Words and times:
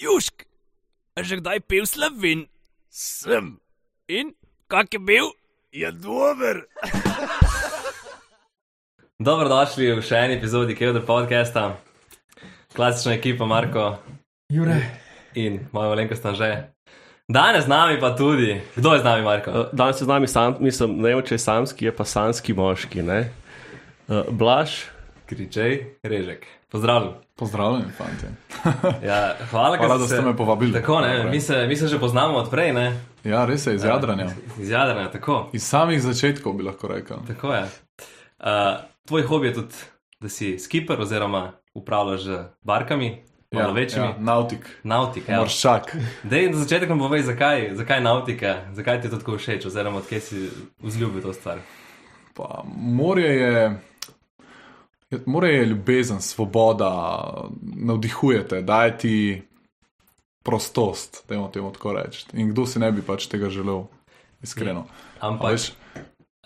Južk, 0.00 0.48
a 1.12 1.20
že 1.20 1.36
kdaj 1.36 1.60
pil 1.68 1.84
slovin? 1.84 2.48
Sem. 2.88 3.60
In 4.08 4.32
kak 4.64 4.88
je 4.88 4.96
bil? 4.96 5.28
Je 5.76 5.92
dober. 5.92 6.64
Dobrodošli 9.20 9.92
v 9.92 10.00
še 10.00 10.24
eni 10.24 10.40
epizodi 10.40 10.72
Kevdr 10.72 11.04
podcasta. 11.04 11.76
Klasična 12.72 13.20
ekipa 13.20 13.44
Marko 13.44 14.00
Jure. 14.48 14.80
in 15.36 15.68
moja 15.68 15.92
malenkost 15.92 16.24
že. 16.32 16.72
Danes 17.28 17.64
z 17.64 17.68
nami 17.68 18.00
pa 18.00 18.16
tudi, 18.16 18.56
kdo 18.80 18.96
je 18.96 19.00
z 19.00 19.04
nami, 19.04 19.20
Marko? 19.20 19.52
Uh, 19.52 19.68
Danes 19.76 20.00
je 20.00 20.08
z 20.08 20.08
nami 20.08 20.24
sam, 20.24 20.56
mislim, 20.64 20.96
ne 20.96 21.12
vem, 21.12 21.20
če 21.20 21.36
je 21.36 21.44
samski, 21.44 21.84
je 21.84 21.92
pa 21.92 22.08
sanski 22.08 22.56
moški. 22.56 23.04
Ne? 23.04 23.28
Uh, 24.08 24.24
Blaž, 24.32 24.88
Kričej, 25.28 26.00
Režek. 26.00 26.48
Pozdravljen. 26.72 27.20
Pozdravljeni, 27.40 27.92
fanti. 27.96 28.26
Ja, 29.06 29.34
hvala, 29.50 29.76
Hvala, 29.76 29.98
da 29.98 30.06
ste 30.06 30.20
me 30.20 30.36
povabili. 30.36 30.72
Tako, 30.72 31.00
ne, 31.00 31.24
mi 31.24 31.40
se, 31.40 31.66
mi 31.66 31.76
se 31.76 31.86
že 31.86 31.98
poznamo 31.98 32.38
odprej, 32.38 32.72
ne? 32.72 33.00
Ja, 33.24 33.44
res 33.44 33.66
je 33.66 33.74
iz 33.74 33.84
Jadranja. 33.84 34.26
Iz 34.58 34.70
Jadrana, 34.70 35.10
tako. 35.10 35.48
Iz 35.52 35.64
samih 35.64 36.02
začetkov 36.02 36.52
bi 36.52 36.62
lahko 36.62 36.88
rekel. 36.88 37.16
Tako 37.26 37.54
je. 37.54 37.62
Uh, 37.62 38.46
tvoj 39.08 39.22
hobi 39.22 39.46
je 39.46 39.54
tudi, 39.54 39.74
da 40.20 40.28
si 40.28 40.58
skipper 40.58 41.00
oziroma 41.00 41.52
upravljaš 41.74 42.20
z 42.20 42.44
barkami, 42.62 43.24
malo 43.52 43.72
večjimi. 43.72 44.06
Ja, 44.06 44.14
nautik, 44.18 44.68
Nautika. 44.82 45.32
Ja. 45.32 45.38
morščak. 45.38 45.96
Dej, 46.22 46.50
na 46.50 46.56
začetku 46.60 46.88
nam 46.88 46.98
povej, 46.98 47.22
zakaj, 47.22 47.70
zakaj 47.74 48.02
nautika, 48.04 48.56
zakaj 48.72 49.00
ti 49.00 49.06
je 49.06 49.10
to 49.10 49.16
tako 49.16 49.38
všeč, 49.38 49.66
oziroma 49.66 49.98
odkje 49.98 50.20
si 50.20 50.50
vzljubil 50.82 51.22
to 51.22 51.32
stvar. 51.32 51.64
Pa, 52.36 52.64
morje 52.76 53.36
je. 53.36 53.80
Je- 55.10 55.22
Morje 55.26 55.54
je 55.54 55.66
ljubezen, 55.66 56.20
svoboda, 56.20 56.90
navdihujete, 57.76 58.62
daje 58.62 58.98
ti 58.98 59.42
prostost, 60.42 61.24
da 61.28 61.34
imamo 61.34 61.48
temu 61.48 61.72
tako 61.72 61.92
reči. 61.92 62.26
In 62.32 62.50
kdo 62.50 62.66
si 62.66 62.78
ne 62.78 62.92
bi 62.92 63.02
pač 63.02 63.26
tega 63.26 63.50
želel, 63.50 63.82
iskreno. 64.42 64.86
A 65.20 65.28
Ampak, 65.28 65.50
veš, 65.50 65.72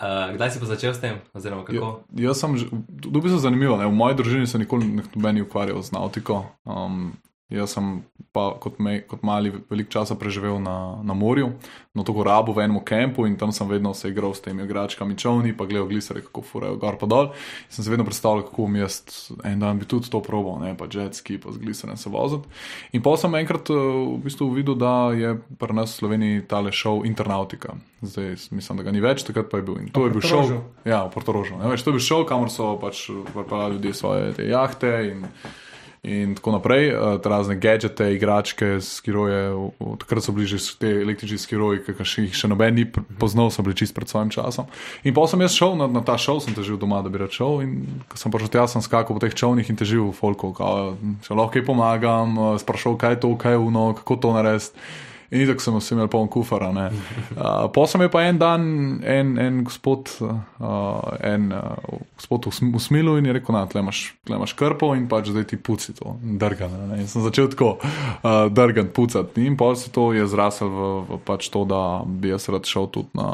uh, 0.00 0.34
kdaj 0.34 0.50
si 0.50 0.60
pa 0.60 0.66
začel 0.66 0.94
s 0.94 1.00
tem, 1.00 1.20
oziroma 1.32 1.64
kako? 1.64 2.02
Ja, 2.10 2.28
jaz 2.28 2.38
sem, 2.38 2.56
to 3.02 3.20
bi 3.20 3.28
se 3.28 3.38
zanimivo, 3.38 3.76
ne? 3.76 3.86
v 3.86 3.92
moji 3.92 4.14
družini 4.14 4.46
se 4.46 4.58
nikoli 4.58 4.86
noben 5.14 5.34
ni 5.34 5.42
ukvarjal 5.42 5.82
z 5.82 5.92
nautiko. 5.92 6.46
Um, 6.64 7.12
jaz 7.52 7.74
sem 7.76 8.02
pa 8.32 8.48
kot, 8.60 8.78
me, 8.82 8.98
kot 9.06 9.22
mali 9.22 9.52
veliko 9.70 9.92
časa 9.92 10.16
preživel 10.18 10.56
na, 10.62 10.98
na 11.04 11.14
morju, 11.14 11.52
na 11.94 12.02
to 12.02 12.14
rabu 12.24 12.54
v 12.56 12.64
enem 12.64 12.80
kampu 12.82 13.28
in 13.28 13.36
tam 13.38 13.52
sem 13.52 13.68
vedno 13.68 13.94
se 13.94 14.08
igral 14.10 14.34
s 14.34 14.42
temi 14.42 14.64
igračkami 14.64 15.16
čovni, 15.16 15.52
pa 15.56 15.68
gledal 15.68 15.86
glisere, 15.86 16.24
kako 16.24 16.42
furajo 16.42 16.78
gor 16.80 16.98
pa 16.98 17.06
dol. 17.06 17.30
In 17.68 17.76
sem 17.76 17.84
se 17.84 17.92
vedno 17.92 18.04
predstavljal, 18.04 18.48
kako 18.48 18.66
bom 18.66 18.76
jaz 18.76 18.98
en 19.44 19.60
dan 19.60 19.78
bi 19.78 19.86
tudi 19.86 20.10
to 20.10 20.22
probal, 20.24 20.58
ne 20.64 20.74
pa 20.76 20.88
jetski, 20.90 21.38
pa 21.38 21.52
z 21.52 21.62
gliserem 21.62 21.96
se 22.00 22.10
voziti. 22.10 22.48
In 22.92 23.04
pa 23.04 23.14
sem 23.20 23.34
enkrat 23.38 23.70
eh, 23.70 23.76
v 23.76 24.18
bistvu 24.24 24.50
videl, 24.56 24.74
da 24.80 25.12
je 25.14 25.36
pri 25.60 25.76
nas 25.76 25.94
v 25.94 26.00
Sloveniji 26.02 26.46
tale 26.50 26.72
šov 26.72 27.04
Internautika. 27.06 27.76
Zdaj 28.02 28.50
mislim, 28.50 28.80
da 28.80 28.88
ga 28.88 28.92
ni 28.92 29.04
več, 29.04 29.22
takrat 29.24 29.52
pa 29.52 29.60
je 29.60 29.68
bil. 29.68 29.78
In 29.84 29.92
to 29.94 30.08
je 30.08 30.16
bil 30.16 30.24
šov. 30.24 30.56
Ja, 30.84 31.04
v 31.06 31.14
Portorožu. 31.14 31.60
Ne, 31.60 31.70
veš, 31.70 31.84
to 31.84 31.92
je 31.92 32.00
bil 32.00 32.04
šov, 32.04 32.26
kamor 32.28 32.50
so 32.50 32.74
pač 32.80 33.06
pripeljali 33.30 33.78
ljudje 33.78 33.94
svoje 33.94 34.32
te 34.40 34.48
jahte 34.48 34.90
in, 35.12 35.28
in 36.04 36.34
tako 36.36 36.52
naprej. 36.52 36.92
Uh, 36.92 37.16
razne 37.24 37.56
gadžete, 37.56 38.12
igračke, 38.14 38.80
skiroje. 38.80 39.50
Takrat 40.04 40.24
so 40.24 40.32
bili 40.36 40.46
že 40.46 40.60
te 40.78 40.90
električni 41.02 41.38
skiroji, 41.40 41.82
ki 41.86 41.96
jih 42.26 42.36
še 42.36 42.50
noben 42.52 42.76
ni 42.76 42.84
poznal, 43.18 43.50
so 43.50 43.64
bili 43.64 43.76
čist 43.76 43.96
pred 43.96 44.08
svojim 44.08 44.30
časom. 44.30 44.68
In 45.04 45.16
pa 45.16 45.26
sem 45.30 45.40
jaz 45.40 45.56
šel 45.56 45.78
na, 45.80 45.88
na 45.88 46.04
ta 46.04 46.18
šov, 46.20 46.44
sem 46.44 46.54
težil 46.56 46.76
doma, 46.80 47.00
da 47.02 47.08
bi 47.08 47.22
rad 47.22 47.32
šel. 47.32 47.64
In 47.64 48.04
ko 48.08 48.20
sem 48.20 48.34
prišel 48.34 48.52
tja, 48.52 48.68
sem 48.68 48.84
skakal 48.84 49.16
po 49.16 49.22
teh 49.22 49.32
čovnih 49.34 49.68
in 49.70 49.80
težil 49.80 50.10
v 50.10 50.16
folku, 50.16 50.52
če 50.54 51.32
lahko 51.32 51.56
kaj 51.56 51.66
pomagam, 51.66 52.36
eh, 52.36 52.60
sprašal, 52.60 53.00
kaj 53.00 53.16
je 53.16 53.20
to, 53.24 53.34
kaj 53.40 53.56
je 53.56 53.64
uno, 53.64 53.90
kako 53.98 54.20
to 54.20 54.36
narediti. 54.36 54.86
In 55.30 55.46
tako 55.48 55.62
sem 55.64 55.76
vsi 55.78 55.94
imel 55.94 56.08
poln 56.12 56.28
kufara. 56.28 56.68
Uh, 56.70 57.64
pa 57.74 57.86
sem 57.88 58.04
je 58.04 58.10
pa 58.12 58.22
en 58.28 58.38
dan, 58.38 58.66
en, 59.02 59.32
en 59.40 59.62
gospod, 59.64 60.10
uh, 60.20 60.36
en 61.24 61.48
uh, 61.52 61.98
gospod 62.18 62.48
usm- 62.50 62.74
usmilil 62.76 63.18
in 63.18 63.26
je 63.26 63.36
rekel: 63.38 63.56
tle 63.70 63.80
imaš, 63.80 64.02
tle 64.24 64.36
imaš 64.36 64.54
krpo 64.58 64.92
in 64.94 65.08
pač 65.08 65.32
zdaj 65.32 65.48
ti 65.50 65.56
puci 65.56 65.94
to, 65.96 66.16
drgan. 66.22 66.76
Ne? 66.90 67.00
In 67.02 67.10
sem 67.10 67.24
začel 67.24 67.48
tako, 67.52 67.76
uh, 67.80 68.46
drgan, 68.52 68.92
pucati. 68.94 69.46
In 69.46 69.56
pa 69.56 69.72
se 69.74 69.90
to 69.94 70.12
je 70.12 70.26
zrasel 70.28 70.68
v, 70.68 70.92
v 71.08 71.20
pač 71.24 71.48
to, 71.48 71.64
da 71.68 72.04
bi 72.06 72.34
jaz 72.34 72.48
rad 72.52 72.68
šel 72.68 72.90
tudi 72.92 73.16
na 73.18 73.28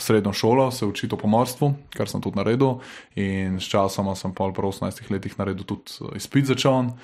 srednjo 0.00 0.32
šolo, 0.32 0.70
se 0.70 0.88
učiti 0.88 1.14
o 1.14 1.20
pomorstvu, 1.20 1.74
kar 1.96 2.08
sem 2.08 2.22
tudi 2.24 2.40
naredil. 2.40 2.78
In 3.20 3.60
s 3.60 3.68
časoma 3.68 4.16
sem 4.16 4.32
pol 4.32 4.54
po 4.56 4.64
18 4.66 5.10
letih 5.12 5.36
naredil 5.38 5.68
tudi 5.68 6.00
uh, 6.00 6.14
izpit 6.16 6.48
za 6.48 6.56
čovn. 6.56 6.94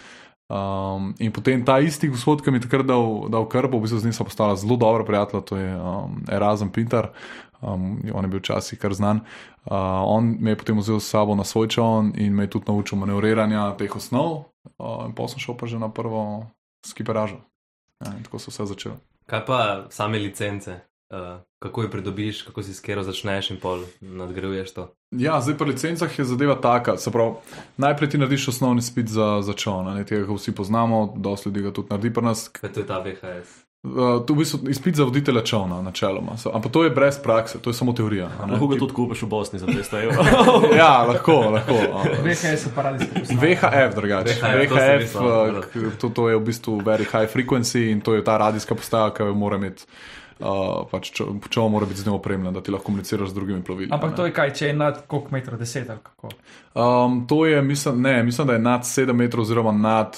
Um, 0.46 1.14
in 1.18 1.32
potem 1.34 1.64
ta 1.66 1.80
isti 1.82 2.06
gospod, 2.08 2.38
ki 2.42 2.52
mi 2.54 2.60
je 2.60 2.68
takrat 2.68 2.86
dal, 2.86 3.26
dal 3.34 3.48
krpo, 3.50 3.80
v 3.80 3.82
bistvu 3.82 3.98
z 3.98 4.06
njim 4.06 4.14
sem 4.14 4.26
postala 4.28 4.54
zelo 4.54 4.76
dobra 4.78 5.02
prijatelja, 5.04 5.42
to 5.42 5.56
je 5.58 5.72
um, 5.74 6.20
Erasmus 6.30 6.70
Pintar, 6.72 7.10
um, 7.58 7.98
on 8.14 8.24
je 8.24 8.30
bil 8.30 8.38
včasih 8.38 8.78
kar 8.78 8.94
znan. 8.94 9.24
Uh, 9.66 10.06
on 10.06 10.36
me 10.38 10.54
je 10.54 10.60
potem 10.62 10.78
vzel 10.78 11.00
s 11.02 11.10
sabo 11.10 11.34
na 11.34 11.42
svoj 11.42 11.66
čovn 11.68 12.12
in 12.14 12.34
me 12.34 12.46
je 12.46 12.50
tudi 12.54 12.70
naučil 12.70 12.98
manevriranja 12.98 13.74
teh 13.74 13.90
osnov, 13.90 14.54
uh, 14.78 15.02
in 15.10 15.18
pa 15.18 15.26
sem 15.26 15.42
šel 15.42 15.58
pa 15.58 15.66
že 15.66 15.82
na 15.82 15.90
prvo 15.90 16.46
skiperažo. 16.86 17.42
Ja, 18.04 18.14
tako 18.22 18.38
so 18.38 18.54
vse 18.54 18.70
začelo. 18.70 19.02
Kaj 19.26 19.42
pa 19.46 19.58
same 19.90 20.22
licence? 20.22 20.78
Uh, 21.08 21.18
kako 21.58 21.82
jih 21.82 21.90
pridobiš, 21.90 22.42
kako 22.42 22.62
si 22.62 22.74
skero 22.74 23.02
začneš 23.02 23.50
in 23.50 23.56
pol 23.56 23.78
nadgrajuješ 24.00 24.72
to? 24.72 24.88
Ja, 25.12 25.40
zdaj 25.40 25.54
pri 25.54 25.66
licencah 25.66 26.10
je 26.10 26.24
zadeva 26.24 26.54
taka. 26.54 26.96
se 26.96 27.10
Pravi, 27.10 27.38
najprej 27.76 28.10
ti 28.10 28.18
narediš 28.18 28.48
osnovni 28.48 28.82
spit 28.82 29.06
za, 29.08 29.38
za 29.42 29.52
čovn, 29.52 29.94
ne 29.94 30.04
tega, 30.04 30.26
ko 30.26 30.34
vsi 30.34 30.50
poznamo, 30.52 31.14
dosti 31.16 31.48
ljudi 31.48 31.62
ga 31.62 31.70
tudi 31.70 31.88
naredi 31.90 32.10
pri 32.10 32.24
nas. 32.24 32.48
Kaj 32.48 32.72
to 32.72 32.80
je 32.80 32.86
ta 32.86 32.98
VHS? 32.98 33.62
Uh, 33.84 33.92
to 34.18 34.26
je 34.26 34.34
v 34.34 34.38
bistvu 34.38 34.58
izpit 34.66 34.94
za 34.94 35.04
voditelja 35.04 35.42
čovna, 35.42 35.78
načeloma. 35.78 36.34
So, 36.36 36.50
ampak 36.50 36.72
to 36.72 36.82
je 36.84 36.90
brez 36.90 37.18
prakse, 37.22 37.58
to 37.58 37.70
je 37.70 37.74
samo 37.74 37.92
teorija. 37.92 38.26
a 38.40 38.46
ne. 38.46 38.52
lahko 38.52 38.66
ga 38.66 38.78
tudi 38.78 38.92
kupiš 38.92 39.22
v 39.22 39.26
Bosni 39.26 39.58
za 39.58 39.66
200 39.66 40.02
evrov. 40.02 40.26
Ja, 40.76 41.04
lahko, 41.04 41.32
lahko. 41.52 41.78
VHS 42.18 42.66
so 42.66 42.70
paradijski. 42.74 43.36
VHF, 43.36 43.94
drugače. 43.94 44.34
VHF, 44.34 45.14
VHF, 45.14 45.70
k- 45.70 45.94
to, 46.00 46.08
to 46.08 46.28
je 46.28 46.36
v 46.36 46.42
bistvu 46.42 46.80
very 46.80 47.06
high 47.06 47.30
frequency 47.30 47.92
in 47.92 48.00
to 48.00 48.14
je 48.14 48.24
ta 48.24 48.34
radijska 48.36 48.74
postaja, 48.74 49.14
ki 49.14 49.22
jo 49.22 49.34
mora 49.34 49.56
imeti. 49.56 49.86
Uh, 50.40 50.84
pač 50.90 51.10
čovn 51.48 51.72
mora 51.72 51.86
biti 51.86 52.00
z 52.00 52.06
njo 52.06 52.14
opremljen, 52.14 52.54
da 52.54 52.60
ti 52.60 52.70
lahko 52.70 52.86
komuniciraš 52.86 53.28
z 53.28 53.34
drugimi 53.34 53.64
plovili. 53.64 53.88
Ampak 53.92 54.12
a 54.12 54.16
to 54.16 54.22
ne. 54.22 54.28
je 54.28 54.34
kaj, 54.36 54.52
če 54.52 54.66
je 54.66 54.72
nad 54.76 54.98
koliko 55.06 55.32
metrov, 55.32 55.58
deset 55.58 55.90
ali 55.90 55.98
kako. 56.02 56.28
Um, 56.74 57.22
to 57.28 57.46
je, 57.46 57.62
mislim, 57.62 58.02
ne, 58.02 58.22
mislim, 58.22 58.46
da 58.46 58.52
je 58.52 58.58
nad 58.58 58.80
7 58.80 59.12
metrov, 59.12 59.42
oziroma 59.42 59.72
nad 59.72 60.16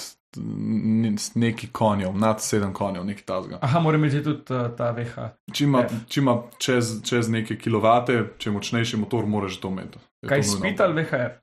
neki 1.35 1.67
konjev, 1.71 2.17
nad 2.17 2.37
7 2.37 2.73
konjev, 2.73 3.05
nekaj 3.05 3.23
tazga. 3.23 3.57
Aha, 3.61 3.79
mora 3.79 3.97
imeti 3.97 4.23
tudi 4.23 4.53
uh, 4.53 4.67
ta 4.77 4.91
VH. 4.91 5.29
Če 5.53 5.63
ima, 5.63 5.83
F. 5.87 5.93
če 6.07 6.19
ima 6.21 6.35
čez, 6.57 6.91
čez 7.07 7.29
neke 7.29 7.57
kilovate, 7.57 8.23
če 8.37 8.49
je 8.49 8.53
močnejši 8.53 8.97
motor, 8.97 9.25
moraš 9.25 9.57
to 9.57 9.71
imeti. 9.71 9.97
Je 10.21 10.29
Kaj 10.29 10.41
to 10.41 10.47
nujno. 10.47 10.59
spit 10.59 10.81
ali 10.81 11.01
VHF? 11.01 11.39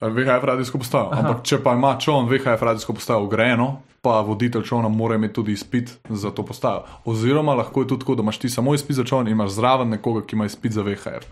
VHF 0.00 0.44
radijsko 0.44 0.78
postajo. 0.78 1.08
Aha. 1.12 1.22
Ampak 1.22 1.46
če 1.46 1.62
pa 1.62 1.72
ima 1.74 1.96
čovn 1.98 2.28
VHF 2.28 2.62
radijsko 2.62 2.94
postajo 2.94 3.24
ugrajeno, 3.24 3.80
pa 4.02 4.20
voditelj 4.20 4.62
čovna 4.62 4.88
mora 4.88 5.14
imeti 5.14 5.34
tudi 5.34 5.52
izpit 5.52 5.98
za 6.08 6.30
to 6.30 6.42
postajo. 6.42 6.82
Oziroma 7.04 7.54
lahko 7.54 7.80
je 7.80 7.88
tudi 7.88 8.00
tako, 8.00 8.14
da 8.14 8.22
imaš 8.22 8.38
ti 8.38 8.48
samo 8.48 8.74
izpit 8.74 8.96
za 8.96 9.04
čovn 9.04 9.26
in 9.26 9.32
imaš 9.32 9.50
zraven 9.50 9.88
nekoga, 9.88 10.26
ki 10.26 10.36
ima 10.36 10.46
izpit 10.46 10.72
za 10.72 10.82
VHF. 10.82 11.26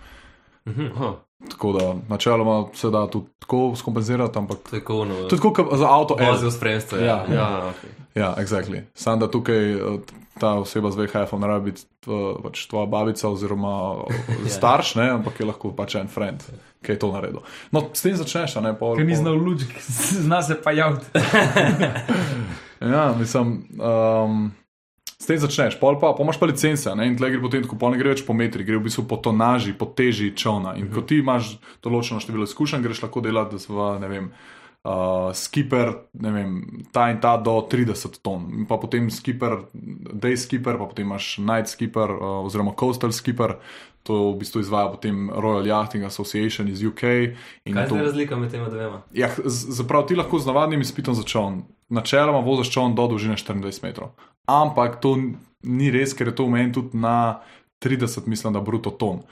Aha. 0.66 1.12
Tako 1.50 1.72
da 1.72 1.94
načeloma 2.08 2.66
se 2.74 2.90
da 2.90 3.06
tudi 3.06 3.26
tako 3.38 3.76
skompenzirati, 3.76 4.38
ampak 4.38 4.58
kono. 4.84 5.14
to 5.14 5.22
je 5.22 5.28
tako 5.28 5.52
kot 5.52 5.78
za 5.78 5.86
avto. 5.88 6.16
Vozil 6.22 6.50
spremstvo. 6.50 6.98
Ja. 6.98 7.24
Ja, 7.30 7.72
okay. 7.72 7.90
Ja, 8.14 8.34
exactly. 8.38 8.82
Sam 8.94 9.18
da 9.18 9.30
tukaj 9.30 9.72
eh, 9.72 9.78
ta 10.40 10.54
oseba 10.54 10.90
z 10.90 10.96
VHF-om 10.96 11.40
ne 11.40 11.46
rabi 11.46 11.64
biti 11.64 11.82
tva- 12.06 12.42
pač 12.42 12.66
tvoja 12.66 12.86
babica 12.86 13.28
oziroma 13.28 13.94
Ja. 14.44 14.48
starš, 14.48 14.94
ne, 14.94 15.10
ampak 15.10 15.40
je 15.40 15.46
lahko 15.46 15.72
pač 15.72 15.94
en 15.94 16.08
friend, 16.08 16.42
ki 16.86 16.94
je 16.94 17.00
to 17.02 17.10
naredil. 17.10 17.42
No, 17.74 17.82
s 17.90 18.06
tem 18.06 18.14
začneš, 18.14 18.54
ne 18.62 18.72
pol. 18.78 18.94
Ker 18.94 19.08
ni 19.08 19.16
pol- 19.16 19.22
znal 19.24 19.42
luč, 19.42 19.66
zna 20.26 20.38
se 20.46 20.54
pa 20.62 20.72
javiti. 20.76 21.10
Ja, 22.76 23.14
mislim. 23.18 23.64
Um, 23.80 24.52
S 25.16 25.24
tem 25.24 25.38
začneš, 25.40 25.78
pol 25.80 25.96
pa, 25.96 26.10
pa 26.12 26.20
imaš 26.20 26.36
pa 26.36 26.44
licence, 26.44 26.92
ne? 26.92 27.06
in 27.08 27.14
tle 27.16 27.30
gre 27.32 27.40
potem 27.40 27.62
tako, 27.64 27.78
pol 27.80 27.94
ne 27.94 27.96
gre 27.96 28.12
več 28.12 28.20
po 28.26 28.34
metri, 28.36 28.66
gre 28.68 28.76
v 28.76 28.84
bistvu 28.84 29.06
po 29.08 29.16
tonaži, 29.16 29.72
po 29.72 29.88
teži 29.88 30.28
čovna. 30.36 30.74
In 30.76 30.90
ko 30.92 31.00
ti 31.00 31.22
imaš 31.22 31.54
določeno 31.80 32.20
število 32.20 32.44
izkušenj, 32.44 32.84
greš 32.84 33.00
lahko 33.00 33.22
delati 33.24 33.56
v, 33.56 33.86
ne 34.02 34.10
vem, 34.12 34.26
uh, 34.86 35.34
skipper, 35.34 35.92
ne 36.22 36.30
vem, 36.32 36.52
ta 36.94 37.10
in 37.10 37.18
ta 37.20 37.36
do 37.36 37.58
30 37.70 38.22
ton. 38.22 38.46
Pa 38.68 38.78
potem 38.78 39.10
skipper, 39.10 39.66
day 40.14 40.36
skipper, 40.38 40.78
pa 40.78 40.86
potem 40.86 41.06
imaš 41.06 41.38
night 41.42 41.68
skipper 41.68 42.10
uh, 42.10 42.46
oziroma 42.46 42.74
coastal 42.78 43.12
skipper. 43.12 43.56
To 44.06 44.30
v 44.30 44.38
bistvu 44.38 44.62
izvaja 44.62 44.86
potem 44.92 45.26
Royal 45.34 45.66
Yachting 45.66 46.06
Association 46.06 46.68
iz 46.70 46.78
UK. 46.78 47.02
Kaj 47.66 47.82
je 47.82 47.88
to- 47.88 47.98
razlika 47.98 48.36
med 48.38 48.50
tema 48.54 48.68
dvema? 48.70 49.02
Ja, 49.12 49.32
zaprav 49.44 50.06
ti 50.06 50.14
lahko 50.14 50.38
z 50.38 50.46
navadnim 50.46 50.80
izpitom 50.80 51.14
za 51.14 51.26
čovn, 51.26 51.64
načeloma 51.90 52.38
voziš 52.38 52.70
čovn 52.70 52.94
do 52.94 53.08
dolžine 53.10 53.34
24 53.34 53.82
metrov. 53.82 54.14
Ampak 54.46 55.00
to 55.02 55.16
ni 55.66 55.90
res, 55.90 56.14
ker 56.14 56.30
je 56.30 56.36
to 56.38 56.46
omejen 56.46 56.70
tudi 56.72 56.94
na 56.94 57.40
30, 57.82 58.28
mislim, 58.30 58.54
da 58.54 58.60
bruto 58.62 58.90
ton. 58.94 59.26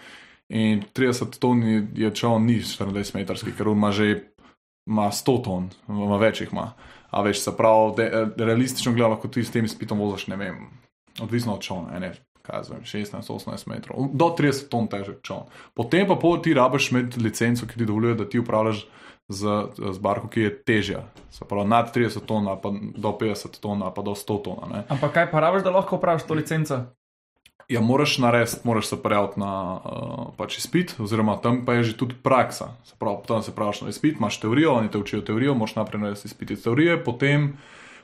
In 0.51 0.83
30 0.95 1.39
ton 1.39 1.63
je, 1.63 1.87
je 1.95 2.11
čovn 2.11 2.43
ni 2.47 2.59
24 2.59 3.15
metrski, 3.15 3.55
ker 3.55 3.69
on 3.69 3.79
ima 3.79 3.93
že 3.95 4.34
ima 4.87 5.09
100 5.11 5.45
ton, 5.45 5.71
ima 5.89 6.19
več 6.21 6.41
jih 6.41 6.53
ima. 6.53 6.73
A 7.11 7.23
veš, 7.23 7.45
se 7.45 7.57
pravi, 7.57 7.93
de, 7.97 8.11
realistično 8.37 8.93
gledano, 8.93 9.15
lahko 9.15 9.29
ti 9.29 9.45
s 9.45 9.53
tem 9.55 9.65
izpitom 9.65 10.01
voziš, 10.03 10.27
ne 10.33 10.37
vem, 10.37 10.63
odvisno 11.23 11.55
od 11.55 11.63
čovna, 11.63 11.99
ne, 12.03 12.13
kaj 12.45 12.67
zvem, 12.69 12.83
16-18 12.85 13.69
metrov, 13.71 14.09
do 14.13 14.33
30 14.39 14.69
ton 14.69 14.89
težek 14.91 15.23
čovn. 15.25 15.47
Potem 15.75 16.09
pa 16.09 16.19
pol 16.21 16.41
ti 16.43 16.55
rabiš 16.55 16.91
imeti 16.93 17.23
licenco, 17.23 17.67
ki 17.71 17.79
ti 17.81 17.87
dovoljuje, 17.89 18.19
da 18.19 18.29
ti 18.29 18.43
upravljaš 18.43 18.85
z, 19.29 19.55
z 19.93 19.99
barko, 20.05 20.29
ki 20.29 20.49
je 20.49 20.57
težja. 20.65 21.05
Se 21.33 21.47
pravi, 21.49 21.69
nad 21.71 21.95
30 21.95 22.27
ton, 22.29 22.51
pa 22.61 22.75
do 22.75 23.15
50 23.21 23.61
ton, 23.61 23.87
pa 23.95 24.03
do 24.03 24.13
100 24.19 24.43
ton. 24.45 24.69
Ne. 24.75 24.85
Ampak 24.93 25.15
kaj 25.15 25.31
pa 25.31 25.41
rabiš, 25.41 25.65
da 25.65 25.73
lahko 25.73 25.97
upraviš 25.97 26.27
to 26.29 26.37
licenco? 26.37 26.83
Ja, 27.69 27.81
moraš 27.81 28.19
narediti, 28.19 28.57
moraš 28.65 28.87
se 28.87 29.03
prijaviti 29.03 29.41
na 29.41 29.81
uh, 29.85 30.27
pač 30.37 30.59
izpit, 30.59 30.95
oziroma 31.01 31.37
tam 31.41 31.63
pa 31.65 31.79
je 31.79 31.83
že 31.83 31.97
tudi 31.97 32.15
praksa. 32.23 32.75
Se 32.85 32.95
pravi, 32.99 33.25
tam 33.29 33.43
se 33.43 33.55
praviš 33.55 33.81
na 33.81 33.89
izpit, 33.89 34.19
imaš 34.19 34.41
teorijo, 34.41 34.75
oni 34.75 34.91
te 34.91 34.99
učijo 34.99 35.21
teorijo, 35.21 35.55
moraš 35.55 35.77
naprej 35.77 36.01
narediti 36.01 36.29
izpit 36.29 36.51
iz 36.51 36.63
teorije, 36.63 37.05
potem 37.05 37.57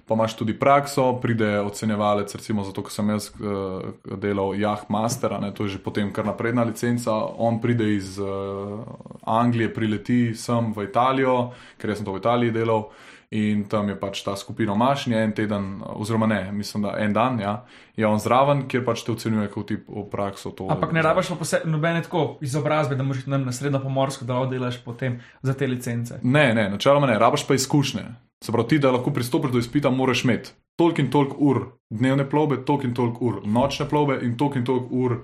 pa 0.08 0.14
imaš 0.14 0.36
tudi 0.36 0.58
prakso, 0.58 1.20
pride 1.22 1.60
ocenjevalec, 1.60 2.34
recimo 2.34 2.64
zato, 2.64 2.82
ker 2.82 2.92
sem 2.92 3.10
jaz 3.12 3.28
uh, 3.36 4.16
delal 4.18 4.56
Yah 4.58 4.80
Master, 4.88 5.36
ne, 5.40 5.52
to 5.54 5.68
je 5.68 5.76
že 5.76 5.78
potem 5.78 6.08
kar 6.12 6.26
napredna 6.26 6.64
licenca, 6.64 7.12
on 7.36 7.60
pride 7.60 7.86
iz 7.94 8.18
uh, 8.18 8.80
Anglije, 9.22 9.74
prileti 9.74 10.34
sem 10.34 10.72
v 10.72 10.88
Italijo, 10.88 11.52
ker 11.78 11.92
jaz 11.92 12.00
sem 12.00 12.08
to 12.08 12.16
v 12.16 12.24
Italiji 12.24 12.56
delal. 12.56 12.88
In 13.30 13.68
tam 13.70 13.88
je 13.88 13.94
pač 13.94 14.24
ta 14.26 14.32
skupina 14.36 14.74
mašnja, 14.74 15.20
en 15.22 15.32
teden, 15.32 15.82
oziroma 15.86 16.26
ne, 16.26 16.52
mislim, 16.52 16.82
da 16.82 16.96
en 16.98 17.12
dan, 17.14 17.36
ja, 17.40 17.64
je 17.96 18.06
on 18.06 18.18
zraven, 18.18 18.64
kjer 18.68 18.82
pač 18.84 19.04
te 19.06 19.12
ocenjuje, 19.12 19.46
kako 19.48 19.62
ti 19.62 19.76
v 19.76 20.02
prakso 20.10 20.50
to. 20.50 20.66
Ampak 20.66 20.90
ne 20.92 21.02
rabiš 21.02 21.28
pa 21.38 21.60
nobene 21.64 22.02
tako 22.02 22.38
izobrazbe, 22.42 22.96
da 22.98 23.06
moraš 23.06 23.26
na 23.26 23.52
srednjo 23.52 23.80
pomorsko, 23.84 24.24
da 24.24 24.34
lahko 24.34 24.50
delaš 24.50 24.80
potem 24.82 25.20
za 25.42 25.54
te 25.54 25.66
licence. 25.66 26.18
Ne, 26.22 26.48
ne, 26.54 26.66
načeloma 26.70 27.06
ne, 27.06 27.18
rabiš 27.18 27.46
pa 27.46 27.54
izkušnje. 27.54 28.02
Se 28.42 28.52
pravi, 28.52 28.68
ti, 28.68 28.78
da 28.82 28.90
lahko 28.90 29.12
pristopiš 29.14 29.50
do 29.50 29.58
izpita, 29.62 29.90
moraš 29.90 30.24
imeti 30.24 30.50
toliko 30.76 31.00
in 31.00 31.10
toliko 31.10 31.36
ur 31.38 31.60
dnevne 31.90 32.24
plovbe, 32.30 32.64
toliko 32.64 32.86
in 32.86 32.94
toliko 32.94 33.24
ur 33.24 33.42
nočne 33.46 33.86
plovbe 33.88 34.18
in 34.22 34.36
toliko 34.36 34.58
in 34.58 34.64
toliko 34.64 34.88
ur, 34.90 35.18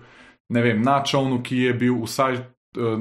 ne 0.49 0.63
vem, 0.63 0.83
na 0.83 1.01
čovnu, 1.05 1.43
ki 1.43 1.59
je 1.59 1.75
bil 1.75 1.99
vsaj. 2.05 2.35
eh, 2.35 2.45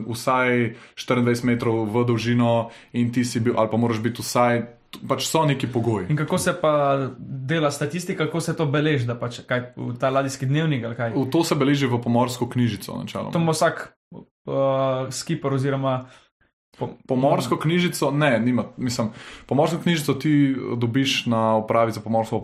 Vsaj 0.07 0.73
24 0.95 1.43
metrov 1.45 1.85
v 1.93 2.05
dolžino, 2.07 2.69
in 2.93 3.11
ti 3.11 3.25
si 3.25 3.39
bil, 3.39 3.53
ali 3.57 3.69
pa 3.69 3.77
moraš 3.77 3.99
biti 3.99 4.23
vsaj, 4.23 4.63
pač 5.07 5.27
so 5.27 5.45
neki 5.45 5.67
pogoji. 5.67 6.07
In 6.09 6.17
kako 6.17 6.37
se 6.37 6.53
pa 6.61 6.71
dela 7.19 7.71
statistika, 7.71 8.25
kako 8.25 8.41
se 8.41 8.55
to 8.57 8.65
beleži, 8.65 9.07
da 9.07 9.15
pač 9.19 9.41
kaj 9.47 9.71
v 9.75 9.95
ta 9.99 10.09
ladijski 10.09 10.45
dnevnik 10.45 10.85
ali 10.85 10.95
kaj? 10.95 11.15
V 11.15 11.25
To 11.31 11.43
se 11.43 11.55
beleži 11.55 11.89
v 11.91 12.01
pomorsko 12.01 12.49
knjižico, 12.49 12.97
načeloma. 12.97 13.31
To 13.31 13.41
ima 13.41 13.55
vsak 13.55 13.97
uh, 14.11 15.11
skipper 15.11 15.53
oziroma. 15.53 16.05
Po, 16.75 16.89
Pomorsko 17.07 17.55
knjižico, 17.55 18.09
ne, 18.11 18.33
nima, 18.39 18.65
mislim, 18.77 19.13
pomorsko 19.47 19.77
knjižico 19.79 20.13
ti 20.19 20.55
dobiš 20.77 21.25
na 21.25 21.55
upravi 21.55 21.91
za 21.95 22.01
pomorstvo 22.03 22.41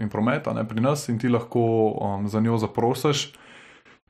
in 0.00 0.08
prometa, 0.08 0.52
ne 0.56 0.64
pri 0.68 0.80
nas, 0.80 1.08
in 1.08 1.18
ti 1.18 1.28
lahko 1.28 1.92
um, 1.92 2.28
za 2.28 2.40
njo 2.40 2.56
zaprosiš. 2.56 3.34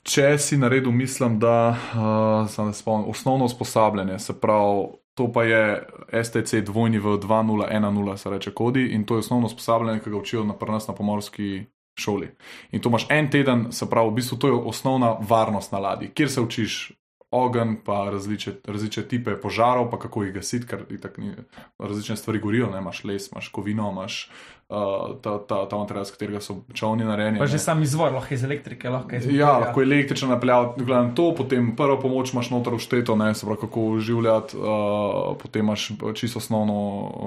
Če 0.06 0.38
si 0.38 0.56
naredil, 0.56 0.92
mislim, 0.94 1.40
da 1.42 1.74
uh, 1.74 2.46
sem 2.50 2.72
se 2.72 2.78
spomnil, 2.78 3.10
osnovno 3.10 3.44
usposabljanje, 3.44 4.18
se 4.18 4.40
pravi, 4.40 4.86
to 5.16 5.32
pa 5.32 5.44
je 5.44 5.86
STC 6.12 6.60
dvojni 6.64 6.98
v 6.98 7.16
2010, 7.16 8.16
se 8.16 8.30
reče 8.30 8.50
kodi, 8.54 8.86
in 8.92 9.04
to 9.04 9.14
je 9.14 9.24
osnovno 9.24 9.46
usposabljanje, 9.46 10.00
ki 10.04 10.10
ga 10.10 10.16
učijo 10.16 10.44
na, 10.44 10.54
pri 10.54 10.72
nas 10.72 10.88
na 10.88 10.94
pomorski 10.94 11.64
šoli. 11.98 12.28
In 12.70 12.80
to 12.80 12.88
imaš 12.88 13.06
en 13.10 13.30
teden, 13.30 13.72
se 13.72 13.88
pravi, 13.90 14.10
v 14.10 14.14
bistvu 14.14 14.38
to 14.38 14.48
je 14.48 14.52
osnovna 14.52 15.16
varnost 15.28 15.72
na 15.72 15.78
ladji, 15.78 16.10
kjer 16.14 16.30
se 16.30 16.40
učiš 16.40 16.92
ogenj, 17.30 17.74
pa 17.84 18.10
različne, 18.10 18.52
različne 18.64 19.08
tipe 19.08 19.40
požarov, 19.40 19.90
pa 19.90 19.98
kako 19.98 20.24
jih 20.24 20.34
gasiti, 20.34 20.66
ker 20.66 20.84
itak 20.90 21.18
ni, 21.18 21.32
različne 21.78 22.16
stvari 22.16 22.38
gorijo, 22.38 22.70
ne 22.70 22.78
imaš 22.78 23.04
les, 23.04 23.30
imaš 23.32 23.48
kovino, 23.48 23.90
imaš 23.90 24.30
uh, 24.68 25.16
ta, 25.22 25.38
ta, 25.38 25.66
ta 25.68 25.76
material, 25.76 26.04
z 26.04 26.10
katerega 26.10 26.40
so 26.40 26.60
čovni 26.74 27.04
narejeni. 27.04 27.38
Pa 27.38 27.46
ne. 27.46 27.50
že 27.50 27.58
sam 27.62 27.82
izvor, 27.82 28.12
lahko 28.12 28.34
iz 28.34 28.44
elektrike, 28.44 28.90
lahko 28.90 29.16
iz 29.16 29.28
Ja, 29.30 29.58
lahko 29.62 29.80
je 29.80 29.86
električna 29.86 30.28
napeljava, 30.34 30.74
gledam 30.76 31.14
to, 31.14 31.30
potem 31.36 31.72
prvo 31.76 31.98
pomoč 32.02 32.32
imaš 32.34 32.50
noter 32.50 32.76
všteto, 32.78 33.16
ne, 33.16 33.32
se 33.34 33.46
pravi, 33.46 33.60
kako 33.60 33.86
življati, 34.00 34.58
uh, 34.58 35.36
potem 35.42 35.64
imaš 35.64 35.90
čisto 36.14 36.38
osnovno, 36.42 36.76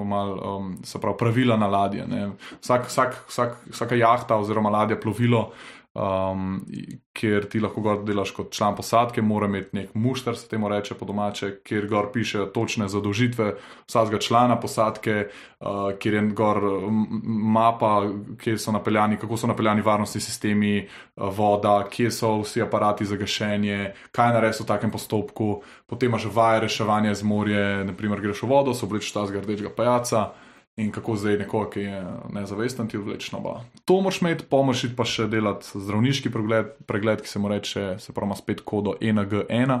mal, 0.04 0.36
um, 0.56 0.72
se 0.84 1.00
pravi, 1.00 1.18
pravila 1.18 1.56
na 1.56 1.66
ladje. 1.66 2.06
ne. 2.06 2.30
Vsak, 2.60 2.88
vsak, 2.88 3.24
vsak, 3.28 3.58
vsaka 3.70 3.94
jahta 3.94 4.36
oziroma 4.36 4.70
ladja 4.70 5.00
plovilo, 5.00 5.50
um, 5.94 6.60
kjer 7.12 7.46
ti 7.50 7.60
lahko 7.60 7.82
gor 7.82 8.02
delaš 8.06 8.30
kot 8.36 8.52
član 8.54 8.76
posadke, 8.78 9.22
mora 9.22 9.48
imeti 9.50 9.76
nek 9.76 9.94
mušter, 9.94 10.36
se 10.38 10.48
temu 10.48 10.68
reče 10.68 10.94
po 10.94 11.04
domače, 11.04 11.50
kjer 11.66 11.86
gor 11.90 12.10
piše 12.12 12.46
točne 12.54 12.88
zadolžitve 12.88 13.54
vsakega 13.88 14.20
člana 14.22 14.56
posadke, 14.60 15.26
uh, 15.26 15.90
kjer 15.98 16.14
je 16.14 16.22
gor 16.38 16.62
mapa, 17.22 17.94
kjer 18.38 18.58
so 18.58 18.72
napeljani, 18.72 19.18
kako 19.18 19.36
so 19.36 19.50
napeljani 19.50 19.82
varnostni 19.82 20.20
sistemi, 20.20 20.74
uh, 20.84 21.28
voda, 21.36 21.80
kje 21.90 22.10
so 22.10 22.36
vsi 22.44 22.62
aparati 22.62 23.04
za 23.04 23.16
gašenje, 23.16 23.94
kaj 24.12 24.34
narediti 24.36 24.62
v 24.62 24.66
takem 24.66 24.90
postopku, 24.90 25.62
potem 25.86 26.08
imaš 26.08 26.28
vaje 26.34 26.60
reševanja 26.66 27.14
z 27.14 27.26
morje, 27.26 27.66
naprimer 27.84 28.20
greš 28.20 28.42
v 28.42 28.52
vodo, 28.54 28.74
se 28.74 28.86
oblečeš 28.86 29.12
ta 29.12 29.26
zgardečega 29.26 29.74
pajaca. 29.76 30.30
In 30.78 30.92
kako 30.94 31.16
zdaj 31.16 31.36
nekoga, 31.42 31.70
ki 31.74 31.80
je 31.80 31.98
nezavesten, 32.32 32.88
ti 32.88 32.96
odvleče 32.96 33.34
noba. 33.34 33.58
To 33.84 33.98
moraš 34.00 34.20
imeti, 34.22 34.46
pomoč 34.48 34.86
pa 34.96 35.04
še 35.04 35.26
delati 35.28 35.66
zdravniški 35.74 36.30
pregled, 36.32 36.70
pregled, 36.88 37.24
ki 37.26 37.28
se 37.28 37.42
mu 37.42 37.50
reče, 37.50 37.84
se 38.00 38.14
pravi, 38.16 38.30
ima 38.30 38.38
spet 38.38 38.62
kodo 38.64 38.94
E 39.00 39.10
ENG1, 39.12 39.76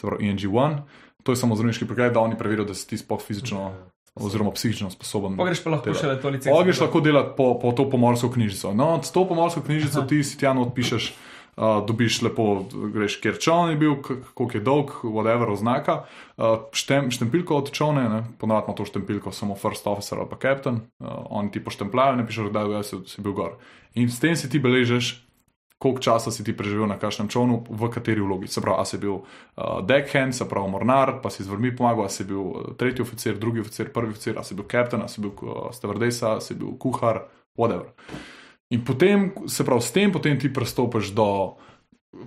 se 0.00 0.08
pravi 0.08 0.32
ENG1. 0.32 0.80
To 1.22 1.32
je 1.32 1.36
samo 1.36 1.58
zdravniški 1.58 1.86
pregled, 1.86 2.16
da 2.16 2.24
oni 2.24 2.38
preverijo, 2.40 2.66
da 2.72 2.74
si 2.74 2.88
ti 2.88 2.98
sploh 2.98 3.22
fizično 3.22 3.68
oziroma 4.14 4.50
psihično 4.50 4.90
sposoben. 4.90 5.36
Pogreš 5.36 5.62
pa 5.64 5.74
lahko 5.76 5.94
še 5.94 6.08
le 6.08 6.16
to 6.20 6.32
licenco. 6.32 6.56
Pogreš 6.56 6.80
lahko 6.82 7.02
delati 7.04 7.36
po, 7.36 7.52
po 7.62 7.72
to 7.76 7.86
pomorsko 7.90 8.32
knjižico. 8.34 8.72
No, 8.74 8.96
s 9.02 9.12
to 9.14 9.24
pomorsko 9.28 9.62
knjižico 9.66 10.02
ti 10.10 10.22
si 10.26 10.38
tja 10.40 10.52
odpišeš, 10.56 11.12
uh, 11.56 11.86
dobiš 11.86 12.22
lepo, 12.22 12.64
greš, 12.94 13.20
kjer 13.20 13.38
čovn 13.38 13.70
je 13.70 13.76
bil, 13.76 13.96
koliko 14.34 14.56
je 14.56 14.60
dolg, 14.60 14.92
whatever 15.02 15.50
oznaka. 15.52 16.04
Uh, 16.36 16.68
štem, 16.72 17.10
štempilko 17.10 17.56
od 17.56 17.72
čovne, 17.72 18.08
ne, 18.08 18.22
ponavadi 18.38 18.68
ima 18.68 18.76
to 18.76 18.84
štempilko 18.84 19.32
samo 19.32 19.54
first 19.54 19.86
officer 19.86 20.18
ali 20.18 20.28
pa 20.30 20.36
captain, 20.42 20.74
uh, 20.98 21.08
oni 21.30 21.50
ti 21.50 21.64
poštempljajo, 21.64 22.16
ne 22.16 22.26
pišeš, 22.26 22.52
da 22.52 22.60
je 22.60 22.84
si, 22.84 23.02
si 23.06 23.22
bil 23.22 23.32
gor. 23.32 23.58
In 23.94 24.10
s 24.10 24.20
tem 24.20 24.36
si 24.36 24.50
ti 24.50 24.58
beležiš, 24.58 25.26
koliko 25.80 26.00
časa 26.00 26.28
si 26.30 26.44
ti 26.44 26.52
preživel 26.52 26.84
na 26.84 27.00
kakšnem 27.00 27.32
čovnu, 27.32 27.64
v 27.64 27.88
kateri 27.88 28.20
vlogi. 28.20 28.52
Se 28.52 28.60
pravi, 28.60 28.76
a 28.80 28.84
si 28.84 28.98
bil 29.00 29.24
uh, 29.24 29.80
deckhand, 29.80 30.36
se 30.36 30.44
pravi 30.44 30.68
mornar, 30.68 31.22
pa 31.24 31.32
si 31.32 31.40
z 31.40 31.48
vrmi 31.48 31.72
pomagal, 31.72 32.04
a 32.04 32.12
si 32.12 32.28
bil 32.28 32.42
uh, 32.44 32.74
tretji 32.76 33.00
oficir, 33.00 33.40
drugi 33.40 33.64
oficir, 33.64 33.88
prvi 33.88 34.12
oficir, 34.12 34.36
a 34.36 34.44
si 34.44 34.52
bil 34.54 34.68
captain, 34.68 35.00
a 35.00 35.08
si 35.08 35.24
bil 35.24 35.32
uh, 35.40 35.72
stevardesa, 35.72 36.36
a 36.36 36.44
si 36.44 36.52
bil 36.52 36.76
kuhar, 36.76 37.24
whatever. 37.56 37.96
In 38.70 38.84
potem, 38.84 39.32
se 39.46 39.64
pravi, 39.66 39.82
s 39.82 39.92
tem 39.92 40.12
potem 40.12 40.38
ti 40.38 40.52
prestopiš 40.52 41.10
do 41.10 41.26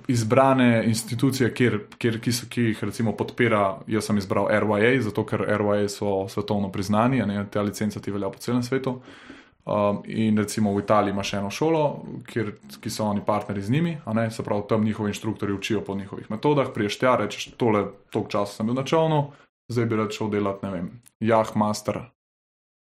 izbrane 0.08 0.84
institucije, 0.88 1.54
kjer, 1.54 1.78
kjer, 1.98 2.20
ki, 2.24 2.32
so, 2.32 2.48
ki 2.50 2.70
jih 2.70 2.84
recimo 2.84 3.14
podpira. 3.16 3.80
Jaz 3.88 4.08
sem 4.10 4.18
izbral 4.20 4.50
RYA, 4.52 4.96
zato 5.04 5.26
ker 5.28 5.44
RYA 5.44 5.88
so 5.92 6.24
svetovno 6.32 6.72
priznani, 6.72 7.24
ne, 7.28 7.46
ta 7.52 7.64
licenca 7.64 8.00
ti 8.00 8.12
velja 8.12 8.32
po 8.32 8.44
celem 8.44 8.64
svetu. 8.64 9.00
Um, 9.64 10.02
in 10.12 10.38
recimo 10.38 10.74
v 10.76 10.82
Italiji 10.84 11.16
imaš 11.16 11.34
eno 11.40 11.50
šolo, 11.52 11.84
kjer, 12.28 12.52
ki 12.84 12.90
so 12.92 13.06
oni 13.08 13.22
partnerji 13.24 13.64
z 13.64 13.72
njimi, 13.72 13.94
ne, 14.14 14.26
se 14.32 14.44
pravi, 14.44 14.66
tam 14.70 14.84
njihovi 14.84 15.14
inštruktori 15.14 15.54
učijo 15.54 15.82
po 15.82 15.96
njihovih 15.96 16.32
metodah, 16.32 16.74
priješ 16.76 17.00
tja, 17.00 17.16
rečeš, 17.16 17.54
tole, 17.56 17.86
toliko 18.12 18.32
časa 18.32 18.58
sem 18.60 18.68
bil 18.68 18.76
na 18.76 18.84
čovnu, 18.84 19.22
zdaj 19.72 19.86
bi 19.86 19.96
rad 19.96 20.12
šel 20.12 20.34
delati, 20.36 20.66
ne 20.66 20.72
vem, 20.72 20.90
jah, 21.24 21.56
master, 21.56 22.02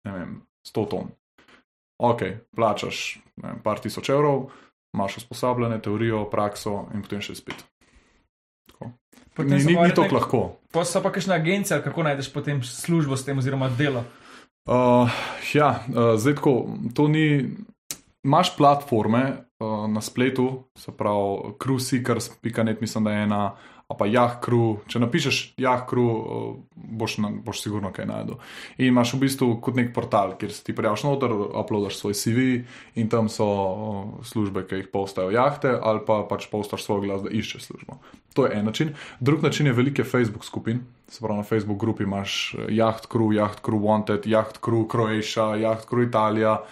ne 0.10 0.18
vem, 0.18 0.40
100 0.66 0.90
ton. 0.90 1.14
Ok, 2.04 2.24
plačaš 2.56 3.20
ne 3.42 3.54
vem, 3.54 3.60
par 3.64 3.80
tisoč 3.80 4.10
evrov, 4.12 4.50
imaš 4.94 5.22
usposabljanje, 5.24 5.80
teorijo, 5.86 6.26
prakso 6.32 6.84
in 6.94 7.06
potem 7.06 7.24
še 7.24 7.38
spet. 7.40 7.64
Potem 9.34 9.58
Ni, 9.58 9.64
ni, 9.66 9.74
ni 9.74 9.94
to 9.98 10.06
lahko. 10.12 10.60
Pa 10.70 10.84
so 10.86 11.02
pa 11.02 11.10
kakšne 11.10 11.34
agencije, 11.40 11.80
kako 11.82 12.06
najdeš 12.06 12.30
potem 12.34 12.62
službo 12.62 13.18
s 13.18 13.26
tem 13.26 13.38
oziroma 13.42 13.70
delo. 13.74 14.04
Uh, 14.70 15.10
ja, 15.54 15.82
uh, 15.90 16.14
zdaj 16.22 16.38
tako, 16.38 16.78
to 16.94 17.08
ni. 17.10 17.50
Imaš 18.24 18.54
platforme 18.56 19.24
uh, 19.60 19.90
na 19.92 20.00
spletu, 20.00 20.64
se 20.80 20.94
pravi, 20.96 21.58
cruiseekers.net, 21.60 22.80
mislim, 22.82 23.04
da 23.04 23.12
je 23.12 23.24
ena, 23.24 23.42
pa 24.00 24.08
Yahoo. 24.10 24.80
Če 24.90 25.02
napišeš 25.04 25.40
Yahoo, 25.62 26.06
uh, 26.06 26.56
boš, 26.74 27.18
na, 27.24 27.32
boš 27.46 27.64
sigurno 27.64 27.94
kaj 27.96 28.08
najdel. 28.10 28.40
In 28.78 28.92
imaš 28.92 29.16
v 29.16 29.24
bistvu 29.26 29.50
kot 29.64 29.78
nek 29.80 29.94
portal, 29.96 30.36
kjer 30.40 30.54
se 30.54 30.64
ti 30.64 30.76
prijaviš 30.76 31.06
noter, 31.08 31.34
uploadaš 31.34 32.00
svoj 32.00 32.18
CV 32.18 32.48
in 33.00 33.10
tam 33.10 33.30
so 33.32 33.48
uh, 33.48 34.04
službe, 34.26 34.66
ki 34.68 34.84
jih 34.84 34.92
postajo 34.94 35.34
jahte, 35.34 35.74
ali 35.74 36.04
pa 36.08 36.24
pač 36.30 36.50
postaš 36.52 36.86
svoj 36.86 37.08
glas, 37.08 37.24
da 37.26 37.34
iščeš 37.34 37.70
službo. 37.72 38.00
To 38.34 38.46
je 38.46 38.58
en 38.58 38.66
način. 38.66 38.96
Drug 39.20 39.44
način 39.44 39.68
je 39.68 39.74
velike 39.74 40.04
Facebook 40.04 40.46
skupin. 40.46 40.80
Se 41.08 41.20
pravi, 41.22 41.38
na 41.38 41.44
Facebook 41.44 41.80
grupi 41.80 42.04
imaš 42.04 42.56
eh, 42.58 42.68
Yacht 42.72 43.08
Crew, 43.08 43.30
Yacht 43.34 43.62
Crew 43.62 43.80
Wanted, 43.80 44.26
Yacht 44.26 44.60
Crew 44.62 44.88
Croatia, 44.92 45.44
Yacht 45.56 45.86
Crew 45.90 46.08
Italija. 46.08 46.64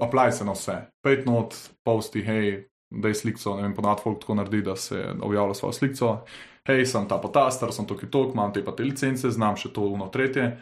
Aplaj 0.00 0.32
se 0.32 0.44
na 0.44 0.52
vse. 0.52 0.76
Pet 1.02 1.26
not, 1.26 1.54
posti, 1.84 2.22
hej, 2.22 2.68
da 3.02 3.08
je 3.08 3.14
sliko, 3.14 3.56
ne 3.56 3.62
vem, 3.62 3.74
ponad 3.74 4.02
folk 4.02 4.20
tako 4.20 4.34
naredi, 4.34 4.62
da 4.62 4.76
se 4.76 5.04
objavlja 5.20 5.54
svojo 5.54 5.72
sliko. 5.72 6.16
Hej, 6.64 6.86
sem 6.88 7.08
ta 7.08 7.18
potastar, 7.20 7.72
sem 7.76 7.86
tukaj 7.86 8.08
tok, 8.10 8.32
imam 8.32 8.52
te 8.52 8.62
pa 8.64 8.72
te 8.72 8.86
licence, 8.86 9.30
znam 9.30 9.56
še 9.60 9.72
to 9.72 9.84
uno 9.92 10.08
tretje. 10.08 10.54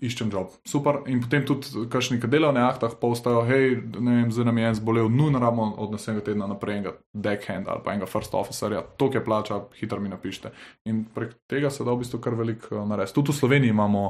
Iščem 0.00 0.30
job. 0.32 0.52
Super. 0.64 1.02
In 1.12 1.20
potem 1.22 1.44
tudi, 1.46 1.84
kakšni, 1.92 2.18
ki 2.20 2.28
delajo 2.30 2.54
na 2.56 2.66
jahtah, 2.68 2.94
postajo, 3.00 3.42
hej, 3.48 3.76
ne 4.00 4.16
vem, 4.20 4.32
zdaj 4.32 4.48
nam 4.48 4.58
je 4.58 4.70
en 4.70 4.78
zbolel, 4.78 5.10
nujno 5.12 5.42
rabimo 5.42 5.68
od 5.78 5.92
naslednjega 5.94 6.24
tedna 6.30 6.48
naprej 6.50 6.78
enega 6.78 6.94
deckhand 7.12 7.68
ali 7.68 7.84
pa 7.84 7.94
enega 7.94 8.08
first 8.08 8.34
officerja, 8.34 8.82
to, 8.96 9.10
ki 9.12 9.20
je 9.20 9.24
plača, 9.24 9.60
hitro 9.80 10.00
mi 10.00 10.12
napišite. 10.12 10.52
In 10.88 11.04
prek 11.14 11.36
tega 11.50 11.70
se 11.70 11.84
da 11.84 11.92
v 11.92 12.02
bistvu 12.04 12.20
kar 12.24 12.36
veliko 12.38 12.74
uh, 12.74 12.88
narediti. 12.88 13.14
Tudi 13.20 13.34
v 13.34 13.38
Sloveniji 13.42 13.76
imamo, 13.76 14.04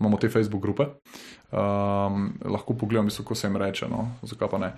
imamo 0.00 0.20
te 0.20 0.30
Facebook 0.32 0.62
grupe. 0.62 0.90
Um, 1.46 2.32
lahko 2.42 2.74
pogledam, 2.74 3.06
mislim, 3.06 3.24
ko 3.24 3.34
se 3.38 3.46
jim 3.46 3.56
reče, 3.56 3.86
no, 3.88 4.08
zakaj 4.26 4.50
pa 4.50 4.58
ne. 4.58 4.72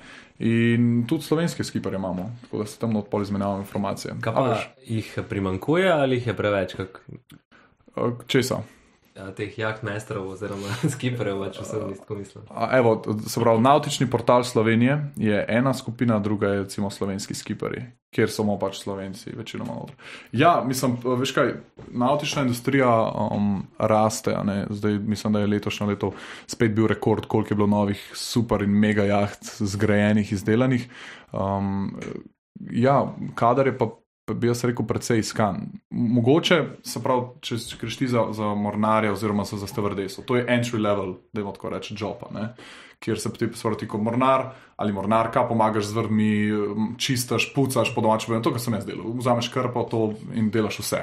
In 0.44 1.06
tudi 1.08 1.24
slovenske 1.24 1.64
skiperje 1.64 1.96
imamo, 1.96 2.30
tako 2.44 2.58
da 2.62 2.66
se 2.66 2.78
tam 2.78 2.96
odpol 2.96 3.24
izmenjavamo 3.24 3.64
informacije. 3.64 4.18
Kaj 4.20 4.34
pa 4.34 4.58
jih 4.84 5.14
primankuje 5.28 5.88
ali 5.92 6.20
jih 6.20 6.26
je 6.26 6.36
preveč? 6.36 6.76
Kak, 6.76 7.00
uh, 7.96 8.26
Česa? 8.26 8.60
Teh 9.36 9.58
jahtmestrov 9.58 10.28
oziroma 10.32 10.74
skiperjev, 10.94 11.44
če 11.52 11.64
se 11.64 11.80
mi 11.82 11.96
tako 11.98 12.18
mislim. 12.18 12.44
A, 12.50 12.68
Evo, 12.78 13.02
se 13.26 13.40
pravi, 13.40 13.60
nautični 13.60 14.10
portal 14.10 14.44
Slovenije 14.44 14.98
je 15.16 15.44
ena 15.48 15.74
skupina, 15.74 16.18
druga 16.18 16.48
je 16.48 16.62
recimo 16.62 16.90
slovenski 16.90 17.34
skiperi, 17.34 17.82
kjer 18.14 18.30
smo 18.30 18.58
pač 18.58 18.82
slovenci, 18.82 19.34
večinoma 19.36 19.74
noter. 19.74 19.96
Ja, 20.32 20.62
mislim, 20.66 20.96
veš 21.18 21.32
kaj, 21.36 21.54
nautična 21.90 22.42
industrija 22.42 22.90
um, 23.30 23.62
raste, 23.78 24.36
zdaj 24.70 24.98
mislim, 24.98 25.32
da 25.32 25.40
je 25.40 25.52
letošnje 25.54 25.86
leto 25.86 26.12
spet 26.46 26.74
bil 26.74 26.86
rekord, 26.86 27.26
koliko 27.26 27.54
je 27.54 27.56
bilo 27.56 27.66
novih 27.66 28.10
super 28.14 28.62
in 28.62 28.70
mega 28.70 29.04
jaht 29.04 29.54
zgrajenih, 29.58 30.32
izdelanih. 30.32 30.88
Um, 31.32 31.96
ja, 32.70 33.14
kadar 33.34 33.66
je 33.66 33.78
pa. 33.78 33.90
Bi 34.34 34.50
jaz 34.50 34.64
rekel, 34.64 34.86
precej 34.86 35.22
iskan. 35.22 35.62
Mogoče, 35.90 36.58
se 36.84 37.02
pravi, 37.02 37.40
če, 37.40 37.56
greš 37.80 37.96
ti 38.00 38.08
za, 38.08 38.26
za 38.36 38.52
mornarja 38.54 39.12
oziroma 39.12 39.44
za 39.44 39.66
stevardeso, 39.66 40.22
to 40.26 40.36
je 40.36 40.46
entry 40.46 40.80
level, 40.82 41.16
da 41.32 41.40
imamo 41.40 41.56
tako 41.56 41.80
job, 41.96 42.28
ne? 42.34 42.52
kjer 42.98 43.20
se 43.20 43.30
potem 43.30 43.54
spravi 43.54 43.86
kot 43.86 44.02
mornar 44.02 44.50
ali 44.78 44.92
mornarka, 44.94 45.42
pomagaš 45.48 45.88
z 45.90 45.94
vrmi, 45.96 46.32
čistaš, 46.98 47.48
pucaš, 47.54 47.90
po 47.94 48.02
domačem, 48.02 48.36
to, 48.42 48.52
kar 48.54 48.62
sem 48.62 48.76
jaz 48.76 48.86
delal. 48.86 49.10
Vzameš 49.18 49.48
krpo 49.50 49.82
to 49.90 50.02
in 50.38 50.52
delaš 50.54 50.78
vse. 50.84 51.00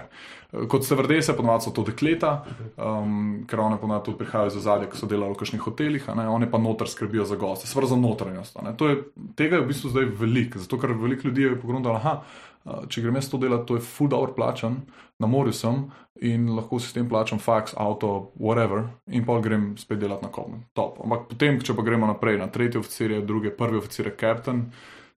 Kot 0.71 0.85
stevardese, 0.87 1.35
ponovadi 1.35 1.65
so 1.65 1.73
to 1.75 1.83
dekleta, 1.83 2.37
um, 2.79 3.43
ker 3.49 3.59
one 3.59 3.75
ponovadi 3.81 4.07
tudi 4.07 4.21
prihajajo 4.21 4.53
iz 4.53 4.57
ozadja, 4.61 4.87
ki 4.87 4.99
so 4.99 5.09
delali 5.11 5.35
v 5.35 5.41
kakšnih 5.41 5.67
hotelih, 5.67 6.07
one 6.07 6.47
pa 6.51 6.61
noter 6.61 6.87
skrbijo 6.87 7.27
za 7.27 7.35
goste, 7.39 7.67
stvar 7.67 7.89
za 7.91 7.99
notranjost. 7.99 8.55
je, 8.87 9.01
tega 9.35 9.59
je 9.59 9.65
v 9.65 9.69
bistvu 9.73 9.91
zdaj 9.91 10.07
veliko, 10.23 10.63
zato 10.63 10.79
ker 10.79 10.95
veliko 10.95 11.27
ljudi 11.27 11.49
je 11.49 11.59
pogledalo, 11.59 11.99
aha, 11.99 12.21
a, 12.21 12.54
če 12.89 13.01
grem 13.01 13.15
jaz 13.15 13.29
to 13.29 13.37
delati, 13.37 13.67
to 13.67 13.75
je 13.77 13.81
full 13.85 14.09
dobro 14.09 14.33
plačan, 14.33 14.81
na 15.19 15.27
morju 15.27 15.53
sem 15.53 15.85
in 16.21 16.47
lahko 16.55 16.79
si 16.79 16.89
s 16.89 16.93
tem 16.95 17.09
plačam 17.09 17.39
faks, 17.39 17.73
avto, 17.77 18.31
whatever, 18.39 18.87
in 19.07 19.25
pa 19.25 19.39
grem 19.43 19.73
spet 19.77 19.99
delati 19.99 20.25
na 20.25 20.31
kopnu. 20.31 20.61
Top. 20.73 20.99
Ampak 21.03 21.27
potem, 21.29 21.59
če 21.61 21.75
pa 21.75 21.83
gremo 21.83 22.07
naprej 22.07 22.37
na 22.39 22.47
tretje 22.47 22.79
oficirje, 22.79 23.21
druge, 23.21 23.51
prvi 23.51 23.77
oficir 23.77 24.07
je 24.07 24.15
kapten. 24.15 24.65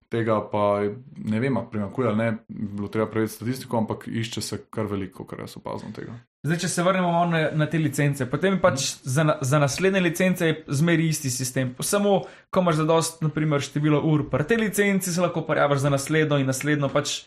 Tega 0.08 0.38
pa 0.40 0.80
ne 1.28 1.40
vem, 1.40 1.56
ali 1.56 1.66
primakuje 1.70 2.08
ali 2.08 2.16
ne, 2.16 2.28
bi 2.48 2.66
bilo 2.78 2.88
treba 2.88 3.10
preveriti 3.10 3.34
statistiko, 3.34 3.76
ampak 3.76 4.06
išče 4.08 4.40
se 4.40 4.58
kar 4.72 4.86
veliko, 4.88 5.26
kar 5.28 5.42
jaz 5.44 5.58
opazim 5.60 5.92
tega. 5.92 6.14
Zdaj, 6.46 6.58
če 6.62 6.68
se 6.72 6.82
vrnemo 6.86 7.10
na, 7.28 7.42
na 7.52 7.66
te 7.68 7.76
licence, 7.78 8.24
potem 8.30 8.56
je 8.56 8.60
pač 8.62 8.86
za, 9.04 9.26
na- 9.28 9.36
za 9.44 9.58
naslednje 9.60 10.00
licence 10.00 10.46
je 10.46 10.64
zmeri 10.80 11.10
isti 11.12 11.28
sistem. 11.30 11.74
Samo, 11.84 12.22
ko 12.50 12.62
imaš 12.64 12.80
zadost, 12.80 13.20
naprimer, 13.20 13.60
število 13.60 14.00
ur, 14.00 14.24
pri 14.30 14.46
tej 14.48 14.62
licenci 14.62 15.12
se 15.12 15.20
lahko 15.20 15.42
prijavljaš 15.44 15.84
za 15.84 15.90
naslednjo 15.92 16.38
in 16.40 16.48
naslednjo, 16.48 16.88
pač, 16.88 17.26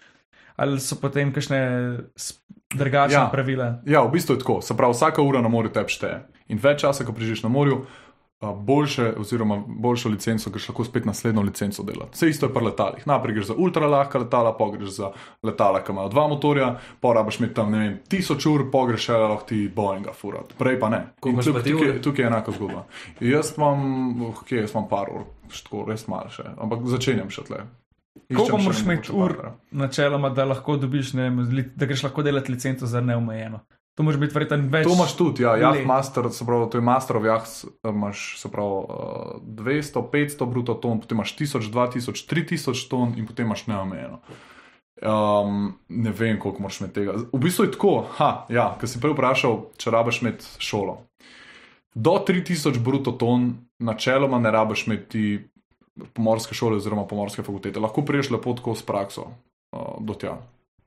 ali 0.56 0.80
so 0.80 0.96
potem 0.96 1.32
kakšne 1.32 1.60
drugačne 2.70 3.16
Ja. 3.16 3.30
pravila. 3.30 3.82
Ja, 3.86 4.02
v 4.02 4.12
bistvu 4.12 4.36
je 4.36 4.40
tako. 4.40 4.62
Se 4.62 4.78
pravi, 4.78 4.94
vsaka 4.94 5.22
ura 5.22 5.42
na 5.42 5.50
morju 5.50 5.72
te 5.72 5.84
šteje. 5.88 6.22
In 6.48 6.58
več 6.58 6.82
časa, 6.82 7.04
ko 7.04 7.12
preživiš 7.12 7.44
na 7.44 7.50
morju, 7.50 7.86
boljše, 8.42 9.14
oziroma 9.14 9.58
boljšo 9.68 10.10
licenco, 10.10 10.50
greš 10.50 10.70
lahko 10.70 10.84
spet 10.84 11.06
naslednjo 11.06 11.42
licenco 11.42 11.84
delati. 11.84 12.12
Vse 12.14 12.30
isto 12.30 12.46
je 12.46 12.54
pri 12.54 12.66
letalih. 12.66 13.08
Najprej 13.08 13.34
greš 13.34 13.46
za 13.46 13.54
ultralahka 13.56 14.20
letala, 14.20 14.58
pa 14.58 14.66
greš 14.72 14.90
za 14.90 15.12
letala, 15.44 15.84
ki 15.84 15.92
imajo 15.92 16.10
dva 16.10 16.28
motorja, 16.28 16.70
pa 17.00 17.14
rabaš 17.14 17.38
imeti 17.40 17.54
tam, 17.54 17.72
ne 17.72 17.80
vem, 17.80 18.00
tisoč 18.10 18.46
ur, 18.46 18.72
pa 18.72 18.86
greš 18.88 19.02
še 19.02 19.14
lahko 19.16 19.46
ti 19.46 19.68
Boeinga 19.70 20.14
furat. 20.14 20.56
Prej 20.58 20.80
pa 20.80 20.90
ne. 20.90 21.04
Tukaj- 21.22 21.64
tukaj, 21.64 22.02
tukaj 22.02 22.24
je 22.24 22.28
enaka 22.28 22.52
zgodba. 22.52 22.86
Jaz 23.22 23.54
imam, 23.58 23.86
ok, 24.32 24.52
jaz 24.52 24.74
imam 24.74 24.88
par 24.90 25.14
ur, 25.14 25.28
tako 25.64 25.86
res 25.88 26.08
malo 26.08 26.30
še, 26.30 26.44
ampak 26.58 26.80
začenjam 26.88 27.30
še 27.30 27.44
tle. 27.44 27.62
Koliko 28.36 28.58
moraš 28.58 28.82
imeti 28.82 29.12
ur, 29.12 29.36
partnerja. 29.36 29.58
načeloma, 29.72 30.30
da 30.30 30.46
lahko 30.46 30.78
dobiš, 30.78 31.14
ne 31.14 31.30
da 31.76 31.86
greš 31.86 32.04
lahko 32.04 32.24
delati 32.24 32.52
licenco 32.52 32.86
za 32.86 33.02
neomejeno? 33.02 33.60
To 33.96 34.04
moraš 34.04 34.20
biti 34.20 34.34
verjetno 34.36 34.58
več. 34.72 34.88
To 34.88 34.94
imaš 34.96 35.16
tudi, 35.20 35.44
ja, 35.44 35.58
jaht 35.60 35.84
master, 35.86 36.30
se 36.32 36.46
pravi, 36.48 36.70
to 36.72 36.80
je 36.80 36.86
master 36.88 37.18
of 37.20 37.26
jaht, 37.28 37.50
imaš 37.88 38.22
se 38.40 38.52
pravi 38.52 38.86
uh, 38.88 39.42
200, 39.60 40.06
500 40.14 40.48
bruto 40.50 40.74
ton, 40.74 41.02
potem 41.04 41.20
imaš 41.20 41.36
1000, 41.40 41.68
2000, 41.72 42.24
3000 42.32 42.88
ton 42.90 43.14
in 43.18 43.28
potem 43.28 43.46
imaš 43.46 43.68
neomejeno. 43.68 44.22
Um, 45.02 45.74
ne 45.90 46.12
vem, 46.12 46.40
koliko 46.40 46.62
moraš 46.62 46.80
imeti 46.82 47.00
tega. 47.02 47.18
V 47.34 47.42
bistvu 47.44 47.68
je 47.68 47.76
tako, 47.76 47.94
ha, 48.20 48.32
ja, 48.54 48.72
ker 48.80 48.90
si 48.90 49.02
prej 49.02 49.16
vprašal, 49.16 49.60
če 49.82 49.92
rabiš 49.92 50.22
imeti 50.22 50.52
šolo. 50.62 51.02
Do 51.94 52.16
3000 52.28 52.80
bruto 52.80 53.12
ton, 53.12 53.52
načeloma 53.84 54.40
ne 54.40 54.52
rabiš 54.52 54.88
imeti 54.88 55.26
pomorske 56.14 56.56
šole 56.56 56.80
oziroma 56.80 57.06
pomorske 57.08 57.44
fakultete. 57.44 57.80
Lahko 57.80 58.06
priješ 58.06 58.32
lepo 58.32 58.54
tako 58.54 58.76
s 58.76 58.86
prakso 58.86 59.28
uh, 59.28 59.96
do 60.00 60.14
tja. 60.14 60.38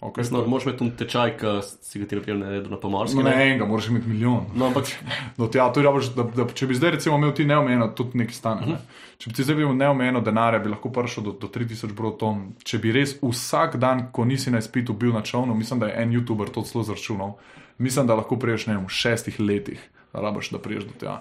Okay, 0.05 0.21
Jasno, 0.21 0.47
moraš 0.47 0.65
imeti 0.65 0.79
tudi 0.79 0.97
tečaj, 0.97 1.31
ki 1.41 1.51
si 1.65 2.01
ga 2.01 2.07
ti 2.07 2.17
naprej 2.19 2.37
naredil 2.37 2.71
na 2.71 2.77
pomorskem. 2.77 3.23
No, 3.23 3.31
ne 3.31 3.47
enega, 3.47 3.65
moraš 3.65 3.87
imeti 3.89 4.09
milijon. 4.09 4.51
No, 4.55 4.67
ampak 4.67 4.91
No, 5.39 5.47
tja, 5.49 5.71
to 5.73 5.81
je 5.81 5.85
rabiš, 5.85 6.11
da, 6.13 6.27
da, 6.29 6.45
če 6.45 6.67
bi 6.69 6.77
zdaj 6.77 6.91
recimo 6.99 7.17
imel 7.17 7.33
ti 7.33 7.47
neomejeno, 7.49 7.89
tudi 7.97 8.21
nekaj 8.21 8.37
stane. 8.37 8.67
Ne? 8.69 8.77
Če 9.19 9.31
bi 9.31 9.39
ti 9.39 9.47
zdaj 9.47 9.57
imel 9.63 9.79
neomejeno 9.79 10.21
denarja, 10.21 10.61
bi 10.61 10.75
lahko 10.75 10.93
prišel 10.93 11.25
do, 11.25 11.33
do 11.41 11.49
3000 11.55 11.97
broton. 11.97 12.43
Če 12.69 12.83
bi 12.83 12.93
res 12.93 13.17
vsak 13.23 13.79
dan, 13.81 14.11
ko 14.13 14.27
nisi 14.29 14.53
na 14.53 14.61
izpitu 14.61 14.93
bil 14.93 15.15
na 15.17 15.25
čovnu, 15.25 15.57
mislim, 15.57 15.81
da 15.81 15.89
je 15.89 15.97
en 16.03 16.13
YouTuber 16.19 16.53
to 16.53 16.67
celo 16.69 16.85
zračunal, 16.85 17.39
mislim, 17.79 18.11
da 18.11 18.19
lahko 18.21 18.37
priješ 18.37 18.69
ne 18.69 18.77
vem, 18.77 18.85
v 18.85 18.93
šestih 18.93 19.41
letih, 19.41 19.89
da 20.13 20.27
rabiš, 20.27 20.53
da 20.53 20.61
priješ 20.61 20.85
do 20.91 20.99
tja. 21.01 21.17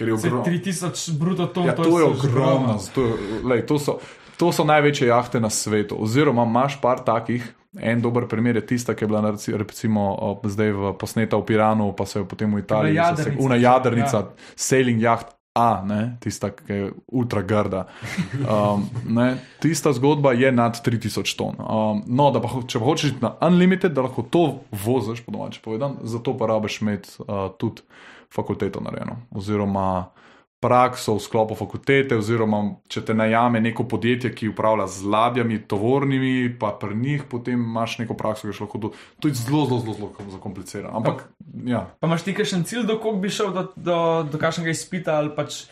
Ker 0.00 0.08
je 0.08 0.14
ogromno. 0.14 0.42
3000 0.42 1.12
bruto 1.12 1.46
ton, 1.46 1.66
Ja, 1.66 1.74
to 1.74 1.84
je 1.92 2.04
ogromno. 2.06 2.80
To, 2.94 3.04
lej, 3.44 3.62
to, 3.62 3.76
so, 3.76 3.98
to 4.34 4.48
so 4.48 4.64
največje 4.64 5.06
jahte 5.06 5.36
na 5.36 5.50
svetu. 5.50 6.00
Oziroma, 6.00 6.42
imaš 6.42 6.80
par 6.80 7.00
takih. 7.00 7.44
En 7.72 8.00
dober 8.00 8.24
primer 8.26 8.56
je 8.56 8.66
tista, 8.66 8.94
ki 8.94 9.04
je 9.04 9.08
bila 9.08 9.20
reci- 9.22 9.52
recimo 9.52 10.16
zdaj 10.42 10.70
v, 10.72 10.92
posneta 10.94 11.36
v 11.36 11.44
Piranu, 11.44 11.92
pa 11.92 12.02
se 12.02 12.18
je 12.18 12.24
potem 12.24 12.48
v 12.48 12.58
Italiji. 12.58 12.98
Una 13.38 13.54
jadrnica, 13.54 14.16
Ja. 14.16 14.24
ja. 14.24 14.54
sailing 14.56 14.98
jaht 14.98 15.36
A, 15.60 15.82
ne, 15.84 16.16
tista, 16.24 16.48
ki 16.56 16.72
je 16.72 16.92
ultra 17.12 17.42
grda. 17.44 17.84
Um, 18.40 18.86
ne, 19.08 19.34
tista 19.60 19.92
zgodba 19.92 20.32
je 20.32 20.52
nad 20.52 20.78
3000 20.86 21.36
ton. 21.36 21.58
Um, 21.60 22.00
no, 22.06 22.30
da 22.32 22.40
pa, 22.40 22.48
če 22.64 22.80
pa 22.80 22.88
hočeš 22.88 23.12
iti 23.12 23.24
na 23.24 23.34
unlimited, 23.44 23.92
da 23.96 24.06
lahko 24.06 24.24
to 24.24 24.44
voziš, 24.72 25.20
po 25.26 25.34
domače 25.36 25.60
povedan, 25.64 25.98
zato 26.08 26.36
pa 26.38 26.48
rabiš 26.48 26.80
imeti 26.80 27.20
uh, 27.20 27.50
tudi 27.60 27.84
fakulteto 28.34 28.80
narejeno. 28.80 29.18
Oziroma 29.36 30.08
prakso 30.60 31.14
v 31.16 31.24
sklopu 31.24 31.56
fakultete, 31.56 32.18
oziroma 32.20 32.60
če 32.92 33.02
te 33.08 33.16
najame 33.16 33.62
neko 33.64 33.86
podjetje, 33.88 34.32
ki 34.36 34.50
upravlja 34.52 34.86
z 34.92 35.08
ladjami, 35.08 35.58
tovornimi, 35.68 36.50
pa 36.60 36.74
pri 36.76 36.96
njih 36.96 37.24
potem 37.30 37.56
imaš 37.56 37.98
neko 38.02 38.14
prakso, 38.14 38.48
ki 38.48 38.52
je 38.52 38.64
lahko 38.66 38.78
to. 38.78 38.92
To 39.20 39.28
je 39.28 39.40
zelo, 39.40 39.64
zelo, 39.70 39.80
zelo, 39.80 40.12
zelo 40.18 40.34
zakomplicirano. 40.36 40.92
Ampak, 41.00 41.30
ja. 41.64 41.86
Pa 42.00 42.10
imaš 42.10 42.28
ti 42.28 42.36
kakšen 42.36 42.66
cilj, 42.68 42.84
do 42.90 42.98
kog 43.00 43.22
bi 43.24 43.32
šel, 43.32 43.54
do, 43.56 43.64
do, 43.76 44.00
do 44.32 44.40
kakšnega 44.40 44.76
izpita 44.76 45.16
ali 45.16 45.32
pač. 45.36 45.64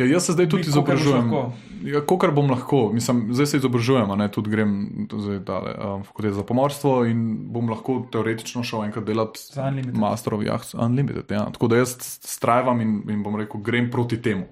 Ja, 0.00 0.06
jaz 0.08 0.26
se 0.26 0.32
zdaj 0.32 0.48
tudi 0.48 0.62
Bi, 0.62 0.66
boš 0.66 0.72
izobražujem. 0.72 1.28
lahko. 1.28 1.52
Ja, 1.84 2.00
Kolikor 2.00 2.32
bom 2.32 2.50
lahko, 2.50 2.78
mislim, 2.92 3.26
zdaj 3.36 3.46
se 3.46 3.56
izobražujem, 3.60 4.08
ne 4.18 4.28
tudi 4.32 4.50
grem 4.50 4.72
zdaj 5.12 5.38
dale, 5.44 5.74
um, 5.76 6.04
fakultet 6.04 6.34
za 6.36 6.44
pomorstvo 6.44 7.04
in 7.08 7.22
bom 7.52 7.68
lahko 7.68 8.00
teoretično 8.12 8.64
šel 8.64 8.84
enkrat 8.88 9.04
delati 9.04 9.40
Za 9.52 9.68
Unlimited. 9.68 9.98
Master 10.00 10.34
of 10.34 10.44
Yachts 10.44 10.72
Unlimited. 10.84 11.24
Ja. 11.30 11.44
Tako 11.52 11.68
da 11.68 11.80
jaz 11.80 11.96
strajvam 12.24 12.80
in, 12.80 13.02
in 13.12 13.22
bom 13.22 13.36
rekel, 13.36 13.60
grem 13.60 13.90
proti 13.90 14.22
temu. 14.22 14.48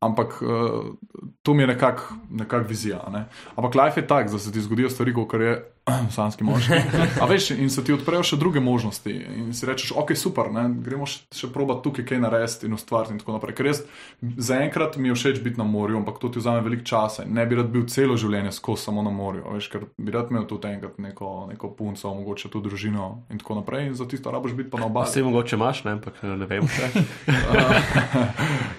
Ampak 0.00 0.42
uh, 0.42 0.94
to 1.42 1.54
mi 1.54 1.62
je 1.62 1.66
nekako 1.66 2.14
nekak 2.30 2.68
vizija. 2.68 3.02
Ne? 3.12 3.24
Ampak 3.56 3.74
life 3.74 4.00
je 4.00 4.06
tak, 4.06 4.30
da 4.30 4.38
se 4.38 4.52
ti 4.52 4.60
zgodijo 4.60 4.90
stvari, 4.90 5.14
kot 5.14 5.34
je 5.34 5.56
slanski 6.14 6.44
moški. 6.44 6.80
A 7.20 7.26
veš, 7.30 7.50
in 7.56 7.70
se 7.70 7.84
ti 7.84 7.94
odprejo 7.94 8.24
še 8.26 8.38
druge 8.40 8.60
možnosti. 8.60 9.12
In 9.12 9.52
si 9.56 9.66
rečeš, 9.68 9.92
ok, 9.98 10.14
super, 10.18 10.50
ne? 10.54 10.68
gremo 10.84 11.08
še, 11.08 11.24
še 11.34 11.50
probat 11.54 11.82
tukaj 11.84 12.06
kaj 12.08 12.22
narediti 12.22 12.68
in 12.68 12.76
ustvariti 12.76 13.16
in 13.16 13.22
tako 13.22 13.36
naprej. 13.36 13.56
Ker 13.58 13.70
jaz 13.70 13.82
zaenkrat 14.20 14.98
mi 15.00 15.12
je 15.12 15.16
všeč 15.18 15.40
biti 15.44 15.60
na 15.60 15.66
morju, 15.68 16.00
ampak 16.00 16.20
to 16.22 16.30
ti 16.32 16.42
vzame 16.42 16.62
veliko 16.66 16.86
časa. 16.88 17.26
Ne 17.26 17.46
bi 17.48 17.58
rad 17.58 17.72
bil 17.72 17.86
celo 17.90 18.18
življenje 18.20 18.54
skozi 18.56 18.88
samo 18.88 19.04
na 19.06 19.12
morju. 19.14 19.46
Veš, 19.56 19.70
ker 19.72 19.88
bi 19.96 20.14
rad 20.14 20.32
imel 20.32 20.46
tudi 20.50 20.70
enkrat 20.70 20.98
neko, 21.02 21.32
neko 21.52 21.72
punco, 21.78 22.14
mogoče 22.20 22.52
tudi 22.52 22.70
družino 22.70 23.08
in 23.32 23.42
tako 23.42 23.60
naprej. 23.60 23.90
In 23.90 23.98
za 23.98 24.08
tisto 24.08 24.32
rabiš 24.34 24.56
biti 24.58 24.70
pa 24.72 24.82
na 24.82 24.90
obali. 24.90 25.10
vse 25.10 25.24
mogoče 25.26 25.56
imaš, 25.56 25.84
ne, 25.88 25.96
ampak 25.98 26.22
ne 26.22 26.48
vem 26.48 26.68
še. 26.68 26.92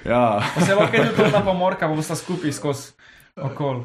Ja. 0.10 0.40
Pa 0.56 0.62
se 0.62 0.76
lahko 0.76 0.98
tudi 0.98 1.16
to 1.16 1.30
na 1.30 1.42
pomorka, 1.46 1.88
pa 1.88 1.96
bosta 1.96 2.16
skupaj 2.16 2.54
skozi 2.56 2.96
okol. 3.36 3.84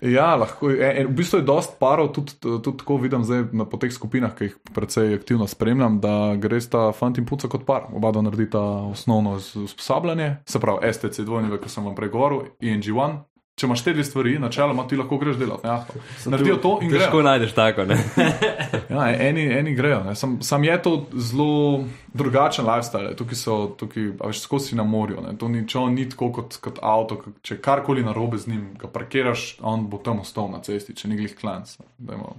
Ja, 0.00 0.34
lahko. 0.36 0.70
je. 0.70 0.76
E, 0.84 1.00
e, 1.00 1.04
v 1.06 1.14
bistvu 1.16 1.38
je 1.40 1.46
dost 1.48 1.78
parov, 1.80 2.10
tudi, 2.12 2.36
tudi 2.40 2.76
tako 2.78 2.98
vidim 3.00 3.24
zdaj 3.24 3.46
na 3.56 3.64
teh 3.64 3.92
skupinah, 3.92 4.34
ki 4.36 4.50
jih 4.50 4.56
precej 4.74 5.14
aktivno 5.16 5.46
spremljam, 5.48 6.00
da 6.00 6.36
gre 6.36 6.60
sta 6.60 6.90
fant 6.92 7.16
in 7.18 7.24
puca 7.24 7.48
kot 7.48 7.64
par. 7.64 7.88
Oba 7.96 8.12
dva 8.12 8.26
naredita 8.26 8.60
osnovno 8.92 9.38
usposabljanje, 9.40 10.36
se 10.44 10.60
pravi 10.60 10.92
STC 10.92 11.24
dvojneve, 11.24 11.60
ki 11.62 11.72
sem 11.72 11.84
vam 11.84 11.96
prej 11.96 12.12
govoril, 12.12 12.44
ING1. 12.60 13.16
Če 13.56 13.64
imaš 13.66 13.82
te 13.84 13.92
dve 13.92 14.04
stvari, 14.04 14.34
načeloma 14.38 14.82
ti 14.84 14.96
lahko 14.96 15.16
greš 15.16 15.36
delati. 15.36 15.66
jahto. 15.66 15.94
Naredijo 16.26 16.56
to 16.56 16.78
in 16.82 16.90
Težko 16.90 17.10
grejo. 17.10 17.22
najdeš 17.22 17.52
tako? 17.52 17.86
Ja, 18.90 19.06
eni, 19.18 19.46
eni 19.48 19.74
grejo. 19.74 20.02
ne. 20.04 20.14
Sam, 20.14 20.42
sam 20.42 20.64
je 20.64 20.74
to 20.82 20.90
zelo 21.14 21.84
drugačen 22.14 22.66
lifestyle. 22.66 23.14
Tukaj 23.16 23.34
so, 23.34 23.54
tukaj, 23.78 24.10
a 24.20 24.26
veš, 24.26 24.40
skozi 24.40 24.76
na 24.76 24.84
morju. 24.84 25.22
Ne. 25.24 25.32
To 25.38 25.48
ni, 25.48 25.62
če 25.68 25.78
on 25.78 25.94
ni 25.94 26.04
tako 26.04 26.28
kot, 26.32 26.56
kot 26.60 26.78
avto, 26.82 27.16
če 27.42 27.56
karkoli 27.56 28.04
narobe 28.04 28.36
z 28.36 28.48
njim, 28.48 28.66
ga 28.76 28.88
parkiraš, 28.88 29.56
on 29.62 29.86
bo 29.88 29.98
tam 29.98 30.20
ostal 30.20 30.50
na 30.52 30.60
cesti, 30.60 30.92
če 30.94 31.08
ni 31.08 31.16
glih 31.16 31.36
klanc. 31.36 31.78
Dajmo, 31.98 32.34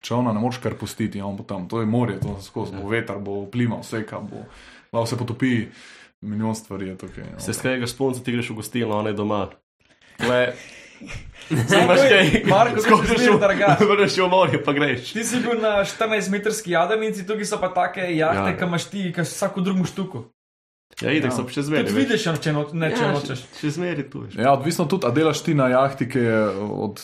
Če 0.00 0.14
ona 0.14 0.32
ne 0.32 0.40
moreš 0.40 0.58
kar 0.60 0.74
pustiti, 0.76 1.20
on 1.20 1.36
bo 1.36 1.44
tam. 1.44 1.68
To 1.68 1.80
je 1.80 1.86
morje, 1.86 2.18
to 2.20 2.38
skozi 2.40 2.72
bo 2.76 2.88
veter, 2.88 3.16
bo 3.18 3.44
plima, 3.46 3.78
vse 3.80 4.00
kam 4.04 4.26
bo. 4.28 4.46
Lahko 4.92 5.06
se 5.06 5.16
potopi, 5.16 5.52
milijon 6.22 6.56
stvari 6.56 6.88
je 6.88 6.96
tukaj. 6.98 7.24
no. 7.32 7.40
Se 7.40 7.52
s 7.52 7.60
katerega 7.60 7.86
sponca 7.86 8.20
ti 8.20 8.32
greš 8.32 8.50
v 8.50 8.58
gostilno, 8.58 8.96
ona 8.96 9.12
je 9.12 9.16
doma. 9.16 9.42
Marko, 12.48 12.80
ti 12.80 12.88
si 13.08 13.24
zmeraj 13.24 13.40
trgaš. 13.40 13.80
Vrneš 13.80 14.16
v 14.16 14.28
morje, 14.30 14.64
pa 14.64 14.72
greš. 14.72 15.12
Ti 15.12 15.24
si 15.24 15.40
bil 15.44 15.60
na 15.60 15.84
14-metrski 15.84 16.72
jadrnici, 16.72 17.26
tukaj 17.28 17.44
so 17.44 17.58
pa 17.60 17.68
take 17.68 18.06
jahte, 18.16 18.50
Ja. 18.50 18.56
ki 18.56 18.64
imaš 18.64 18.84
ti, 18.88 19.12
ki 19.12 19.24
so 19.24 19.34
vsako 19.34 19.60
drugem 19.60 19.84
štuku. 19.84 20.24
Ja, 21.02 21.10
idek 21.10 21.32
so 21.34 21.42
še 21.50 21.66
zmeraj. 21.66 21.88
Tudi 21.90 22.00
vidiš, 22.00 22.24
če, 22.40 22.52
no, 22.54 22.62
ne, 22.72 22.88
če 22.94 23.02
ja, 23.02 23.10
nočeš. 23.12 23.40
Še, 23.42 23.58
še 23.60 23.70
zmeraj 23.76 24.06
tu. 24.12 24.22
veš. 24.24 24.36
Ja, 24.38 24.52
odvisno 24.54 24.86
tudi, 24.86 25.08
a 25.08 25.10
delaš 25.10 25.42
ti 25.42 25.54
na 25.58 25.66
jahti, 25.72 26.06
ki 26.06 26.20
je 26.22 26.36
od, 26.86 27.02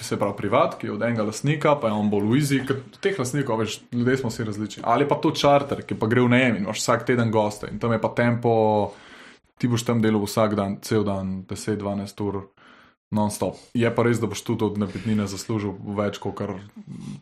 se 0.00 0.16
pravi, 0.16 0.34
privat, 0.38 0.78
ki 0.80 0.88
je 0.88 0.94
od 0.96 1.04
enega 1.04 1.26
lastnika, 1.28 1.74
pa 1.76 1.92
je 1.92 1.98
on 2.00 2.08
bolj 2.10 2.26
v 2.30 2.38
izi, 2.40 2.62
ker 2.64 2.80
teh 3.04 3.18
lastnikov, 3.20 3.60
veš, 3.60 3.82
ljudje 3.92 4.16
smo 4.22 4.32
vsi 4.32 4.48
različni. 4.48 4.82
Ali 4.88 5.04
pa 5.06 5.20
to 5.20 5.34
čarter, 5.36 5.84
ki 5.84 5.98
pa 6.00 6.08
gre 6.08 6.24
v 6.24 6.32
najem 6.32 6.58
in 6.58 6.64
imaš 6.64 6.80
vsak 6.80 7.04
teden 7.12 7.30
goste 7.30 7.68
in 7.68 7.76
tam 7.78 7.92
je 7.92 8.00
pa 8.00 8.08
tempo, 8.16 8.54
ti 9.60 9.68
boš 9.68 9.84
tam 9.84 10.00
delal 10.00 10.24
vsak 10.24 10.56
dan, 10.58 10.78
cel 10.86 11.04
dan, 11.06 11.42
10-12 11.50 12.26
ur. 12.26 12.42
Non-stop. 13.10 13.56
Je 13.74 13.88
pa 13.90 14.04
res, 14.06 14.20
da 14.22 14.28
boš 14.30 14.44
tudi 14.46 14.62
od 14.62 14.76
napitnine 14.78 15.24
zaslužil 15.26 15.72
več, 15.98 16.20
kot 16.22 16.36
kar 16.38 16.52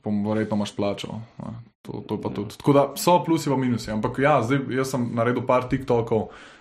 verjetno 0.05 0.59
imaš 0.61 0.75
plačal. 0.77 1.23
Ja, 1.41 1.57
To, 1.89 2.03
to 2.05 2.19
pa 2.21 2.29
tudi. 2.29 2.53
Tako 2.61 2.73
da 2.77 2.83
so 3.01 3.15
plusi 3.25 3.49
in 3.49 3.61
minusi. 3.63 3.89
Ampak 3.89 4.19
ja, 4.21 4.35
zdaj 4.45 4.67
jaz 4.77 4.91
sem 4.93 5.07
naredil 5.17 5.47
par 5.49 5.71
TikTokov, 5.71 6.27
uh, 6.27 6.58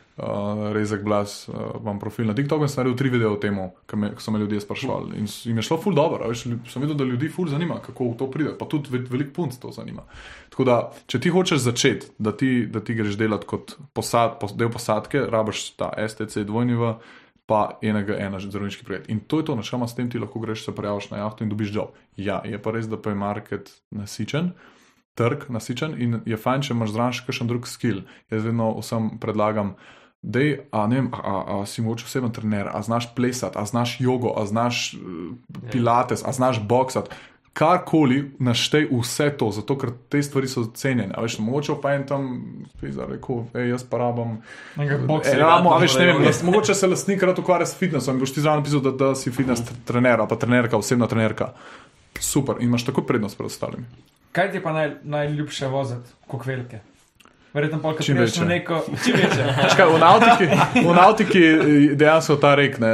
Rezek 0.74 1.04
Blas, 1.06 1.46
uh, 1.50 1.56
imam 1.82 2.00
profil 2.00 2.26
na 2.26 2.34
TikToku 2.34 2.66
in 2.66 2.72
sem 2.72 2.82
naredil 2.82 2.98
tri 2.98 3.10
videe 3.14 3.28
o 3.30 3.36
tem, 3.38 3.60
ki 3.86 4.24
so 4.24 4.32
me 4.34 4.40
ljudje 4.42 4.64
sprašvali. 4.64 5.20
In 5.20 5.28
jim 5.30 5.60
je 5.62 5.66
šlo 5.68 5.78
ful 5.78 5.94
dobro, 5.94 6.26
veš, 6.32 6.48
sem 6.72 6.82
videl, 6.82 6.96
da 6.98 7.06
ljudi 7.06 7.30
ful 7.30 7.46
zanima, 7.48 7.78
kako 7.86 8.08
v 8.10 8.18
to 8.18 8.28
pride, 8.32 8.56
pa 8.58 8.66
tudi 8.66 8.90
ve- 8.90 9.06
veliko 9.06 9.36
punc 9.36 9.60
to 9.62 9.70
zanima. 9.72 10.08
Tako 10.50 10.66
da, 10.66 10.78
če 11.06 11.20
ti 11.22 11.30
hočeš 11.30 11.62
začeti, 11.62 12.08
da 12.18 12.34
ti, 12.34 12.66
da 12.66 12.82
ti 12.82 12.96
greš 12.98 13.18
delati 13.18 13.46
kot 13.46 13.76
posad, 13.94 14.40
pos, 14.42 14.56
del 14.58 14.72
posadke, 14.74 15.22
rabaš 15.30 15.76
ta 15.78 15.92
STC 16.08 16.48
dvojniva. 16.50 16.98
Pa 17.48 17.78
enega, 17.80 18.18
ena 18.20 18.42
zdravniški 18.44 18.84
projekt. 18.84 19.06
In 19.08 19.22
to 19.24 19.38
je 19.40 19.46
to, 19.48 19.54
načeloma 19.56 19.88
s 19.88 19.96
tem 19.96 20.10
ti 20.12 20.20
lahko 20.20 20.42
greš, 20.44 20.66
se 20.66 20.74
prijaviš 20.76 21.06
na 21.14 21.22
jahto 21.22 21.46
in 21.46 21.50
dobiš 21.50 21.70
job. 21.72 21.94
Ja, 22.20 22.42
je 22.44 22.60
pa 22.60 22.74
res, 22.76 22.90
da 22.92 22.98
pa 23.00 23.14
je 23.14 23.16
market 23.16 23.72
nasičen, 23.96 24.50
trg 25.16 25.46
nasičen 25.48 25.96
in 25.96 26.18
je 26.28 26.36
fajn, 26.36 26.66
če 26.68 26.74
imaš 26.76 26.92
zraven 26.92 27.16
še 27.16 27.24
kakšen 27.24 27.48
drug 27.48 27.70
skill. 27.72 28.02
Jaz 28.28 28.44
vedno 28.44 28.74
vsem 28.82 29.14
predlagam, 29.24 29.78
da 30.22 30.40
je, 30.40 30.68
a 30.72 30.88
ne 30.88 30.96
vem, 30.96 31.10
a, 31.14 31.44
a, 31.48 31.66
si 31.66 31.82
mogoče 31.82 32.06
oseben 32.06 32.32
trener, 32.32 32.70
a 32.74 32.82
znaš 32.82 33.16
plesati, 33.16 33.58
a 33.58 33.66
znaš 33.66 33.98
jogo, 34.00 34.34
a 34.38 34.46
znaš 34.46 34.94
uh, 34.94 35.70
pilates, 35.72 36.24
a 36.26 36.32
znaš 36.32 36.62
boksati. 36.62 37.10
Karkoli 37.54 38.32
naštej 38.40 38.88
vse 38.92 39.32
to, 39.38 39.50
zato 39.52 39.78
ker 39.82 39.90
te 40.10 40.22
stvari 40.24 40.48
so 40.48 40.68
cenjene. 40.78 41.10
A 41.18 41.24
veš, 41.26 41.40
mogoče 41.42 41.74
pa 41.82 41.96
en 41.98 42.04
tam, 42.06 42.28
pizar, 42.82 43.10
rekel, 43.10 43.48
ej, 43.58 43.72
jaz 43.72 43.86
pa 43.90 43.98
rabam. 43.98 44.36
E, 44.78 45.38
ramo, 45.40 45.72
a 45.74 45.80
veš, 45.82 45.96
ne 45.98 46.06
vem, 46.12 46.22
jaz, 46.30 46.44
mogoče 46.46 46.76
se 46.78 46.88
lastnik 46.88 47.24
rad 47.24 47.40
ukvarja 47.40 47.66
s 47.66 47.78
fitnessom 47.80 48.16
in 48.16 48.22
boš 48.22 48.36
ti 48.36 48.44
zraven 48.46 48.62
napisal, 48.62 48.84
da, 48.86 48.92
da 48.92 49.16
si 49.16 49.34
fitness 49.34 49.66
trener 49.90 50.22
pa 50.30 50.38
trenerka, 50.38 50.78
osebna 50.78 51.08
trenerka. 51.10 51.50
Super, 52.20 52.62
in 52.62 52.70
imaš 52.70 52.86
tako 52.86 53.02
prednost 53.10 53.38
pred 53.38 53.50
ostalimi. 53.50 53.90
Kaj 54.32 54.52
ti 54.52 54.62
pa 54.62 54.74
naj, 54.74 54.92
najljubše 55.04 55.68
voziti, 55.68 56.14
kot 56.28 56.46
velike? 56.46 56.80
Verjetno 57.58 57.80
pa, 57.82 57.96
če 57.98 58.14
greš 58.14 58.38
na 58.44 58.48
neko. 58.52 58.84
Čakaj, 59.72 59.88
v 59.90 59.98
nautiki, 60.04 60.48
v 60.78 60.94
nautiki 60.94 61.44
dejansko 61.98 62.38
ta 62.38 62.54
rek 62.60 62.78
ne, 62.84 62.94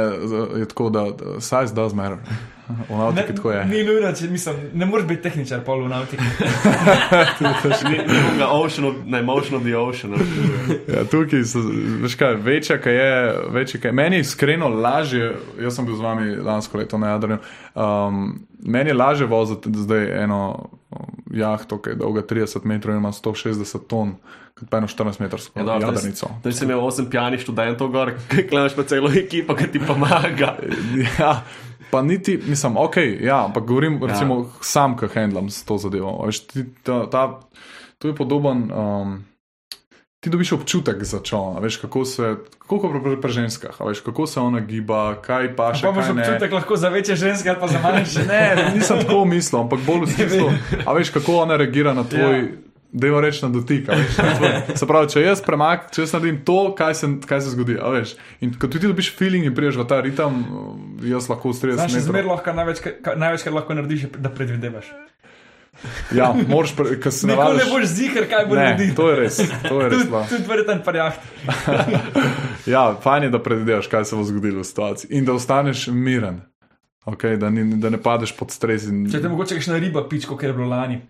je 0.62 0.68
tako, 0.72 0.88
da 0.94 1.06
size 1.44 1.76
does 1.76 1.92
matter. 1.92 2.16
V 2.88 2.96
nautiki 2.96 3.34
tako 3.36 3.50
je. 3.52 3.64
Ni 3.68 3.82
nujno, 3.84 4.08
če 4.16 4.30
mislim, 4.32 4.62
ne 4.72 4.86
moreš 4.88 5.04
biti 5.10 5.22
tehničar, 5.26 5.60
pol 5.66 5.82
v 5.84 5.90
nautiki. 5.92 6.24
Ni 7.90 7.98
ni 7.98 8.38
ga 8.38 8.48
ocean, 8.56 8.86
of- 8.88 9.02
ne, 9.04 9.20
motion 9.22 9.58
of 9.58 9.66
the 9.66 9.76
ocean. 9.76 10.16
Ja, 10.88 11.04
tukaj 11.10 11.44
so, 11.44 11.60
veš 12.02 12.16
kaj, 12.16 12.38
večja, 12.40 12.78
kaj 12.80 12.96
je, 12.96 13.10
večja, 13.52 13.80
kaj 13.82 13.92
je. 13.92 13.98
Meni 14.00 14.16
je 14.16 14.24
iskreno 14.24 14.68
lažje, 14.68 15.34
jaz 15.60 15.76
sem 15.76 15.84
bil 15.86 16.00
z 16.00 16.06
vami 16.08 16.36
lansko 16.36 16.80
leto 16.80 16.98
na 16.98 17.12
Jadranju, 17.12 17.38
um, 17.74 18.24
meni 18.64 18.90
je 18.90 18.96
lažje 18.96 19.26
voziti 19.28 19.68
zdaj 19.84 20.08
eno 20.24 20.40
jahto, 21.38 21.78
ki 21.82 21.94
je 21.94 21.98
dolga 22.00 22.22
30 22.22 22.64
metrov 22.68 22.94
in 22.94 23.02
ima 23.02 23.12
160 23.12 23.86
ton, 23.90 24.14
kot 24.54 24.70
pa 24.70 24.80
eno 24.80 24.88
14 24.90 25.20
metrsko 25.20 25.58
Ja, 25.58 25.66
dobro, 25.66 25.88
jadrnico. 25.88 26.30
Zdaj 26.40 26.52
sem 26.52 26.70
imel 26.70 26.82
8 26.86 27.10
pijanih 27.10 27.42
študentov 27.42 27.92
gor, 27.94 28.14
klenaš 28.50 28.76
pa 28.78 28.86
celo 28.88 29.12
ekipo, 29.12 29.56
ki 29.58 29.70
ti 29.72 29.82
pomaga. 29.82 30.56
Ja, 31.18 31.42
pa 31.90 32.02
niti, 32.02 32.38
mislim, 32.46 32.76
ok, 32.76 32.96
ja, 33.20 33.44
ampak 33.44 33.64
govorim, 33.64 34.00
recimo, 34.02 34.40
ja. 34.40 34.62
sam, 34.62 34.96
ki 34.98 35.10
handlam 35.14 35.50
s 35.50 35.64
to 35.64 35.78
zadevo. 35.78 36.16
Veš, 36.26 36.46
ti, 36.46 36.64
ta, 36.82 37.04
ta, 37.10 37.28
to 37.98 38.08
je 38.08 38.14
podoben. 38.14 38.70
Um, 38.72 39.22
Ti 40.24 40.30
dobiš 40.30 40.52
občutek 40.54 41.04
za 41.04 41.20
čovna, 41.20 41.60
veš, 41.60 41.76
kako 41.76 42.04
se, 42.04 42.30
kako 42.58 42.80
pri, 42.94 43.20
pri, 43.20 43.32
ženskah, 43.34 43.76
a 43.76 43.84
veš, 43.84 44.00
kako 44.00 44.24
se 44.24 44.40
ona 44.40 44.60
giba, 44.62 45.20
kaj 45.20 45.52
pa 45.52 45.68
še 45.70 45.82
Pa 45.82 45.92
imaš 45.92 46.08
občutek 46.10 46.52
lahko 46.54 46.76
za 46.76 46.88
večje 46.88 47.16
ženske 47.18 47.44
ali 47.46 47.60
pa 47.60 47.68
za 47.68 47.78
manjše. 47.78 48.24
Ne, 48.26 48.40
nisem 48.72 48.98
tako 48.98 49.24
mislil, 49.26 49.60
ampak 49.60 49.80
bolj 49.80 50.00
v 50.00 50.08
smislu, 50.08 50.48
a 50.80 50.92
veš, 50.92 51.12
kako 51.12 51.36
ona 51.38 51.56
reagira 51.56 51.92
na 51.92 52.04
tvoj, 52.04 52.38
Ja. 52.40 52.52
Devo 52.94 53.18
reči 53.18 53.42
na 53.42 53.50
dotik. 53.50 53.88
veš, 53.88 54.16
na 54.16 54.32
tvoj- 54.32 54.76
Se 54.76 54.86
pravi, 54.86 55.08
če 55.08 55.20
jaz 55.20 55.40
premak, 55.42 55.90
če 55.90 56.00
jaz 56.00 56.12
naredim 56.12 56.40
to, 56.40 56.72
kaj 56.72 56.94
se, 56.94 57.06
kaj 57.20 57.40
se 57.40 57.50
zgodi. 57.50 57.74
in 58.40 58.54
ko 58.54 58.68
ti 58.68 58.78
dobiš 58.80 59.16
feeling 59.18 59.44
in 59.44 59.50
priješ 59.50 59.76
v 59.76 59.84
ta 59.84 59.98
ritem, 60.00 60.44
jaz 61.02 61.26
lahko 61.26 61.50
s 61.50 61.58
30 61.58 61.74
Znaš, 61.74 61.90
zmer 62.00 62.22
metrov. 62.22 62.30
lahko 62.30 62.52
največkrat, 62.54 62.94
ka- 63.02 63.16
največkrat 63.18 63.52
lahko 63.52 63.74
narediš, 63.74 64.06
da 64.14 64.30
predvidevaš. 64.30 64.94
Ja, 66.18 66.34
moraš, 66.48 66.72
ker 67.02 67.12
se 67.12 67.26
Nikoli 67.26 67.44
ne 67.46 67.64
navadiš. 67.64 67.72
boš 67.72 67.84
zihar, 67.84 68.28
kaj 68.30 68.46
bo 68.46 68.54
naredil. 68.54 68.94
to 68.94 69.10
je 69.10 69.16
res, 69.16 69.36
to 69.68 69.80
je 69.80 69.88
res. 69.88 69.98
Tudi, 69.98 70.10
pa. 70.10 70.22
tudi 70.28 70.48
verjetno 70.48 70.78
parjaht. 70.84 71.14
Ja, 72.66 72.96
fajn 73.02 73.22
je, 73.22 73.30
da 73.30 73.42
predvidevaš, 73.42 73.86
kaj 73.86 74.04
se 74.04 74.16
bo 74.16 74.24
zgodilo 74.24 74.60
v 74.60 74.64
situaciji 74.64 75.08
in 75.10 75.24
da 75.24 75.32
ostaneš 75.36 75.86
miren. 75.92 76.40
Okay, 77.04 77.36
da, 77.36 77.50
ni, 77.50 77.76
da 77.76 77.90
ne 77.90 77.98
padeš 78.00 78.32
pod 78.32 78.48
stres. 78.50 78.86
In, 78.88 79.02
Če 79.12 79.18
te 79.20 79.28
mogoče 79.28 79.58
kakšna 79.58 79.76
riba 79.76 80.00
pič, 80.08 80.24
kot 80.24 80.40
je 80.40 80.52
bilo 80.56 80.70
lani. 80.70 81.02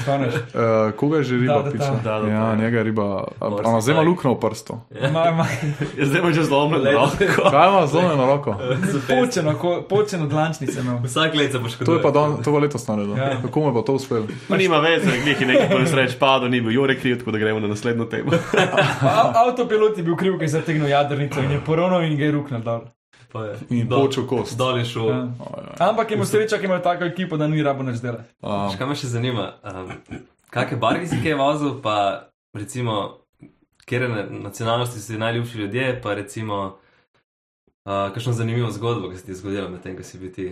Uh, 0.00 0.88
koga 0.98 1.20
je 1.20 1.24
že 1.28 1.36
riba 1.36 1.58
Da, 1.58 1.62
da, 1.62 1.70
pičila? 1.70 1.98
da, 2.04 2.14
da, 2.20 2.28
ja, 2.28 2.40
da. 2.40 2.54
njega 2.56 2.78
je 2.78 2.84
riba. 2.84 3.08
Ona 3.40 3.80
zdaj 3.80 3.92
ima 3.92 4.04
luknjo 4.08 4.32
v 4.32 4.40
prstu. 4.40 4.78
Ma, 5.12 5.24
ma, 5.36 5.44
Ja, 6.00 6.06
zdaj 6.06 6.20
imaš 6.20 6.34
že 6.34 6.44
zlomljeno 6.44 6.92
roko. 6.92 7.50
Kaj 7.50 7.68
ima 7.68 8.14
na 8.16 8.26
roko? 8.26 8.56
počeno, 9.20 9.52
ko- 9.58 9.82
počeno 9.82 10.26
dlančnice 10.26 10.80
imel. 10.80 11.04
Vsak 11.04 11.34
let 11.34 11.52
se 11.52 11.58
boš 11.58 11.76
To 11.84 11.94
je 11.94 12.02
pa 12.02 12.10
don, 12.10 12.40
to 12.40 12.48
je 12.48 12.60
letos 12.60 12.88
naredil. 12.88 13.16
Ja. 13.16 13.36
Ja. 13.36 13.42
Kako 13.42 13.60
mu 13.60 13.68
je 13.68 13.74
pa 13.74 13.82
to 13.82 13.92
uspelo? 13.92 14.26
Pa 14.48 14.56
nima 14.56 14.80
veze, 14.80 15.12
nekaj 15.26 15.46
nekaj 15.46 15.68
po 15.68 15.78
nesreč 15.78 16.16
padlo, 16.18 16.48
ni 16.48 16.64
bil 16.64 16.72
Jurek 16.72 17.00
kriv, 17.00 17.18
tako 17.20 17.36
da 17.36 17.38
gremo 17.38 17.60
na 17.60 17.68
naslednjo 17.68 18.08
temo. 18.08 18.32
Avtopilot 19.34 19.98
je 19.98 20.04
bil 20.04 20.16
kriv, 20.16 20.40
ker 20.40 20.48
je 20.48 20.56
zategnil 20.56 20.88
jadrnico 20.88 21.40
in 21.44 21.50
je 21.50 21.60
poronil 21.60 22.08
in 22.08 22.16
ga 22.16 22.24
je 22.24 22.32
ruknil 22.32 22.64
dol. 22.64 22.93
Pa 23.34 23.44
je. 23.44 23.58
In 23.70 23.88
počel 23.90 24.28
kost. 24.30 24.54
Dol 24.58 24.78
je 24.78 24.84
šel. 24.86 25.08
Ja. 25.10 25.22
Ampak 25.88 26.12
ima 26.14 26.22
sreča, 26.26 26.58
ki 26.58 26.68
ima 26.70 26.78
tako 26.82 27.04
ekipo, 27.04 27.36
da 27.36 27.48
ni 27.50 27.62
rabo 27.66 27.82
več 27.82 27.98
delati. 27.98 28.30
Um, 28.38 28.70
Kaj 28.78 28.86
me 28.86 28.94
še 28.94 29.10
zanima? 29.10 29.48
Um, 29.66 29.90
kakšne 30.54 30.78
barve 30.78 31.08
si 31.10 31.18
kaj 31.18 31.34
vozil, 31.40 31.72
pa 31.82 31.96
recimo, 32.54 33.00
kje 33.90 34.06
nacionalnosti 34.30 35.02
si 35.02 35.18
najljubši 35.18 35.64
ljudje, 35.64 35.88
pa 36.06 36.14
recimo, 36.14 36.60
uh, 37.82 38.06
kakšno 38.14 38.36
zanimivo 38.38 38.70
zgodbo, 38.70 39.10
ki 39.10 39.18
se 39.18 39.26
ti 39.26 39.34
je 39.34 39.40
zgodila 39.42 39.66
med 39.74 39.82
tem, 39.82 39.98
ko 39.98 40.06
si 40.06 40.22
bil 40.22 40.30
ti 40.30 40.48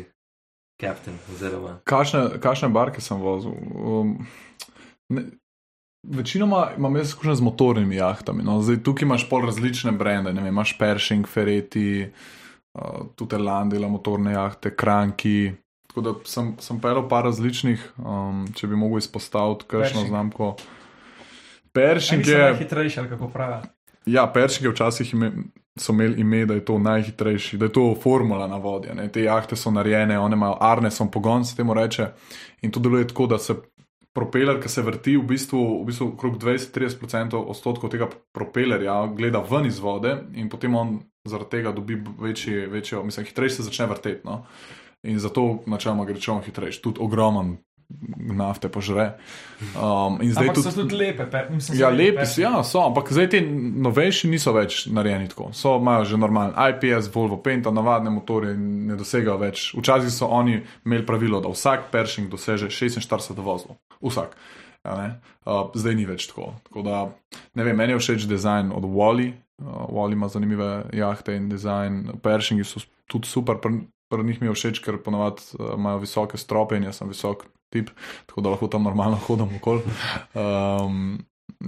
kapitan 0.83 1.23
oziroma. 1.31 1.79
Kakšne, 1.87 2.42
kakšne 2.42 2.75
barke 2.75 2.99
sem 2.99 3.23
vozil? 3.23 3.55
Um, 3.79 4.16
ne, 5.07 5.29
večinoma 6.03 6.73
imam 6.75 6.99
jaz 6.99 7.14
izkušnje 7.14 7.38
z 7.38 7.51
motornimi 7.53 8.03
jahtami. 8.03 8.42
No. 8.42 8.59
Zdaj, 8.59 8.83
tukaj 8.83 9.07
imaš 9.07 9.31
pol 9.31 9.47
različne 9.47 9.95
brende, 9.95 10.35
ne 10.35 10.42
vem, 10.42 10.51
imaš 10.51 10.75
Pershing, 10.83 11.31
Ferreti, 11.31 12.09
uh, 12.11 12.31
tudi 13.17 13.39
Landela, 13.39 13.89
motorne 13.89 14.33
jahte, 14.33 14.75
Kranki. 14.77 15.53
Tako 15.89 16.01
da 16.01 16.15
sem, 16.25 16.55
sem 16.61 16.81
pelil 16.81 17.05
par 17.09 17.27
različnih, 17.29 17.83
um, 18.01 18.47
če 18.57 18.67
bi 18.67 18.79
mogel 18.81 19.03
izpostaviti 19.03 19.69
kakšno 19.69 20.07
znamko. 20.09 20.55
So 22.25 22.31
je. 22.31 22.39
najhitrejši, 22.39 23.01
ali 23.01 23.09
kako 23.09 23.29
pravi. 23.29 23.69
Ja, 24.07 24.27
Peršik 24.27 24.65
je 24.65 24.71
včasih 24.71 25.13
imel, 25.15 25.31
so 25.79 25.93
imeli 25.93 26.21
ime, 26.21 26.47
da 26.47 26.55
je 26.55 26.65
to 26.65 26.79
najhitrejši, 26.79 27.57
da 27.57 27.65
je 27.65 27.73
to 27.73 27.95
formula 28.03 28.47
na 28.47 28.57
vodi. 28.57 28.89
Ne? 28.95 29.09
Te 29.13 29.23
jahte 29.23 29.57
so 29.57 29.71
narejene, 29.71 30.19
one 30.19 30.37
imajo 30.37 30.57
arnesom 30.61 31.11
pogon, 31.11 31.45
se 31.45 31.57
temu 31.57 31.75
reče. 31.75 32.07
In 32.63 32.71
to 32.71 32.81
deluje 32.81 33.09
tako, 33.09 33.27
da 33.27 33.39
se 33.39 33.55
propeler, 34.12 34.61
ki 34.61 34.68
se 34.68 34.83
vrti, 34.83 35.16
v 35.16 35.25
bistvu, 35.25 35.61
v 35.83 35.88
bistvu 35.88 36.09
okrog 36.12 36.37
20-30% 36.42 37.38
odstotkov 37.40 37.90
tega 37.92 38.09
propelerja 38.37 39.07
gleda 39.16 39.40
ven 39.51 39.66
iz 39.66 39.81
vode 39.81 40.12
in 40.37 40.51
potem 40.53 40.75
on 40.75 40.98
zaradi 41.25 41.51
tega 41.57 41.72
dobi 41.72 41.96
večji, 42.18 42.66
večjo, 42.66 43.05
mislim, 43.05 43.27
hitrejše 43.27 43.57
se 43.57 43.68
začne 43.70 43.87
vrteti. 43.87 44.27
No? 44.29 44.42
In 45.03 45.18
zato 45.18 45.62
načeloma 45.66 46.05
gre 46.05 46.20
čovn 46.20 46.44
hitrejši, 46.46 46.83
tudi 46.83 47.01
ogromen 47.03 47.57
nafte 48.33 48.68
požre. 48.68 49.12
Um, 49.76 50.18
in 50.22 50.33
zdaj 50.33 50.48
Ampak 50.48 50.55
tudi. 50.55 50.70
so 50.70 50.83
tudi 50.83 50.96
lepe, 50.96 51.26
pe, 51.31 51.46
mislim, 51.50 51.78
Ja, 51.78 51.90
so 51.90 51.96
lepi 51.96 52.26
so, 52.26 52.40
ja, 52.40 52.64
so, 52.64 52.81
ampak 52.87 53.12
zdaj 53.12 53.28
ti 53.31 53.40
novejši 53.87 54.31
niso 54.31 54.52
več 54.52 54.87
narejeni 54.87 55.28
tako. 55.28 55.50
So, 55.52 55.76
imajo 55.78 56.05
že 56.05 56.16
normalen 56.16 56.55
IPS, 56.57 57.11
Volvo 57.14 57.38
Penta, 57.42 57.70
navadne 57.70 58.11
motorje 58.11 58.55
in 58.55 58.88
ne 58.90 58.98
dosegajo 58.98 59.38
več. 59.38 59.70
Včasih 59.78 60.12
so 60.12 60.31
oni 60.33 60.61
imeli 60.85 61.07
pravilo, 61.07 61.40
da 61.40 61.52
vsak 61.52 61.90
Pershing 61.92 62.31
doseže 62.33 62.72
46 62.72 63.38
vozlov. 63.38 63.78
Vsak. 64.02 64.37
Ja, 64.83 65.14
uh, 65.46 65.70
zdaj 65.78 65.94
ni 65.94 66.07
več 66.09 66.26
tako. 66.26 66.57
tako 66.66 66.83
da, 66.83 67.07
vem, 67.55 67.76
meni 67.76 67.94
je 67.94 68.02
všeč 68.02 68.26
dizajn 68.26 68.74
od 68.74 68.83
Wally. 68.90 69.31
Uh, 69.62 69.87
Wally 69.94 70.18
ima 70.18 70.28
zanimive 70.28 70.90
jahte 70.96 71.37
in 71.38 71.46
dizajn. 71.52 72.18
Pershingi 72.22 72.66
so 72.66 72.83
tudi 73.07 73.31
super, 73.31 73.62
pri 73.62 73.87
pri 74.12 74.24
njih 74.28 74.42
mi 74.42 74.48
je 74.50 74.52
všeč, 74.52 74.83
ker 74.85 74.98
ponovadi 75.00 75.40
uh, 75.57 75.72
imajo 75.78 76.02
visoke 76.02 76.37
strope 76.37 76.76
in 76.76 76.85
jaz 76.85 76.98
sem 77.00 77.09
visok 77.09 77.46
tip, 77.73 77.91
tako 78.27 78.45
da 78.45 78.55
lahko 78.55 78.69
tam 78.73 78.87
normalno 78.89 79.19
hodim 79.27 79.57
okoli. 79.57 79.83
Um, 80.35 81.19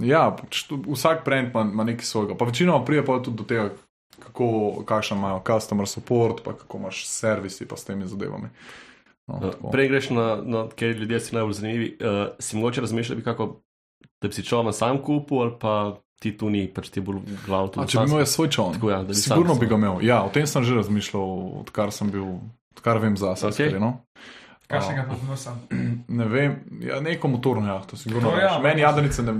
ja, 0.05 0.29
pač 0.37 0.65
vsak 0.69 1.25
brand 1.25 1.51
ima, 1.51 1.65
ima 1.73 1.87
nekaj 1.91 2.05
svojega. 2.05 2.37
Pa 2.37 2.45
večinoma 2.45 2.85
pride 2.85 3.05
pa 3.05 3.19
tudi 3.23 3.37
do 3.41 3.47
tega, 3.49 3.69
kako, 4.19 4.83
kakšen 4.87 5.17
imajo 5.17 5.43
customer 5.47 5.87
support, 5.87 6.43
pa 6.45 6.55
kako 6.55 6.77
imaš 6.77 7.05
servisi, 7.09 7.67
pa 7.67 7.77
s 7.77 7.85
temi 7.85 8.07
zadevami. 8.07 8.51
No, 9.27 9.39
tako. 9.41 9.71
Prej 9.73 9.87
greš 9.89 10.09
na, 10.13 10.25
na 10.45 10.67
ker 10.75 10.97
ljudje 10.97 11.19
si 11.19 11.35
najbolj 11.35 11.53
zanimivi. 11.53 11.97
Uh, 11.99 12.27
si 12.39 12.57
mogoče 12.57 12.81
razmišljati, 12.81 13.23
kako, 13.23 13.55
da 14.21 14.27
bi 14.27 14.33
si 14.33 14.43
čovna 14.43 14.71
sam 14.71 15.01
kupil, 15.01 15.41
ali 15.41 15.51
pa 15.59 15.97
ti 16.19 16.37
tu 16.37 16.49
ni, 16.49 16.67
pač 16.71 16.89
ti 16.89 17.01
bolj 17.03 17.23
glav. 17.45 17.71
A, 17.75 17.87
če 17.89 18.05
bi 18.05 18.13
imel 18.13 18.25
svoj 18.29 18.49
čovn, 18.53 18.77
Tako, 18.77 18.91
ja, 18.93 19.01
da 19.03 19.13
bi 19.13 19.19
sigurno 19.19 19.55
bi 19.59 19.67
ga 19.69 19.79
imel. 19.79 19.99
Ja, 20.05 20.23
o 20.25 20.31
tem 20.33 20.47
sem 20.47 20.63
že 20.63 20.77
razmišljal, 20.77 21.35
odkar 21.65 21.91
sem 21.95 22.11
bil, 22.13 22.37
odkar 22.77 23.01
vem 23.03 23.17
zase. 23.19 23.49
Okej. 23.49 23.75
Okay. 23.75 23.81
No? 23.81 23.97
Kakšnega 24.67 25.05
pa 25.09 25.35
sam? 25.37 25.61
Ne 26.19 26.25
vem, 26.25 26.55
ja, 26.81 26.99
neko 27.01 27.27
motorno 27.27 27.67
jahto, 27.67 27.97
sigurno. 27.97 28.29
To 28.29 28.35
No, 28.35 28.41
ja, 28.41 28.59
Meni 28.63 28.81
jadrnice 28.81 29.23
ne. 29.23 29.33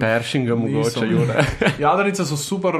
Pershinga 0.00 0.54
Niso. 0.54 0.78
mogoče, 0.78 1.06
Jure. 1.10 1.44
Jadrnice 1.84 2.26
so 2.26 2.36
super, 2.36 2.74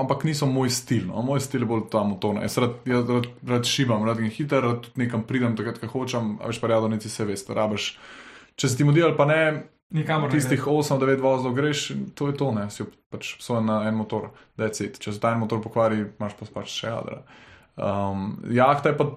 ampak 0.00 0.24
niso 0.24 0.46
moj 0.46 0.70
stil. 0.70 1.06
No? 1.06 1.22
Moj 1.22 1.40
stil 1.40 1.64
je 1.64 1.68
bolj 1.70 1.86
ta 1.92 2.02
motorna. 2.04 2.42
Jaz 2.44 2.58
rad, 2.58 2.78
jaz 2.84 3.08
rad, 3.08 3.28
rad 3.46 3.68
šibam, 3.68 4.04
rad 4.08 4.18
grem 4.20 4.30
hiter, 4.30 4.64
rad 4.64 4.80
tudi 4.84 5.04
nekam 5.04 5.22
pridem, 5.28 5.56
takrat, 5.56 5.80
ko 5.80 5.92
hočem, 6.00 6.34
a 6.40 6.50
veš 6.50 6.60
pa 6.60 6.72
jadrnici 6.72 7.12
se 7.12 7.24
veste, 7.28 7.54
rabiš. 7.54 7.92
Če 8.56 8.68
se 8.68 8.76
ti 8.80 8.84
mudi 8.88 9.04
ali 9.04 9.16
pa 9.16 9.28
ne, 9.28 9.42
Nikamor 9.90 10.30
tistih 10.30 10.62
8-9 10.70 11.18
vozov 11.18 11.54
greš, 11.56 11.88
to 12.14 12.28
je 12.30 12.36
to, 12.38 12.52
ne, 12.54 12.68
si 12.70 12.84
pač 13.10 13.32
svoje 13.42 13.64
na 13.66 13.80
en 13.88 13.96
motor, 13.98 14.28
decit. 14.58 15.00
Če 15.02 15.16
se 15.16 15.22
ta 15.22 15.32
en 15.34 15.40
motor 15.42 15.58
pokvari, 15.64 16.04
imaš 16.14 16.36
pa 16.38 16.46
pač 16.60 16.76
še 16.78 16.92
jadra. 16.92 17.22
Um, 17.74 18.36
jahta 18.54 18.92
je 18.92 18.98
pa 19.00 19.08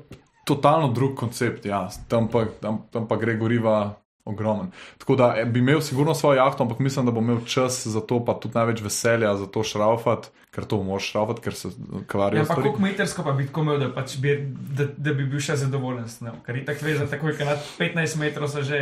totalno 0.45 0.91
drug 0.93 1.15
koncept, 1.15 1.65
ja, 1.65 1.89
tam 2.07 2.27
pa, 2.27 2.45
tam, 2.61 2.83
tam 2.91 3.07
pa 3.07 3.15
gre 3.15 3.37
goriva. 3.37 3.99
Ogromen. 4.25 4.69
Tako 4.97 5.15
da 5.19 5.33
eh, 5.37 5.45
bi 5.45 5.59
imel 5.59 5.81
sigurno 5.83 6.13
svojo 6.15 6.37
jahto, 6.37 6.63
ampak 6.63 6.79
mislim, 6.79 7.05
da 7.05 7.11
bom 7.11 7.23
imel 7.23 7.41
čas 7.45 7.81
za 7.87 7.99
to, 7.99 8.21
pa 8.25 8.33
tudi 8.39 8.55
največ 8.55 8.79
veselja 8.81 9.33
za 9.35 9.45
to 9.51 9.63
šraufati, 9.67 10.29
ker 10.55 10.63
to 10.63 10.79
moraš 10.83 11.09
šraufati, 11.11 11.41
ker 11.43 11.53
se 11.53 11.67
kvarijo 12.07 12.39
Ja, 12.39 12.45
pa 12.47 12.53
stvari. 12.53 12.61
koliko 12.61 12.81
metrsko 12.81 13.23
pa 13.23 13.31
bi 13.35 13.47
tako 13.47 13.61
imel, 13.61 13.79
da, 13.79 13.89
pač 13.91 14.15
bi, 14.23 14.37
da, 14.77 14.87
da 14.97 15.13
bi 15.13 15.25
bil 15.27 15.43
še 15.43 15.57
zadovoljen 15.59 16.07
s 16.07 16.23
tem. 16.23 16.39
Ker 16.45 16.55
je 16.55 16.63
tako 16.65 16.85
vezan, 16.87 17.09
tako 17.11 17.33
je, 17.33 17.45
nad 17.45 17.67
15 17.79 18.15
metrov 18.23 18.47
se 18.47 18.63
že. 18.63 18.79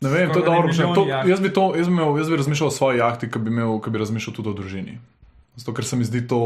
Ne 0.00 0.10
vem, 0.14 0.30
to 0.30 0.38
je 0.38 0.46
dobro. 0.46 0.70
To, 0.94 1.06
jaz, 1.26 1.40
bi 1.40 1.50
to, 1.50 1.72
jaz, 1.74 1.88
bi 1.88 1.92
imel, 1.98 2.18
jaz 2.22 2.30
bi 2.30 2.36
razmišljal 2.36 2.68
o 2.68 2.76
svoji 2.78 2.98
jahti, 3.02 3.30
ki 3.30 3.38
bi, 3.38 3.50
imel, 3.50 3.80
ki 3.82 3.90
bi 3.90 3.98
razmišljal 3.98 4.36
tudi 4.36 4.48
o 4.48 4.54
družini. 4.62 4.98
Zato, 5.56 5.74
ker 5.74 5.84
se 5.84 5.96
mi 5.98 6.06
zdi 6.06 6.22
to 6.28 6.40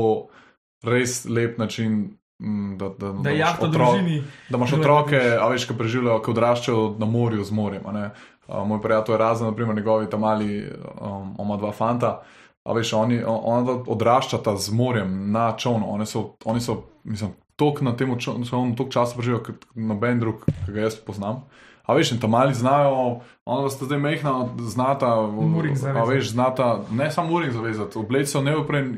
res 0.87 1.27
lep 1.29 1.59
način, 1.61 2.15
mm, 2.41 2.79
da, 2.79 2.89
da, 2.91 3.13
Da 3.15 3.31
je 3.31 3.37
imaš 3.37 3.59
otrok- 3.59 3.71
družini. 3.73 4.23
Da 4.49 4.57
imaš 4.57 4.73
otroke, 4.73 5.21
a 5.37 5.49
veš, 5.49 5.65
ki 5.65 5.75
preživljajo, 5.75 6.19
ki 6.19 6.31
odraščajo 6.31 6.97
na 6.99 7.07
morju 7.09 7.45
z 7.45 7.53
morjem. 7.53 7.83
A, 7.87 8.11
Moj 8.65 8.81
prijatelj 8.83 9.15
je 9.15 9.19
razen, 9.19 9.47
naprimer, 9.47 9.77
njegovi 9.77 10.11
tam 10.11 10.21
mali, 10.21 10.67
um, 11.01 11.35
on 11.39 11.47
ima 11.47 11.57
dva 11.57 11.73
fanta. 11.73 12.23
A 12.65 12.73
veš, 12.73 12.93
oni, 12.95 13.21
on- 13.25 13.41
ona 13.45 13.77
odraščata 13.87 14.57
z 14.57 14.73
morjem 14.73 15.31
na 15.31 15.53
čovnu. 15.53 15.87
Oni 15.89 16.07
so, 16.07 16.25
oni 16.45 16.61
so 16.61 16.75
mislim, 17.05 17.31
tok 17.57 17.81
na 17.81 17.93
tem 17.93 18.19
čovnu, 18.19 18.45
tok 18.75 18.91
časa 18.91 19.15
preživijo, 19.15 19.43
kot 19.43 19.55
noben 19.75 20.19
drug, 20.19 20.35
ki 20.67 20.73
ga 20.73 20.81
jaz 20.81 20.97
poznam. 20.97 21.45
A 21.91 21.95
veš, 21.95 22.13
in 22.15 22.21
tam 22.23 22.31
mali 22.31 22.55
znajo, 22.55 23.21
ona 23.45 23.71
sta 23.71 23.85
zdaj 23.85 23.99
mehna, 23.99 24.35
znata, 24.59 25.09
a 25.95 26.05
veš, 26.07 26.31
znata, 26.31 26.85
ne 26.91 27.11
samo 27.11 27.35
muring 27.35 27.53
zavezati, 27.53 27.99
obleč 27.99 28.29
se 28.31 28.39
v 28.39 28.47
neopren, 28.47 28.93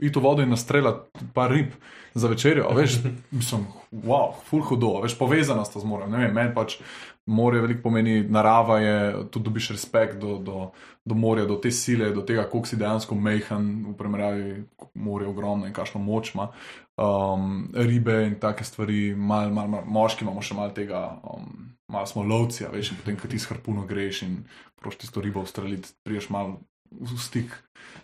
iti 0.00 0.18
v 0.18 0.22
vodo 0.22 0.42
in 0.42 0.50
nastrelati 0.50 1.30
par 1.34 1.54
rib 1.54 1.78
za 2.14 2.28
večerjo. 2.28 2.66
A 2.70 2.74
veš, 2.74 2.98
mislim, 3.38 3.66
wow, 3.92 4.34
ful 4.50 4.66
hudo, 4.66 4.96
a 4.98 5.06
veš, 5.06 5.18
povezana 5.18 5.64
sta 5.64 5.80
z 5.80 5.86
morem. 5.86 6.10
Ne 6.10 6.26
vem, 6.26 6.34
meni 6.34 6.54
pač 6.54 6.80
morje 7.26 7.60
veliko 7.60 7.82
pomeni, 7.82 8.22
narava 8.28 8.78
je, 8.80 8.96
tudi 9.30 9.44
dobiš 9.44 9.70
respekt 9.70 10.18
do, 10.20 10.38
do, 10.38 10.70
do 11.04 11.14
morja, 11.14 11.46
do 11.46 11.56
te 11.56 11.70
sile, 11.70 12.10
do 12.12 12.22
tega, 12.22 12.44
koliko 12.50 12.68
si 12.68 12.76
dejansko 12.76 13.14
mehen 13.14 13.70
v 13.88 13.94
primerjavi, 13.98 14.64
morje 14.94 15.26
je 15.26 15.30
ogromno 15.30 15.66
in 15.66 15.72
kakšno 15.72 16.02
moč 16.02 16.34
ima. 16.34 16.50
Um, 16.94 17.72
ribe 17.74 18.14
in 18.28 18.36
take 18.38 18.64
stvari, 18.64 19.14
mal, 19.18 19.50
mal, 19.50 19.66
mal, 19.68 19.82
moški 19.86 20.22
imamo 20.22 20.42
še 20.46 20.54
malo 20.54 20.70
tega, 20.76 21.00
um, 21.26 21.72
malo 21.90 22.06
smo 22.06 22.22
lovci, 22.22 22.62
a 22.66 22.70
veš, 22.70 22.92
in 22.94 23.00
potem, 23.00 23.16
ko 23.18 23.30
ti 23.30 23.40
s 23.42 23.50
harpuno 23.50 23.82
greš 23.88 24.22
in 24.28 24.36
proš 24.78 25.00
tisto 25.02 25.22
ribo 25.24 25.42
ustreliti, 25.42 25.90
priješ 26.06 26.30
malo 26.30 26.60
v 26.94 27.18
stik 27.18 27.50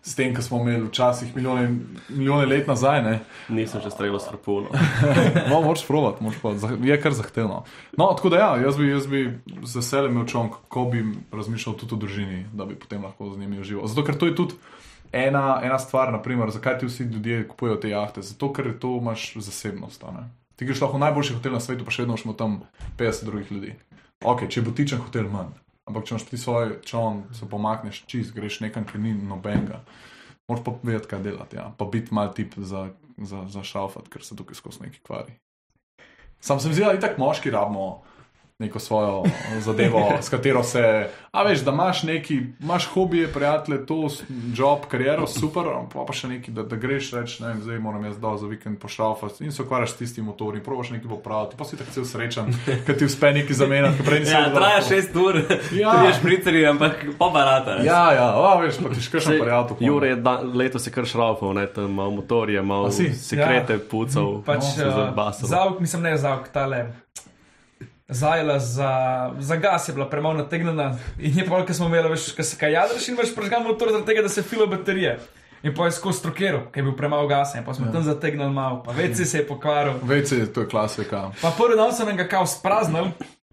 s 0.03 0.15
tem, 0.15 0.35
kar 0.35 0.43
smo 0.43 0.61
imeli 0.61 0.87
včasih 0.89 1.37
milijone, 1.37 1.77
milijone 2.09 2.47
let 2.47 2.67
nazaj. 2.67 3.03
Ne? 3.03 3.15
Nisem 3.53 3.83
še 3.85 3.93
streljal 3.93 4.21
s 4.21 4.31
harpuno. 4.31 4.73
No, 5.51 5.61
moraš 5.63 5.85
provat, 5.87 6.21
moraš 6.25 6.39
provat. 6.41 6.59
Zah- 6.63 6.77
je 6.85 6.97
kar 7.03 7.15
zahtevno. 7.15 7.63
No, 7.99 8.11
tako 8.17 8.33
da 8.33 8.39
ja, 8.41 8.51
jaz 8.65 8.79
bi, 8.79 8.89
jaz 8.91 9.07
bi 9.11 9.23
z 9.63 9.77
veseljem 9.77 10.17
imel 10.17 10.27
čon, 10.31 10.51
kako 10.51 10.85
bi 10.93 11.05
razmišljal 11.33 11.77
tudi 11.81 11.95
o 11.95 12.01
družini, 12.01 12.45
da 12.53 12.67
bi 12.67 12.79
potem 12.79 13.05
lahko 13.05 13.31
z 13.35 13.39
njimi 13.39 13.61
užival. 13.61 13.87
Zato, 13.91 14.07
ker 14.07 14.19
to 14.19 14.31
je 14.31 14.37
tudi 14.39 14.59
ena, 15.13 15.61
ena 15.65 15.79
stvar, 15.79 16.13
naprimer, 16.13 16.51
zakaj 16.51 16.79
ti 16.79 16.87
vsi 16.87 17.03
ljudje 17.03 17.49
kupujejo 17.49 17.77
te 17.81 17.91
jahte. 17.91 18.23
Zato, 18.23 18.53
ker 18.53 18.73
to 18.79 18.97
imaš 18.97 19.33
zasebnost. 19.37 20.05
Ti 20.57 20.65
greš 20.65 20.81
lahko 20.81 20.97
v 20.97 21.05
najboljši 21.07 21.35
hotel 21.39 21.57
na 21.57 21.61
svetu, 21.61 21.85
pa 21.85 21.95
še 21.95 22.05
vedno 22.05 22.17
imaš 22.19 22.37
tam 22.39 22.61
50 22.99 23.25
drugih 23.25 23.53
ljudi. 23.53 23.75
Ok, 24.25 24.47
če 24.53 24.63
bo 24.63 24.75
tičen 24.77 25.01
hotel 25.01 25.31
manj. 25.33 25.55
Ampak 25.89 26.07
če 26.07 26.15
imaš 26.15 26.29
ti 26.29 26.39
svoj 26.39 26.75
čon, 26.87 27.25
se 27.35 27.49
pomakneš 27.49 28.05
čist, 28.07 28.35
greš 28.37 28.61
nekam, 28.61 28.85
ki 28.85 29.01
ni 29.01 29.15
nobenega. 29.15 29.81
Moraš 30.51 30.65
pa 30.67 30.75
vedeti, 30.83 31.09
kaj 31.11 31.23
delati, 31.25 31.57
ja. 31.57 31.71
pa 31.79 31.87
biti 31.87 32.15
mal 32.15 32.33
tip 32.35 32.57
za, 32.59 32.89
za, 33.17 33.45
za 33.49 33.63
šalfat, 33.63 34.09
ker 34.11 34.25
se 34.27 34.37
tukaj 34.37 34.59
skozi 34.59 34.83
neki 34.83 35.01
kvari. 35.07 35.37
Sam 36.41 36.61
se 36.61 36.69
mi 36.69 36.75
zdi, 36.75 36.85
da 36.85 36.95
itak 36.97 37.19
moški 37.19 37.51
rabimo 37.51 38.03
neko 38.61 38.79
svojo 38.79 39.23
zadevo, 39.61 40.09
s 40.21 40.29
katero 40.29 40.63
se. 40.63 41.09
A 41.33 41.43
veš, 41.43 41.61
da 41.65 41.71
imaš 41.71 42.03
neki, 42.03 42.41
imaš 42.61 42.87
hobije, 42.87 43.29
prijatelje, 43.33 43.87
to, 43.87 44.09
job, 44.55 44.79
kariero, 44.91 45.27
super, 45.27 45.63
pa, 45.93 46.05
pa 46.07 46.13
še 46.13 46.29
neki, 46.29 46.51
da, 46.51 46.63
da 46.67 46.77
greš 46.77 47.13
reči, 47.15 47.43
ne 47.43 47.49
vem, 47.53 47.61
zdaj 47.63 47.79
moram 47.79 48.05
jaz 48.05 48.17
dol 48.19 48.37
za 48.37 48.47
vikend 48.51 48.79
pošalfati 48.83 49.45
in 49.45 49.53
se 49.53 49.63
ukvarjaš 49.63 49.91
s 49.91 49.97
tistim 49.97 50.25
motorjem, 50.25 50.65
probaš 50.65 50.91
nekaj 50.91 51.09
popraviti, 51.09 51.57
pa 51.59 51.65
si 51.65 51.79
tako 51.79 51.95
cel 51.95 52.05
srečen, 52.05 52.51
ker 52.87 52.99
ti 52.99 53.07
uspe 53.07 53.31
nekaj 53.33 53.57
zamenjati, 53.61 53.97
ker 54.01 54.07
prej 54.11 54.21
nisi 54.25 54.35
Ja, 54.35 54.43
traja. 54.55 54.83
6 54.91 55.17
ur, 55.25 55.41
Ja. 55.79 55.93
ti 56.03 56.17
špriceri, 56.19 56.67
ampak 56.67 57.05
pa 57.19 57.31
barata. 57.31 57.79
Ja, 57.87 58.03
ja, 58.13 58.27
a, 58.35 58.57
veš, 58.61 58.83
pa 58.83 58.91
ti 58.95 59.01
škršen 59.07 59.39
prijatelj. 59.41 59.87
Jure 59.87 60.09
je 60.09 60.17
da, 60.17 60.41
letos 60.55 60.87
je 60.87 60.93
kar 60.93 61.07
šraufal, 61.07 61.55
ne, 61.55 61.67
tam 61.71 61.95
malo 61.95 62.11
motorje, 62.19 62.63
malo 62.63 62.91
si? 62.91 63.09
sekrete 63.15 63.79
ja. 63.79 63.85
pucal, 63.91 64.43
Pač, 64.47 64.65
se 64.75 64.87
uh, 64.87 64.95
zabasal. 64.95 65.49
zavk, 65.49 65.81
mislim, 65.81 66.03
ne 66.11 66.17
zavk, 66.19 66.51
tale. 66.53 66.85
Zajela 68.11 68.59
za, 68.59 68.93
za 69.39 69.57
gas 69.57 69.89
je 69.89 69.95
bila 69.95 70.09
premalo 70.11 70.35
nategnjena 70.35 70.99
in 71.19 71.39
je 71.39 71.47
pa, 71.47 71.67
ko 71.67 71.75
smo 71.75 71.87
imeli, 71.87 72.09
veš, 72.11 72.33
ko 72.37 72.43
se 72.43 72.57
kaj 72.59 72.73
jadraš 72.73 73.09
in 73.09 73.19
veš, 73.19 73.35
prežgal 73.35 73.63
motor 73.63 73.93
zaradi 73.93 74.07
tega, 74.07 74.23
da 74.23 74.29
se 74.29 74.43
filo 74.43 74.67
baterije. 74.67 75.19
In 75.63 75.75
pa 75.77 75.85
je 75.85 75.93
skozi 75.93 76.19
strokeru, 76.19 76.61
ker 76.73 76.81
je 76.81 76.87
bil 76.89 76.97
premalo 76.97 77.29
gasa 77.29 77.59
in 77.59 77.65
pa 77.65 77.75
smo 77.75 77.87
ja. 77.87 77.93
tam 77.93 78.03
zategnili 78.03 78.53
malo, 78.53 78.83
pa 78.83 78.93
veci 78.97 79.25
se 79.25 79.39
je 79.39 79.47
pokvaril. 79.47 80.01
Vece, 80.03 80.47
to 80.53 80.65
je 80.65 80.69
klasika. 80.69 81.31
Pa 81.43 81.53
prvi 81.59 81.77
dan 81.77 81.93
nam 82.07 82.17
ga 82.17 82.29
kao 82.29 82.47
spraznili, 82.47 83.11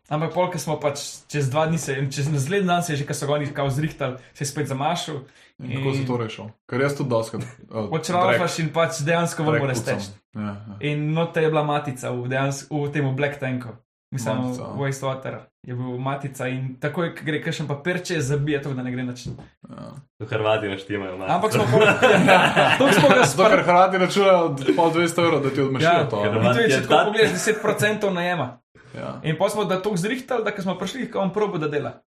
ampak 0.09 0.33
pol, 0.33 0.47
ko 0.51 0.59
smo 0.59 0.79
pač 0.79 1.03
čez 1.27 1.49
dva 1.51 1.65
dni 1.67 1.77
se, 1.77 1.97
čez 2.11 2.31
naslednji 2.31 2.67
dan 2.67 2.83
se 2.83 2.93
je 2.93 2.97
že, 2.97 3.07
ko 3.07 3.13
so 3.13 3.27
ga 3.27 3.33
oni 3.33 3.51
kao 3.53 3.69
zrihtali, 3.69 4.17
se 4.33 4.43
je 4.43 4.47
spet 4.47 4.67
zamašil. 4.67 5.19
In 5.59 5.73
kako 5.77 5.93
si 5.93 6.05
to 6.05 6.17
rešil? 6.17 6.49
Ker 6.69 6.81
jaz 6.81 6.95
tudi 6.95 7.09
doskrat. 7.09 7.43
Uh, 7.67 7.89
Počravaš 7.91 8.59
in 8.63 8.69
pač 8.71 9.01
dejansko 9.03 9.43
vam 9.43 9.59
mora 9.59 9.75
steči. 9.75 10.13
Ja, 10.35 10.55
ja. 10.55 10.77
In 10.79 11.11
note 11.13 11.41
je 11.43 11.49
bila 11.51 11.63
matica 11.67 12.13
v, 12.15 12.29
dejansko, 12.31 12.85
v 12.85 12.91
tem 12.93 13.09
Black 13.15 13.41
Tanku. 13.41 13.75
Mislim, 14.11 14.37
wastewater 14.79 15.37
je 15.63 15.75
bil 15.75 15.97
matica 15.97 16.47
in 16.47 16.75
tako 16.79 17.03
je, 17.03 17.15
ko 17.15 17.25
gre 17.25 17.41
kakšen 17.43 17.67
papir, 17.67 17.99
če 18.05 18.21
zabije, 18.21 18.61
to 18.63 18.71
da 18.73 18.83
ne 18.83 18.91
gre 18.91 19.03
nič. 19.03 19.25
Ja. 19.27 19.89
V 20.19 20.27
Hrvati 20.29 20.69
naštimajo. 20.71 21.17
Ampak 21.27 21.51
smo 21.53 21.65
pa, 21.67 21.81
ja, 22.31 22.77
to 22.79 22.87
smo 22.93 23.09
ga 23.09 23.25
Zato, 23.25 23.49
ker. 23.49 23.63
Hrvati 23.67 23.97
računajo 23.97 24.45
od 24.45 24.63
pol 24.75 24.91
200 24.95 25.25
evrov, 25.25 25.43
da 25.43 25.49
ti 25.49 25.61
odmešijo 25.61 25.89
Ja, 25.89 26.09
to. 26.09 26.23
In 26.25 26.53
to 26.53 26.59
je, 26.61 26.69
če 26.69 26.73
Je 26.73 26.81
tako 26.81 26.93
ta- 26.93 27.05
pogledaš, 27.05 27.31
10% 27.31 28.13
najema. 28.13 28.47
Ja. 28.95 29.19
In 29.23 29.35
pa 29.37 29.49
smo 29.49 29.65
da 29.65 29.81
to 29.81 29.91
zrihtali, 29.95 30.43
da 30.43 30.55
ko 30.55 30.61
smo 30.61 30.77
prišli, 30.77 31.11
ko 31.11 31.19
on 31.19 31.33
probo, 31.33 31.57
da 31.57 31.67
dela. 31.67 31.99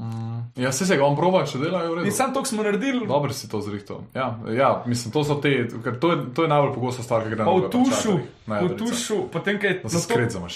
Mm. 0.00 0.36
Ja, 0.56 0.72
se 0.72 0.86
se 0.86 0.96
ga 0.96 1.04
on 1.04 1.16
proba, 1.16 1.44
če 1.46 1.58
dela, 1.58 1.82
je 1.82 1.88
v 1.88 1.94
redu. 1.94 2.06
In 2.06 2.12
sam 2.12 2.32
to 2.34 2.44
smo 2.44 2.62
naredili, 2.62 3.06
Dobro 3.06 3.32
si 3.32 3.48
to 3.48 3.60
zrihtal. 3.60 4.08
Ja, 4.14 4.38
ja, 4.48 4.82
mislim, 4.86 5.12
to 5.12 5.24
so 5.24 5.34
te, 5.34 5.68
ker 5.84 6.00
to 6.00 6.12
je, 6.12 6.18
to 6.34 6.42
je 6.42 6.48
najbolj 6.48 6.74
pogosta 6.74 7.02
stvar, 7.02 7.24
ki 7.24 7.32
gre 7.32 7.44
pa 7.44 7.44
na 7.44 7.54
v 7.60 7.70
tušu, 7.70 8.18
v 8.46 8.76
tušu, 8.76 9.18
potem, 9.32 9.60
ko 9.60 9.66
je 9.66 9.80
Da 9.82 9.88
se 9.88 10.16
na 10.16 10.48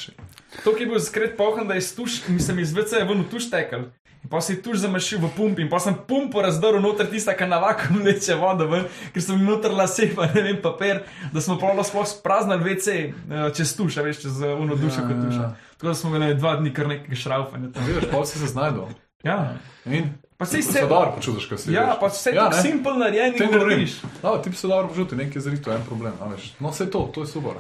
to- 0.65 0.73
ki 0.73 0.83
je 0.83 0.89
bil 0.89 1.01
skret 1.01 1.37
pohan, 1.37 1.67
da 1.67 1.75
je 1.75 1.79
iz 1.79 1.91
tuš, 1.93 2.29
mislim, 2.29 2.59
iz 2.59 2.73
VC 2.73 2.93
je 2.95 3.05
ven 3.05 3.25
tuš 3.25 3.51
tekel. 3.51 3.85
In 4.21 4.29
pa 4.29 4.39
si 4.39 4.63
tuš 4.63 4.79
zamašil 4.79 5.19
v 5.19 5.31
pumpi, 5.33 5.63
in 5.63 5.69
pa 5.69 5.79
sem 5.79 5.95
pumpo 5.99 6.43
razdrl 6.43 6.77
noter 6.79 7.07
tista, 7.07 7.33
ki 7.33 7.47
navako 7.47 7.83
vleče 7.95 8.35
vodo 8.35 8.67
ven, 8.67 8.85
ker 9.13 9.23
sem 9.23 9.41
noter 9.41 9.73
lase, 9.73 10.11
pa 10.15 10.27
ne 10.27 10.43
vem, 10.43 10.59
papir, 10.59 11.01
da 11.33 11.41
smo 11.41 11.57
pravno 11.57 11.81
sploh 11.83 12.05
spraznili 12.07 12.61
VC 12.67 12.87
eh, 12.89 13.13
čez 13.51 13.73
tuš, 13.75 13.97
a 13.97 14.03
veš, 14.03 14.21
čez 14.21 14.43
eh, 14.43 14.53
uno 14.55 14.77
dušo 14.77 15.01
kot 15.03 15.17
tuša. 15.23 15.47
Tako 15.73 15.87
da 15.87 15.95
smo 15.95 16.11
imeli 16.11 16.35
dva 16.35 16.57
dni 16.57 16.73
kar 16.73 16.89
nekega 16.89 17.17
šraufanja 17.17 17.73
tam. 17.73 17.87
Vidiš, 17.87 18.11
pa 18.11 18.25
si 18.25 18.39
se 18.39 18.47
znajdel. 18.49 18.93
Ja, 19.23 19.57
In 19.87 20.05
pa 20.39 20.45
si 20.47 20.63
se 20.63 20.73
se. 20.73 20.81
dobro 20.83 21.13
počutiš, 21.13 21.47
ko 21.47 21.57
si. 21.57 21.73
Ja, 21.73 21.87
veš. 21.87 22.01
pa 22.01 22.07
vse 22.09 22.31
Ja, 22.31 22.35
tako 22.43 22.57
ne. 22.57 22.63
simpel 22.63 22.99
narejen 22.99 23.33
in 23.33 23.39
govorim. 23.41 23.61
govoriš. 23.61 23.93
No, 24.23 24.37
ti 24.39 24.53
se 24.53 24.69
dobro 24.69 24.89
počutil, 24.89 25.19
nekaj 25.19 25.43
zrihtal, 25.43 25.75
en 25.75 25.85
problem. 25.85 26.13
veš. 26.27 26.53
No, 26.59 26.69
vse 26.71 26.87
to, 26.87 27.09
to 27.09 27.21
je 27.21 27.27
super. 27.29 27.57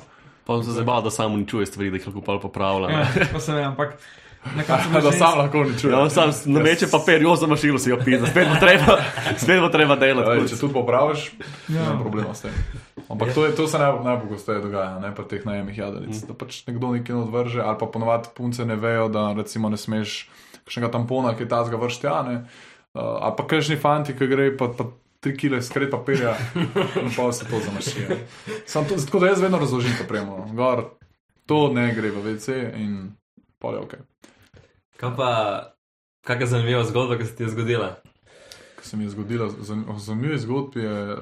Pa 0.46 0.56
sem 0.56 0.64
se 0.70 0.78
zabal, 0.78 1.02
da 1.02 1.10
samo 1.10 1.34
uničuje 1.34 1.66
stvari, 1.66 1.90
da 1.90 2.00
jih 2.00 2.06
lahko 2.08 2.38
popravlja. 2.42 2.90
Ja, 2.90 3.06
ne. 3.16 3.28
pa 3.32 3.40
se 3.40 3.52
ne, 3.52 3.62
ampak 3.64 3.98
Da 5.02 5.12
sam 5.12 5.38
lahko 5.38 5.64
ni 5.64 5.78
čuje. 5.78 5.92
Ja, 5.92 6.10
sam 6.10 6.30
nameče 6.44 6.86
papir, 6.90 7.22
jo 7.22 7.36
za 7.36 7.46
mašino 7.46 7.78
si 7.78 7.90
jo 7.90 7.98
pisa, 8.04 8.26
spet 8.26 8.48
bo 8.48 8.54
treba, 8.60 8.96
spet 9.42 9.60
bo 9.60 9.68
treba 9.68 9.96
delati. 9.96 10.40
Ej, 10.40 10.48
če 10.48 10.60
tudi 10.60 10.72
popraviš, 10.74 11.30
Ja. 11.68 11.82
ja. 11.82 11.98
problema 12.00 12.34
s 12.34 12.46
tem. 12.46 12.54
Ampak 13.10 13.34
to, 13.34 13.44
je, 13.46 13.54
to 13.58 13.66
se 13.68 13.78
naj, 13.78 13.92
najpogosteje 14.04 14.62
dogaja, 14.62 14.98
ne 15.02 15.10
pa 15.14 15.26
teh 15.26 15.44
najemnih 15.44 15.78
jadrnic. 15.78 16.22
Mm. 16.22 16.26
Da 16.30 16.34
pač 16.38 16.62
nekdo 16.66 16.94
nekaj 16.94 17.16
odvrže, 17.16 17.60
ali 17.60 17.78
pa 17.80 17.86
ponovadi 17.86 18.32
punce 18.36 18.64
ne 18.64 18.78
vejo, 18.80 19.08
da 19.12 19.32
recimo 19.36 19.68
ne 19.68 19.76
smeš 19.76 20.30
kakšnega 20.64 20.92
tampona, 20.94 21.34
ki 21.34 21.44
je 21.44 21.50
tazga 21.50 21.80
vrštjane. 21.80 22.36
Uh, 22.94 23.02
ali 23.02 23.34
pa 23.36 23.46
kažni 23.50 23.76
fanti, 23.76 24.16
ki 24.16 24.30
gre 24.30 24.50
pa, 24.56 24.70
pa 24.72 24.88
tri 25.20 25.36
kile 25.36 25.62
skret 25.62 25.90
papirja 25.90 26.36
in 27.02 27.10
pa 27.16 27.32
se 27.32 27.44
to 27.44 27.60
zamašijo. 27.60 28.16
Sam 28.66 28.88
to, 28.88 28.96
tako 28.96 29.18
da 29.18 29.26
jaz 29.26 29.40
vedno 29.40 29.58
razložim 29.58 29.92
to 29.98 30.04
premo. 30.08 30.48
Gor, 30.52 30.84
to 31.46 31.72
ne 31.72 31.94
gre 31.94 32.10
v 32.10 32.22
WC 32.22 32.48
in 32.76 33.12
pol 33.58 33.74
je 33.74 33.80
ok. 33.80 33.94
Kaj 34.96 35.16
pa, 35.16 35.30
kakšna 36.24 36.46
zanimiva 36.46 36.84
zgodba, 36.84 37.18
ki 37.18 37.24
se 37.24 37.36
ti 37.36 37.42
je 37.42 37.48
zgodila? 37.48 37.94
Ko 38.76 38.84
se 38.84 38.96
mi 38.96 39.04
je 39.04 39.10
zgodilo, 39.10 39.50
zanimivo 39.98 40.38
zgodb 40.38 40.76
je 40.76 41.16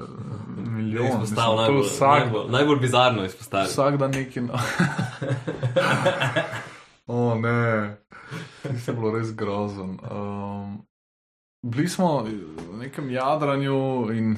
milijon. 0.47 1.07
Izpostavil 1.07 1.55
to 1.55 1.61
najbolj, 1.61 1.85
vsak, 1.85 2.19
najbolj, 2.19 2.51
najbolj 2.51 2.79
bizarno 2.79 3.25
izpostavil. 3.25 3.67
Vsak 3.67 3.97
dan 3.97 4.11
neki. 4.11 4.41
No. 4.41 4.53
o 7.07 7.35
ne, 7.35 7.97
to 8.63 8.91
je 8.91 8.95
bilo 8.95 9.11
res 9.11 9.35
grozen. 9.35 9.99
Um, 10.11 10.88
bili 11.61 11.89
smo 11.89 12.23
v 12.23 12.77
nekem 12.77 13.09
jadranju 13.11 14.11
in, 14.13 14.37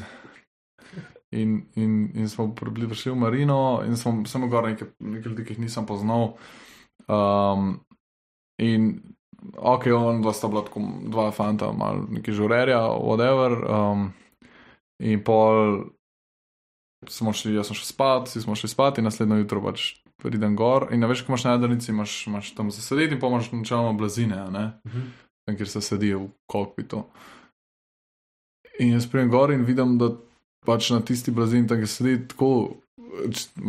in, 1.32 1.66
in, 1.76 2.12
in 2.16 2.30
smo 2.30 2.48
bili 2.48 2.88
prišli 2.88 3.12
v 3.12 3.16
Marino 3.16 3.82
in 3.86 3.98
smo 3.98 4.26
samo 4.26 4.48
gor 4.48 4.70
nekaj, 4.70 4.88
nekaj 5.00 5.30
ljudi, 5.30 5.46
ki 5.46 5.54
jih 5.54 5.60
nisem 5.60 5.86
poznal. 5.86 6.34
Um, 7.08 7.80
in 8.58 9.02
ok, 9.58 9.86
on 9.96 10.22
dva 10.22 10.34
sta 10.34 10.48
bila 10.48 10.66
tako 10.66 10.82
dva 11.08 11.32
fanta, 11.32 11.72
malo 11.72 12.06
neki 12.10 12.32
žurerja, 12.32 12.80
whatever. 12.80 13.58
Um, 13.70 14.14
in 15.00 15.24
pol 15.24 15.86
smo 17.10 17.34
šli, 17.34 17.56
jaz 17.56 17.72
sem 17.72 17.76
šel 17.76 17.88
spat, 17.90 18.30
vsi 18.30 18.42
smo 18.42 18.56
šli 18.56 18.70
spat 18.70 18.98
in 18.98 19.08
naslednjo 19.10 19.42
jutro 19.42 19.62
pač 19.64 19.96
pridem 20.22 20.56
gor. 20.56 20.88
In 20.94 21.06
veš, 21.10 21.26
ko 21.26 21.34
imaš 21.34 21.48
na 21.48 21.56
jadrnici, 21.56 21.92
imaš, 21.92 22.28
imaš 22.28 22.54
tam 22.56 22.70
za 22.72 22.82
sedeti 22.82 23.18
in 23.18 23.20
pa 23.22 23.28
imaš 23.28 23.52
načeloma 23.52 23.98
blazine, 23.98 24.38
a 24.38 24.50
ne? 24.50 24.66
Tam, 25.52 25.58
kjer 25.58 25.68
se 25.68 25.82
sedi 25.82 26.14
v 26.16 26.30
kokpitu. 26.48 27.04
In 28.80 28.94
jaz 28.94 29.06
pridem 29.06 29.30
gor 29.30 29.52
in 29.52 29.66
vidim, 29.68 29.98
da 30.00 30.14
pač 30.66 30.90
na 30.94 31.02
tisti 31.02 31.32
blazini 31.32 31.68
tam, 31.68 31.82
kjer 31.82 31.92
sedi 31.92 32.16
tako. 32.32 32.78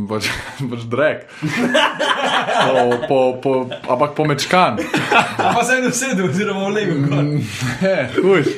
Pač, 0.08 0.28
pač 0.70 0.86
drek. 0.86 1.26
Po, 1.42 2.84
po, 3.08 3.18
po, 3.42 3.54
ampak 3.90 4.14
pomečkan. 4.14 4.78
Pa 5.36 5.64
se 5.66 5.80
je 5.80 5.90
usedel, 5.90 6.30
oziroma 6.30 6.68
v 6.68 6.74
legu. 6.76 6.98
gor. 7.08 7.34
Ne, 7.82 7.96
huš. 8.22 8.54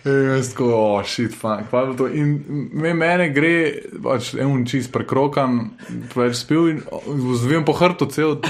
In 0.00 0.30
jaz 0.32 0.50
tako, 0.50 0.72
oh, 0.74 1.06
shit, 1.06 1.34
funk, 1.36 1.68
pa 1.70 1.84
je 1.84 1.86
bilo 1.86 1.96
to. 2.00 2.08
In 2.08 2.34
me, 2.72 2.94
mene 2.96 3.28
gre, 3.36 3.54
pač 4.02 4.32
en 4.34 4.64
čist 4.66 4.90
prekrokan, 4.90 5.76
preveč 6.10 6.40
spil 6.40 6.70
in 6.72 6.82
vzvijem 7.36 7.68
po 7.68 7.76
hrtu 7.78 8.10
cel. 8.10 8.40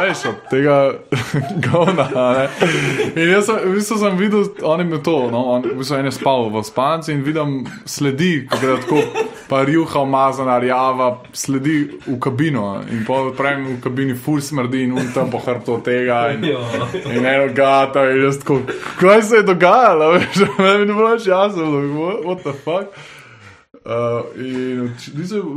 Veš, 0.00 0.24
od 0.24 0.34
tega 0.50 0.92
govna. 1.66 2.08
ne. 2.14 2.48
In 3.22 3.30
jaz 3.30 3.46
sem, 3.46 3.56
v 3.64 3.74
bistvu 3.76 3.98
sem 3.98 4.18
videl, 4.18 4.44
on 4.62 4.80
je 4.80 4.86
imel 4.86 5.02
to, 5.02 5.16
no, 5.30 5.44
on, 5.54 5.62
v 5.62 5.78
bistvu 5.78 5.98
en 5.98 6.10
je 6.10 6.14
spal 6.16 6.50
v 6.50 6.62
spanci 6.64 7.12
in 7.12 7.22
vidim 7.26 7.56
sledi, 7.84 8.46
ko 8.50 8.58
gre 8.62 8.76
tako, 8.82 9.02
pa 9.48 9.62
rjuha 9.64 10.04
umazana, 10.04 10.58
rjava, 10.58 11.10
sledi 11.32 11.78
v 12.06 12.18
kabino. 12.20 12.82
In 12.90 13.06
odprem 13.08 13.66
v 13.76 13.80
kabini, 13.84 14.14
full 14.14 14.40
smrdi 14.40 14.84
in 14.88 14.92
un 14.98 15.10
tam 15.14 15.30
po 15.30 15.42
hrtu 15.44 15.78
od 15.78 15.84
tega. 15.84 16.26
In. 16.34 16.44
In 17.14 17.26
eno 17.26 17.50
gata, 17.54 18.08
in 18.10 18.24
jaz 18.24 18.38
tako, 18.42 18.60
kaj 19.00 19.22
se 19.22 19.42
je 19.42 19.48
dogajalo, 19.48 20.12
veš, 20.18 20.46
meni 20.58 20.86
ni 20.86 20.92
bilo 20.92 21.10
več 21.12 21.26
jasno, 21.26 21.68
like, 21.74 21.92
what, 21.98 22.24
what 22.24 22.46
the 22.46 22.56
fuck. 22.64 23.04
Uh, 23.84 24.24
in 24.40 24.94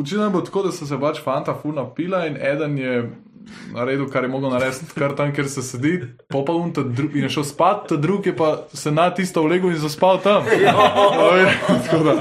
očitno 0.02 0.24
je 0.24 0.30
bilo 0.30 0.42
tako, 0.42 0.64
da 0.64 0.72
so 0.72 0.86
se 0.86 1.00
pač 1.00 1.22
fanta 1.24 1.54
funa 1.62 1.86
pila 1.96 2.26
in 2.28 2.38
eden 2.38 2.78
je 2.78 3.10
naredil, 3.74 4.10
kar 4.10 4.24
je 4.24 4.30
mogel 4.30 4.50
narediti, 4.50 4.94
kar 4.96 5.16
tam, 5.16 5.34
kjer 5.36 5.50
se 5.50 5.62
sedi, 5.62 5.94
popoln 6.30 6.74
in 7.14 7.24
je 7.24 7.30
šel 7.30 7.44
spat, 7.44 7.88
ta 7.90 7.96
drug 7.96 8.26
je 8.26 8.36
pa 8.36 8.68
se 8.74 8.92
na 8.92 9.10
tisto 9.14 9.44
vlegel 9.44 9.72
in 9.72 9.78
zaspal 9.82 10.22
tam. 10.24 10.46
A 11.22 11.30
veš, 11.34 11.60
tako 11.88 12.04
da, 12.04 12.16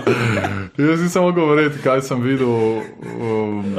Jaz 0.76 1.02
nisem 1.02 1.22
mogel 1.22 1.48
verjeti, 1.48 1.82
kaj 1.82 2.02
sem 2.02 2.22
videl. 2.22 2.82
Um, 3.20 3.76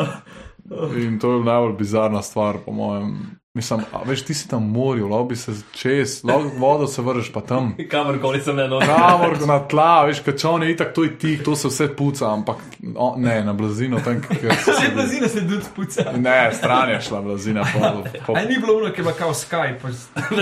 in 0.97 1.19
to 1.19 1.33
je 1.33 1.43
najbolj 1.43 1.75
bizarna 1.77 2.21
stvar, 2.21 2.57
po 2.65 2.71
mojem. 2.71 3.37
Mislim, 3.57 3.81
a, 3.89 4.03
veš, 4.05 4.21
ti 4.21 4.33
si 4.33 4.45
tam 4.45 4.67
morju, 4.69 5.07
lahko 5.09 5.23
bi 5.23 5.35
se 5.35 5.51
čez, 5.73 6.19
v 6.23 6.59
vodo 6.59 6.85
se 6.87 7.01
vrneš 7.01 7.31
pa 7.33 7.41
tam. 7.41 7.71
Kamorkoli 7.91 8.41
sem 8.41 8.59
eno. 8.59 8.77
Kamor 8.79 9.33
na 9.47 9.59
tla, 9.59 10.05
veš, 10.05 10.19
kačon 10.21 10.63
je 10.63 10.71
itak, 10.71 10.93
to 10.93 11.03
je 11.03 11.15
ti, 11.17 11.31
to 11.41 11.55
se 11.55 11.67
vse 11.67 11.87
puca, 11.95 12.29
ampak 12.29 12.61
o, 12.95 13.15
ne, 13.17 13.39
na 13.43 13.53
blazino 13.53 13.97
tam, 13.99 14.21
kjer 14.21 14.53
se 14.65 14.71
Vse 14.71 14.91
blazine 14.93 15.27
se 15.27 15.41
tudi 15.41 15.63
spuca. 15.63 16.11
Ne, 16.13 16.53
stran 16.53 16.89
je 16.89 17.01
šla 17.01 17.21
blazina. 17.21 17.65
Po, 17.65 17.79
po, 18.25 18.33
A 18.37 18.45
ni 18.45 18.59
bilo 18.59 18.77
ono, 18.77 18.93
ki 18.93 19.01
bilo 19.01 19.13
kao 19.13 19.33
Skype. 19.33 19.89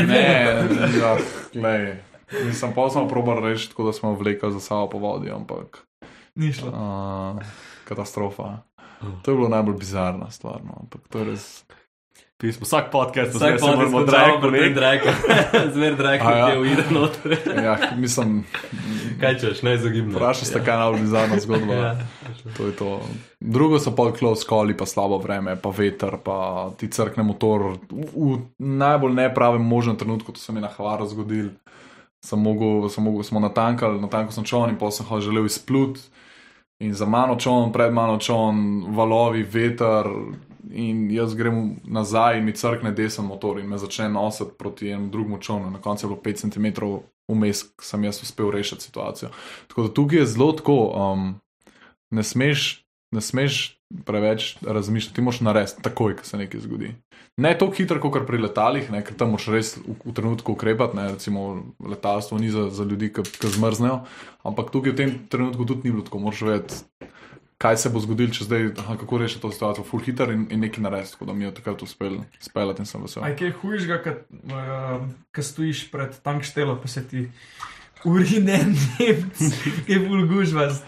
ne, 0.07 0.23
ja, 0.99 1.15
glej. 1.53 1.95
Nisem 2.45 2.73
pa 2.75 2.89
samo 2.89 3.07
probar 3.07 3.39
reči, 3.43 3.69
tako 3.69 3.83
da 3.83 3.93
smo 3.93 4.13
vlekli 4.13 4.51
za 4.51 4.59
sabo 4.59 4.89
po 4.89 4.97
vodi, 4.97 5.31
ampak 5.31 5.85
Ni 6.35 6.53
šlo. 6.53 6.67
uh, 6.67 7.41
katastrofa. 7.83 8.57
To 9.21 9.31
je 9.31 9.37
bilo 9.37 9.49
najbolj 9.49 9.77
bizarna 9.77 10.31
stvar, 10.31 10.59
no, 10.65 10.73
ampak 10.81 11.01
to 11.09 11.19
je 11.19 11.25
res. 11.25 11.63
Pismo, 12.37 12.65
vsak 12.65 12.91
podcast, 12.91 13.31
Vsak 13.35 13.59
se 13.59 13.65
pot 13.65 13.75
moramo 13.75 13.99
je 13.99 14.05
drag, 14.05 14.41
drag, 14.41 14.51
ne? 14.51 14.73
drag. 14.73 14.99
Zmer 15.73 15.95
drag, 15.95 16.19
A 16.21 16.31
ja. 16.31 16.45
ki 16.45 16.51
je 16.51 16.59
uide 16.59 16.83
noter. 16.91 17.37
Ja, 17.63 17.77
mislim, 17.95 18.43
Kaj 19.19 19.37
češ, 19.39 19.61
neizogibno. 19.61 20.17
vprašaj 20.17 20.45
se, 20.45 20.63
kaj 20.65 20.73
je 20.73 20.79
najbolj 20.79 20.99
bizarna 21.01 21.39
zgodba. 21.39 21.73
Ja. 21.73 21.95
To 22.57 22.65
je 22.65 22.75
to. 22.75 23.01
Drugo 23.39 23.79
so 23.79 23.95
pa 23.95 24.11
close 24.11 24.43
calli, 24.49 24.75
pa 24.77 24.85
slabo 24.85 25.17
vreme, 25.17 25.55
pa 25.55 25.69
veter, 25.69 26.17
pa 26.23 26.69
ti 26.77 26.91
crkne 26.91 27.23
motor. 27.23 27.79
V, 27.91 28.03
v 28.15 28.39
najbolj 28.59 29.13
nepravem 29.13 29.63
možnem 29.63 29.95
trenutku, 29.95 30.31
to 30.31 30.39
se 30.39 30.51
mi 30.51 30.59
je 30.59 30.67
na 30.67 30.73
Havaru 30.77 31.07
zgodil. 31.07 31.49
Sem 32.19 32.39
mogel, 32.41 32.89
sem 32.89 33.03
mogel, 33.03 33.23
smo 33.23 33.39
natankali, 33.39 34.01
natanko 34.01 34.35
sem 34.35 34.43
čon 34.43 34.69
in 34.69 34.75
pa 34.75 34.91
sem 34.91 35.07
ho 35.07 35.21
želel 35.21 35.47
izplut. 35.47 36.03
In 36.83 36.91
za 36.91 37.05
mano 37.05 37.39
čon, 37.39 37.71
pred 37.71 37.93
mano 37.95 38.19
čon, 38.19 38.83
valovi, 38.91 39.43
veter. 39.43 40.03
In 40.75 41.05
jaz 41.11 41.35
grem 41.39 41.77
nazaj 41.87 42.39
in 42.39 42.45
mi 42.45 42.53
crkne 42.55 42.91
desen 42.91 43.25
motor 43.25 43.59
in 43.61 43.69
me 43.71 43.79
začne 43.79 44.09
nositi 44.11 44.57
proti 44.59 44.89
enemu 44.91 45.11
drugemu 45.11 45.37
čonu. 45.39 45.71
Na 45.71 45.81
koncu 45.81 46.05
je 46.05 46.09
bilo 46.09 46.21
5 46.21 46.43
cm 46.43 46.65
vmes, 47.31 47.63
sem 47.81 48.03
jaz 48.03 48.19
uspel 48.23 48.51
rešiti 48.51 48.83
situacijo. 48.83 49.29
Tako 49.67 49.87
da 49.87 49.93
tukaj 49.93 50.19
je 50.19 50.25
zelo 50.25 50.51
tako. 50.51 50.77
Um, 50.91 51.39
ne 52.11 52.23
smeš, 52.23 52.85
ne 53.11 53.21
smeš 53.21 53.75
preveč 54.05 54.57
razmišljati, 54.61 55.15
ti 55.15 55.21
moraš 55.21 55.41
narediti 55.41 55.81
takoj, 55.81 56.15
ko 56.15 56.25
se 56.25 56.37
nekaj 56.37 56.61
zgodi. 56.61 56.95
Ne 57.37 57.57
tako 57.57 57.75
hitro, 57.77 57.99
kot 58.01 58.25
pri 58.27 58.39
letalih, 58.41 58.89
ne, 58.91 59.01
ker 59.05 59.15
tam 59.17 59.35
moraš 59.35 59.47
res 59.53 59.73
v, 59.77 59.95
v 60.05 60.13
trenutku 60.15 60.55
ukrepati. 60.55 60.97
Ne, 60.97 61.07
recimo, 61.13 61.45
letalstvo 61.79 62.39
ni 62.41 62.49
za, 62.49 62.69
za 62.73 62.83
ljudi, 62.83 63.11
ki, 63.13 63.23
ki 63.39 63.51
zmrznejo, 63.57 64.01
ampak 64.43 64.71
tukaj 64.73 64.95
v 64.95 64.99
tem 64.99 65.15
trenutku 65.29 65.67
tudi 65.67 65.87
ni 65.87 65.95
bilo 65.95 66.05
tako. 66.07 66.23
Moraš 66.25 66.41
vedeti, 66.47 66.81
kaj 67.57 67.77
se 67.77 67.89
bo 67.89 67.99
zgodilo, 68.03 68.33
če 68.35 68.47
zdaj, 68.47 68.69
aha, 68.83 68.97
kako 68.99 69.17
rešiti 69.17 69.41
to 69.41 69.51
situacijo, 69.51 69.85
full 69.87 70.03
hitter 70.03 70.31
in, 70.33 70.47
in 70.51 70.63
nekaj 70.65 70.83
narediti, 70.83 71.13
tako 71.15 71.25
da 71.29 71.33
mi 71.33 71.45
je 71.45 71.53
takrat 71.55 71.81
uspel 71.81 72.17
speljati 72.39 72.83
in 72.83 72.89
sem 72.89 73.01
vesel. 73.01 73.23
Aj 73.23 73.35
kaj 73.39 73.53
hujšega, 73.61 74.15
ko 75.35 75.45
stojiš 75.49 75.85
pred 75.91 76.17
tankštelo, 76.23 76.77
pa 76.81 76.91
se 76.91 77.07
ti 77.07 77.27
urine 78.05 78.59
Nemc, 78.99 79.39
je 79.87 79.99
bulgužvast. 79.99 80.83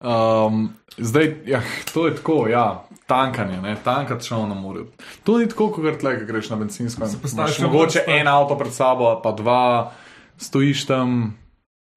Um, 0.00 0.68
zdaj, 0.98 1.34
ja, 1.46 1.62
to 1.94 2.06
je 2.06 2.16
tako, 2.16 2.48
ja, 2.48 2.86
tankanje, 3.06 3.60
ne, 3.62 3.76
tankati 3.84 4.26
šel 4.26 4.46
na 4.48 4.54
morju. 4.54 4.86
To 5.24 5.38
ni 5.38 5.48
tako, 5.48 5.70
kot 5.72 6.00
ko 6.02 6.26
greš 6.26 6.50
na 6.50 6.56
benzinsko. 6.56 7.04
in 7.04 7.20
postaviš 7.22 7.58
Mogoče 7.58 7.98
vrsto. 7.98 8.12
en 8.12 8.28
avto 8.28 8.58
pred 8.58 8.72
sabo, 8.72 9.20
pa 9.24 9.32
dva, 9.32 9.92
stojiš 10.36 10.86
tam 10.86 11.38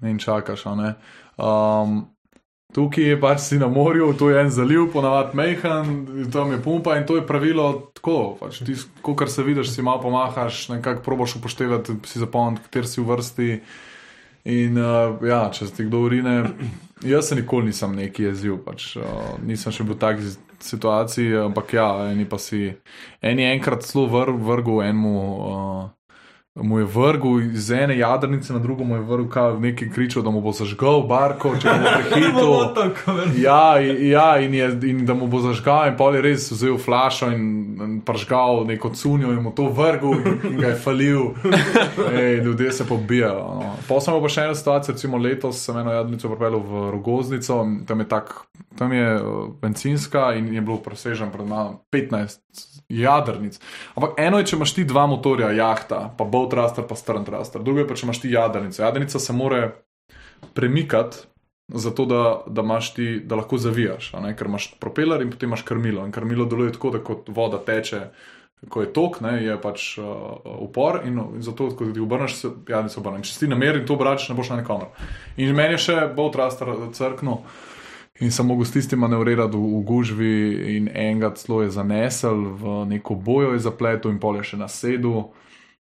in 0.03 0.19
čakaš. 0.19 0.65
ne. 0.65 0.93
Um, 1.37 2.07
tukaj 2.73 3.03
je 3.03 3.19
pač 3.21 3.39
si 3.41 3.59
na 3.59 3.67
morju, 3.67 4.13
tu 4.17 4.29
je 4.29 4.41
en 4.41 4.49
zaliv, 4.53 4.91
ponavadi 4.93 5.37
mehan, 5.37 5.93
tam 6.33 6.51
je 6.51 6.61
pumpa 6.61 6.97
in 6.97 7.05
to 7.05 7.17
je 7.17 7.25
pravilo 7.27 7.91
tako. 7.93 8.37
Pač 8.39 8.61
ti, 8.65 8.75
kar 9.03 9.29
se 9.29 9.43
vidiš, 9.43 9.73
si 9.73 9.85
malo 9.85 10.01
pomahaš, 10.01 10.67
nekako 10.69 11.03
probaš 11.05 11.35
upoštevati, 11.39 11.97
si 12.05 12.19
zapomniti, 12.19 12.63
kater 12.67 12.87
si 12.87 13.01
v 13.01 13.09
vrsti. 13.09 13.49
In 14.49 14.77
uh, 14.79 15.19
ja, 15.27 15.49
če 15.51 15.67
ti 15.75 15.83
kdo 15.85 16.05
urine, 16.07 16.35
jaz 17.05 17.27
se 17.29 17.35
nikoli 17.35 17.69
nisem 17.69 17.91
neki 17.97 18.29
jezil, 18.29 18.55
pač, 18.63 18.93
uh, 18.97 19.35
nisem 19.45 19.75
še 19.75 19.83
bil 19.83 19.97
v 19.97 19.99
taki 19.99 20.31
situaciji, 20.63 21.35
ampak 21.43 21.75
ja, 21.75 21.89
eni 22.13 22.25
pa 22.25 22.39
si. 22.39 22.69
En 23.21 23.39
je 23.39 23.49
enkrat 23.51 23.83
celo 23.85 24.07
vr, 24.09 24.31
vrgel 24.31 24.85
enemu. 24.87 25.15
Uh, 25.19 25.83
Mu 26.61 26.79
je 26.79 26.85
vrgel 26.85 27.41
iz 27.41 27.71
ene 27.71 27.97
jadrnice 27.97 28.53
na 28.53 28.59
drugo, 28.59 28.83
mu 28.83 28.95
je 28.95 29.01
vrgel 29.01 29.29
kaj, 29.29 29.59
nekaj 29.59 29.89
kričal, 29.89 30.23
da 30.23 30.29
mu 30.29 30.41
bo 30.41 30.51
zažgal 30.51 31.01
barko, 31.07 31.53
če 31.61 31.69
bo 31.69 31.91
prehitel. 32.09 33.41
Ja, 33.41 33.79
ja 33.79 34.39
in, 34.39 34.53
je, 34.53 34.69
in 34.89 35.05
da 35.05 35.13
mu 35.13 35.27
bo 35.27 35.41
zažgal, 35.43 35.87
in 35.91 35.97
pol 35.97 36.15
je 36.17 36.23
res 36.25 36.49
vzel 36.51 36.77
flašo 36.77 37.31
in, 37.31 37.45
in 37.83 37.95
pržgal 38.05 38.65
neko 38.67 38.91
cunjo 38.95 39.31
in 39.33 39.41
mu 39.43 39.53
to 39.55 39.69
vrgel 39.75 40.17
in, 40.19 40.39
in 40.51 40.57
ga 40.59 40.73
je 40.73 40.79
falil. 40.83 41.31
Ej, 42.19 42.41
ljudje 42.43 42.71
se 42.71 42.87
pobijajo. 42.87 43.45
No. 43.59 43.75
Imel 43.89 44.21
pa 44.21 44.31
še 44.31 44.47
eno 44.47 44.55
situacijo, 44.55 44.95
recimo 44.95 45.17
letos 45.17 45.63
sem 45.65 45.77
eno 45.77 45.93
jadrnico 45.93 46.31
pripeljal 46.31 46.63
v 46.65 46.85
Rogoznico, 46.95 47.61
tam 47.87 48.03
je, 48.03 48.07
tak, 48.09 48.33
tam 48.79 48.93
je 48.93 49.07
uh, 49.15 49.47
bencinska 49.61 50.33
in 50.39 50.53
je 50.53 50.61
bilo 50.61 50.79
presežen 50.83 51.31
pred 51.31 51.47
nami 51.47 51.77
15 51.91 52.39
jadrnic. 52.89 53.59
Ampak 53.95 54.17
eno 54.17 54.39
je, 54.39 54.49
če 54.49 54.57
imaš 54.57 54.73
ti 54.73 54.85
dva 54.89 55.05
motorja, 55.09 55.51
jahta, 55.53 56.07
pa 56.17 56.25
boat 56.25 56.48
raster, 56.53 56.85
pa 56.87 56.95
stern 56.95 57.25
raster, 57.27 57.63
drugo 57.63 57.83
je 57.83 57.87
pa, 57.87 57.97
če 57.97 58.07
imaš 58.07 58.21
ti 58.23 58.31
jadrnico. 58.31 58.81
Jadrnica 58.81 59.19
se 59.19 59.33
more 59.33 59.61
premikati. 60.53 61.25
Zato, 61.69 62.05
da, 62.09 62.21
da, 62.47 62.79
ti, 62.95 63.19
da 63.21 63.37
lahko 63.37 63.57
zavijaš, 63.61 64.07
ker 64.37 64.47
imaš 64.49 64.71
propeler 64.81 65.21
in 65.21 65.29
potem 65.29 65.51
imaš 65.51 65.61
krmilo. 65.61 66.01
In 66.05 66.11
krmilo 66.11 66.47
deluje 66.49 66.73
tako, 66.73 66.89
da 66.95 67.01
kot 67.05 67.29
voda 67.29 67.59
teče, 67.61 67.99
ko 68.69 68.81
je 68.81 68.89
tok, 68.93 69.19
ne, 69.21 69.35
je 69.43 69.57
pač 69.61 69.83
uh, 70.01 70.05
upor 70.65 71.01
in, 71.05 71.19
in 71.35 71.43
zato, 71.45 71.69
ko 71.77 71.85
ti 71.93 72.01
obrneš, 72.01 72.35
se 72.41 72.49
jadrnica 72.67 72.99
obrne. 72.99 73.21
Če 73.23 73.33
si 73.33 73.43
ti 73.45 73.51
namer 73.51 73.77
in 73.77 73.85
to 73.85 73.93
obračaš, 73.95 74.31
ne 74.31 74.37
boš 74.39 74.49
na 74.49 74.63
nikomer. 74.63 74.89
In 75.37 75.53
meni 75.55 75.77
je 75.77 75.83
še 75.85 76.07
bolj 76.15 76.39
raster 76.41 76.73
crkno. 76.97 77.43
In 78.19 78.33
sem 78.35 78.49
mogel 78.49 78.67
s 78.67 78.73
tistim 78.75 78.99
manevrirati 78.99 79.55
v, 79.55 79.77
v 79.77 79.83
gužvi, 79.87 80.33
in 80.75 80.89
enega 80.91 81.31
celo 81.39 81.61
je 81.63 81.69
zanesel, 81.71 82.41
v 82.59 82.73
neko 82.89 83.15
bojo 83.15 83.53
je 83.53 83.61
zapletel, 83.63 84.11
in 84.11 84.19
pol 84.19 84.41
je 84.41 84.49
še 84.51 84.59
nasedel. 84.59 85.29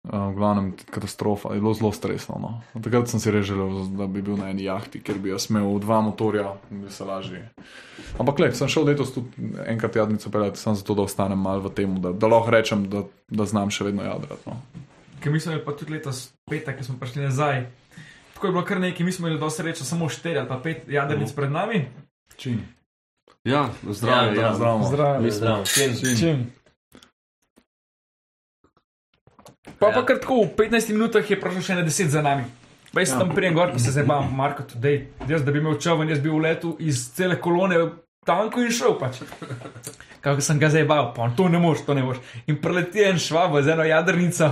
Uh, 0.07 0.31
v 0.31 0.35
glavnem, 0.39 0.67
katastrofa, 0.91 1.51
je 1.55 1.61
bilo 1.61 1.75
zelo 1.75 1.91
stresno. 1.93 2.39
No. 2.39 2.51
Takrat 2.79 3.11
sem 3.11 3.19
si 3.19 3.31
res 3.35 3.43
želel, 3.49 3.89
da 3.99 4.07
bi 4.07 4.23
bil 4.23 4.37
na 4.39 4.53
eni 4.53 4.69
jahti, 4.69 5.01
ker 5.03 5.19
bi 5.19 5.33
jaz 5.33 5.49
imel 5.51 5.81
dva 5.83 5.99
motorja 6.01 6.53
in 6.71 6.85
bi 6.85 6.93
se 6.95 7.05
lažje. 7.05 7.41
Ampak, 8.15 8.39
le, 8.39 8.53
sem 8.55 8.71
šel 8.71 8.87
letos 8.87 9.11
tudi 9.17 9.51
enkrat 9.67 9.99
jadnico 9.99 10.31
peljati, 10.31 10.63
samo 10.63 10.79
zato, 10.79 10.95
da 10.95 11.03
ostanem 11.03 11.43
malo 11.43 11.67
v 11.67 11.73
tem, 11.75 11.97
da, 12.03 12.13
da 12.15 12.31
lahko 12.31 12.55
rečem, 12.55 12.85
da, 12.93 13.03
da 13.27 13.49
znam 13.51 13.73
še 13.75 13.89
vedno 13.89 14.07
jadrati. 14.07 14.47
No. 14.47 14.85
Ker 15.19 15.35
mi 15.35 15.41
smo 15.43 15.53
imeli 15.53 15.65
pa 15.67 15.75
tudi 15.75 15.97
letos 15.97 16.29
petek, 16.47 16.79
ki 16.79 16.87
smo 16.87 17.01
prišli 17.03 17.27
nazaj. 17.27 17.65
Tako 18.37 18.47
je 18.47 18.53
bilo 18.53 18.65
kar 18.69 18.81
nekaj, 18.81 19.07
mi 19.07 19.13
smo 19.13 19.27
imeli 19.27 19.41
do 19.43 19.51
sreče 19.51 19.85
samo 19.85 20.07
štiri 20.09 20.39
ali 20.39 20.49
pa 20.49 20.61
pet 20.63 20.87
jadrnic 20.87 21.33
pred 21.35 21.51
nami. 21.51 21.83
Čim. 22.37 22.61
Ja, 23.43 23.71
zdravo. 23.91 24.35
Ja, 24.35 24.43
Ja, 24.43 24.55
Zdravo. 24.55 24.87
Zdravo. 24.87 25.31
Zdravo. 25.31 25.65
Čim. 26.19 26.47
Pa 29.79 29.91
pa 29.93 30.05
kar 30.09 30.21
tako, 30.23 30.45
v 30.45 30.55
15 30.57 30.95
minutah 30.97 31.31
je 31.31 31.37
prišlo 31.41 31.63
še 31.63 31.77
na 31.77 31.85
10 31.85 32.13
za 32.13 32.23
nami. 32.25 32.47
Veš, 32.97 33.13
ja. 33.13 33.19
tam 33.21 33.35
prijem 33.37 33.55
gor, 33.55 33.73
pa 33.75 33.79
se 33.79 33.93
zdaj 33.93 34.07
bam, 34.09 34.31
Marko, 34.33 34.65
tudi, 34.65 35.09
jaz 35.29 35.45
da 35.45 35.53
bi 35.53 35.61
imel 35.61 35.77
čovn, 35.81 36.09
jaz 36.09 36.21
bi 36.25 36.33
v 36.33 36.41
letu 36.41 36.77
iz 36.81 37.03
cele 37.13 37.37
kolone 37.37 37.79
v 37.83 37.91
tanku 38.25 38.65
in 38.65 38.73
šel 38.73 38.97
pač. 38.97 39.21
Kako 40.25 40.41
sem 40.41 40.59
ga 40.59 40.71
zdaj 40.73 40.87
bal, 40.89 41.11
pa 41.15 41.29
to 41.37 41.51
ne 41.53 41.61
moš, 41.61 41.85
to 41.85 41.95
ne 41.95 42.07
moš. 42.07 42.23
In 42.49 42.57
preleti 42.63 43.05
en 43.05 43.21
švabo 43.21 43.61
z 43.63 43.75
eno 43.77 43.85
jadrnico, 43.85 44.49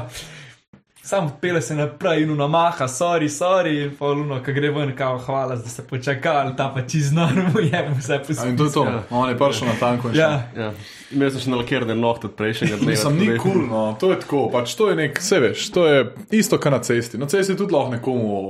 sam 1.04 1.32
pele 1.40 1.60
se 1.60 1.74
naprej 1.74 2.22
in 2.22 2.36
namaha, 2.36 2.88
sorry, 2.88 3.28
sorry, 3.28 3.84
in 3.84 3.90
pa 3.98 4.06
luno, 4.06 4.38
ko 4.44 4.52
gre 4.52 4.70
ven, 4.70 4.94
kao, 4.96 5.18
hvala, 5.18 5.56
da 5.56 5.68
ste 5.68 5.82
počakali, 5.82 6.54
ta 6.56 6.70
pa 6.74 6.80
čez 6.88 7.12
normo 7.12 7.60
je, 7.72 7.82
vse 7.98 8.14
A 8.14 8.18
posebej. 8.18 8.50
In 8.50 8.56
to 8.56 8.64
je 8.64 8.72
to. 8.72 8.84
Ja. 8.84 9.02
On 9.10 9.28
je 9.28 9.36
prišel 9.38 9.68
na 9.68 9.74
tanko. 9.80 10.10
Ja, 10.14 10.30
ja. 10.56 10.70
Imel 11.12 11.30
sem 11.34 11.44
še 11.44 11.52
nalakirane 11.52 11.94
nohte 11.94 12.30
od 12.30 12.38
prejšnjega 12.38 12.80
dne. 12.80 12.88
Mislim, 12.88 13.20
ni 13.20 13.36
kul, 13.36 13.52
cool, 13.52 13.66
no. 13.68 13.82
to 14.00 14.14
je 14.14 14.18
tako, 14.24 14.46
pač 14.52 14.72
to 14.80 14.88
je 14.90 14.96
nek, 15.02 15.20
vse 15.20 15.42
veš, 15.44 15.68
to 15.76 15.86
je 15.90 16.00
isto, 16.40 16.58
kar 16.58 16.72
na 16.72 16.80
cesti. 16.80 17.20
Na 17.20 17.28
cesti 17.28 17.56
tudi 17.56 17.76
lahko 17.76 17.98
nekomu, 17.98 18.40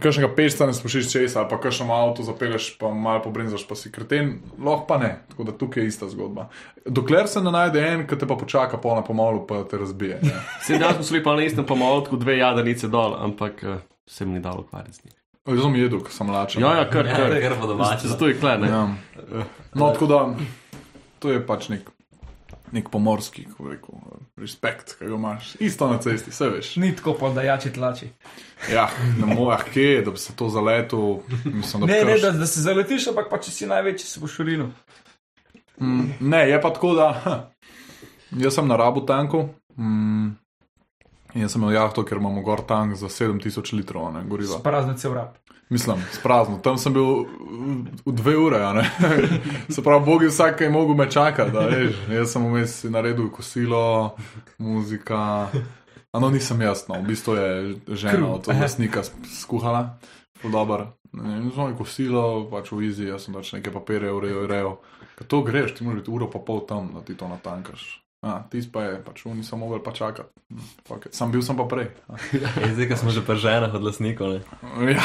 kakšnega 0.00 0.28
pešca 0.34 0.66
ne 0.66 0.74
spušiš 0.74 1.12
česa, 1.12 1.40
ali 1.40 1.48
pa 1.50 1.58
kakšno 1.60 1.94
avto 1.94 2.22
zapeleš, 2.22 2.78
pa 2.78 2.90
malo 2.90 3.22
pobrinzaš, 3.22 3.66
pa 3.68 3.74
si 3.78 3.92
kreten, 3.92 4.38
lahko 4.58 4.86
pa 4.88 4.98
ne. 4.98 5.10
Tako 5.30 5.44
da 5.44 5.52
tukaj 5.58 5.82
je 5.82 5.88
ista 5.88 6.08
zgodba. 6.08 6.48
Dokler 6.86 7.28
se 7.28 7.40
ne 7.40 7.50
najde 7.54 7.80
en, 7.88 8.06
ki 8.06 8.18
te 8.18 8.26
pa 8.26 8.36
počaka 8.36 8.78
polna 8.78 9.02
pomolu, 9.06 9.46
pa 9.46 9.62
te 9.64 9.78
razbije. 9.78 10.20
Sedaj 10.66 10.80
danes 10.84 10.96
smo 10.96 11.04
šli 11.04 11.22
pa 11.24 11.36
na 11.36 11.44
istem 11.44 11.66
pomolku, 11.66 12.16
dve 12.16 12.38
jadrnice 12.38 12.88
dol, 12.88 13.14
ampak 13.18 13.62
uh, 13.62 13.76
se 14.06 14.26
mi 14.26 14.32
ni 14.38 14.40
dalo 14.40 14.60
ukvarjati 14.66 14.92
z 14.98 15.04
njim. 15.04 15.14
Jaz 15.44 15.60
sem 15.60 15.74
jedel, 15.76 16.00
ker 16.00 16.12
sem 16.12 16.30
lačen. 16.30 16.62
Ja, 16.62 16.70
ja, 16.78 16.84
kar, 16.90 17.06
Ja, 17.06 17.16
kar. 17.16 17.34
kar 17.40 17.54
po 17.60 17.66
domače. 17.66 18.08
Zato 18.08 18.28
je 18.28 18.38
kle, 18.40 18.58
ne? 18.58 18.68
Ja. 18.68 18.84
No, 19.74 19.90
tako 19.92 20.06
da 20.06 20.20
to 21.18 21.30
je 21.30 21.42
pač 21.46 21.68
nek, 21.68 21.90
nek 22.72 22.88
pomorski, 22.88 23.44
kako 23.50 23.68
rekel, 23.68 23.94
respekt, 24.36 24.96
ki 24.98 25.06
ga 25.06 25.14
imaš. 25.14 25.54
Isto 25.60 25.88
na 25.88 25.98
cesti, 26.02 26.30
vse 26.30 26.48
veš. 26.48 26.76
ni 26.76 26.96
tako 26.96 27.14
pa 27.20 27.30
da 27.30 27.42
jači 27.42 27.72
tlači. 27.72 28.08
Ja, 28.72 28.88
ne 29.20 29.34
moreš, 29.34 29.66
kje, 29.72 30.02
da 30.02 30.10
bi 30.10 30.18
se 30.18 30.36
to 30.36 30.48
zaletel. 30.48 31.18
Mislim, 31.44 31.80
da 31.80 31.86
Ne, 31.86 32.04
ne, 32.04 32.18
da, 32.18 32.30
da 32.30 32.46
se 32.46 32.60
zaletiš, 32.60 33.08
ampak 33.08 33.30
pa 33.30 33.38
če 33.38 33.50
si 33.50 33.66
največji, 33.66 34.06
se 34.06 34.20
boš 34.20 34.38
urinil. 34.40 34.66
Mm, 35.80 36.08
ne, 36.20 36.48
je 36.50 36.60
pa 36.62 36.72
tako, 36.72 36.94
da 36.94 37.12
ha, 37.24 37.36
jaz 38.30 38.54
sem 38.54 38.68
na 38.68 38.76
rabu 38.76 39.06
tanku. 39.06 39.48
Mm, 39.78 40.34
jaz 41.34 41.52
sem 41.52 41.62
imel 41.62 41.74
jahto, 41.74 42.04
ker 42.04 42.18
imamo 42.18 42.42
gor 42.42 42.62
tank 42.66 42.94
za 42.98 43.08
7000 43.10 43.74
litrov 43.74 44.12
ne, 44.14 44.24
goriva. 44.28 44.58
Prazne 44.62 44.96
cel 44.98 45.14
rab. 45.14 45.38
Mislim, 45.74 45.98
sprazno. 46.12 46.58
Tam 46.58 46.78
sem 46.78 46.94
bil 46.94 47.26
v, 48.06 48.12
dve 48.14 48.36
ure, 48.38 48.60
a 48.60 48.70
ne. 48.72 48.84
Se 49.66 49.82
pravi, 49.82 50.04
Bog 50.06 50.22
je 50.22 50.28
vsak, 50.28 50.58
ki 50.58 50.64
je 50.64 50.70
mogel 50.70 50.94
me 50.94 51.10
čakati. 51.10 51.50
Jaz 52.08 52.30
sem 52.30 52.44
vmes 52.44 52.84
naredil 52.86 53.26
kosilo, 53.28 54.14
muzika. 54.58 55.50
A 56.12 56.20
no, 56.20 56.30
nisem 56.30 56.60
jaz, 56.60 56.84
no, 56.86 56.94
v 56.94 57.06
bistvu 57.06 57.34
je 57.34 57.48
žena 57.88 58.12
od 58.30 58.46
lastnika 58.54 59.02
s- 59.02 59.10
skuhala. 59.34 59.98
Zelo 61.50 61.68
je 61.68 61.74
kosilo, 61.74 62.22
pač 62.46 62.70
v 62.70 62.82
izi, 62.84 63.06
jaz 63.06 63.26
sem 63.26 63.34
pač 63.34 63.50
neke 63.52 63.70
papirje 63.70 64.12
urejal, 64.12 64.44
urejal. 64.44 64.72
Ko 65.14 65.24
to 65.24 65.42
greš, 65.42 65.74
ti 65.74 65.82
moraš 65.82 66.00
biti 66.00 66.10
uro 66.10 66.26
pa 66.26 66.38
pol 66.38 66.62
tam, 66.62 66.90
da 66.94 67.00
ti 67.00 67.14
to 67.14 67.26
natankaš. 67.26 68.03
A, 68.24 68.40
ti 68.48 68.56
pa 68.72 68.88
je, 68.88 69.04
pač 69.04 69.26
oni 69.28 69.44
so 69.44 69.52
mogli 69.60 69.76
pa 69.84 69.92
čakati. 69.92 70.32
Fuck 70.88 71.06
it. 71.06 71.12
Sam 71.14 71.28
bil 71.28 71.44
sem 71.44 71.52
pa 71.60 71.68
prej. 71.68 71.92
Je, 72.64 72.72
zdaj, 72.72 72.88
ko 72.88 72.96
smo 72.96 73.12
že 73.12 73.20
pri 73.20 73.36
ženah 73.36 73.68
od 73.68 73.84
lasnikov. 73.84 74.32
ne. 74.32 74.40
Ja. 74.96 75.04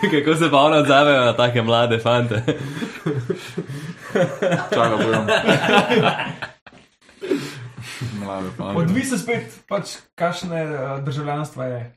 Kako 0.12 0.32
se 0.40 0.48
pa 0.48 0.56
oni 0.56 0.76
odzavejo 0.80 1.20
na 1.28 1.36
take 1.36 1.60
mlade 1.62 2.00
fante? 2.00 2.40
Čakaj, 4.72 4.96
bojem. 5.04 5.24
Mlade 8.24 8.48
fante. 8.56 8.76
Odvisno 8.80 9.18
spet, 9.20 9.52
pač, 9.68 10.00
kakšne 10.16 10.64
uh, 10.64 11.04
državljanstva 11.04 11.64
je 11.64 11.92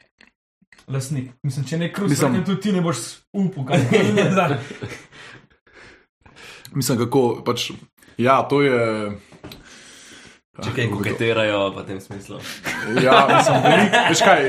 lasnik. 0.91 1.31
Mislim, 1.43 1.65
če 1.65 1.77
ne 1.77 1.87
krus, 1.93 2.09
Mislim- 2.11 2.43
tudi 2.43 2.61
ti 2.67 2.71
ne 2.75 2.81
boš 2.83 2.97
upal, 3.31 3.63
kaj 3.63 3.79
je. 3.79 4.59
Mislim, 6.75 6.97
kako 6.97 7.43
pač. 7.47 7.71
Ja, 8.17 8.41
to 8.49 8.61
je. 8.61 9.11
Če 10.61 10.71
kaj 10.75 10.87
koketirajo 10.91 11.61
v 11.77 11.83
tem 11.87 11.99
smislu. 12.03 12.39
Ja, 13.05 13.27
mislim, 13.29 13.59
velik, 13.61 13.93
veš 14.09 14.21
kaj, 14.25 14.47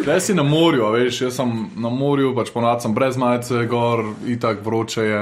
zdaj 0.00 0.20
si 0.24 0.34
na 0.34 0.42
morju, 0.42 0.86
a 0.86 0.90
veš, 0.94 1.18
jaz 1.26 1.36
sem 1.36 1.50
na 1.76 1.90
morju, 1.92 2.30
pač 2.36 2.48
ponad 2.54 2.80
sem 2.80 2.94
brez 2.96 3.18
majice, 3.20 3.66
gor, 3.68 4.02
itak 4.24 4.62
vroče 4.64 5.04
je. 5.04 5.20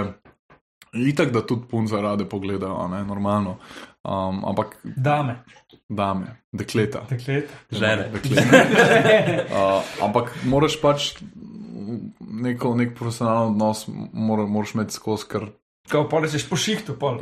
Itak, 1.11 1.33
da 1.35 1.43
tudi 1.43 1.67
punce 1.71 1.99
rade 1.99 2.23
pogledajo, 2.31 2.77
a 2.85 2.87
ne, 2.93 3.03
normalno. 3.05 3.57
Um, 4.07 4.45
ampak 4.47 4.77
Dame, 4.85 5.41
dame, 5.89 6.37
dekleta. 6.55 7.03
deklet. 7.11 7.51
Žene. 7.75 8.09
Dekleta. 8.15 8.63
Uh, 9.55 9.83
ampak 10.07 10.31
moraš 10.47 10.79
pač 10.81 11.17
neko, 12.21 12.75
nek 12.79 12.95
profesionalen 12.99 13.55
odnos 13.55 13.85
mora, 13.89 14.47
moraš 14.47 14.75
imeti 14.75 14.97
skozi, 14.97 15.29
ker 15.31 15.49
Ko 15.91 16.07
pa 16.09 16.23
rečeš 16.25 16.47
po 16.49 16.57
šihtu, 16.57 16.95
pol. 16.97 17.19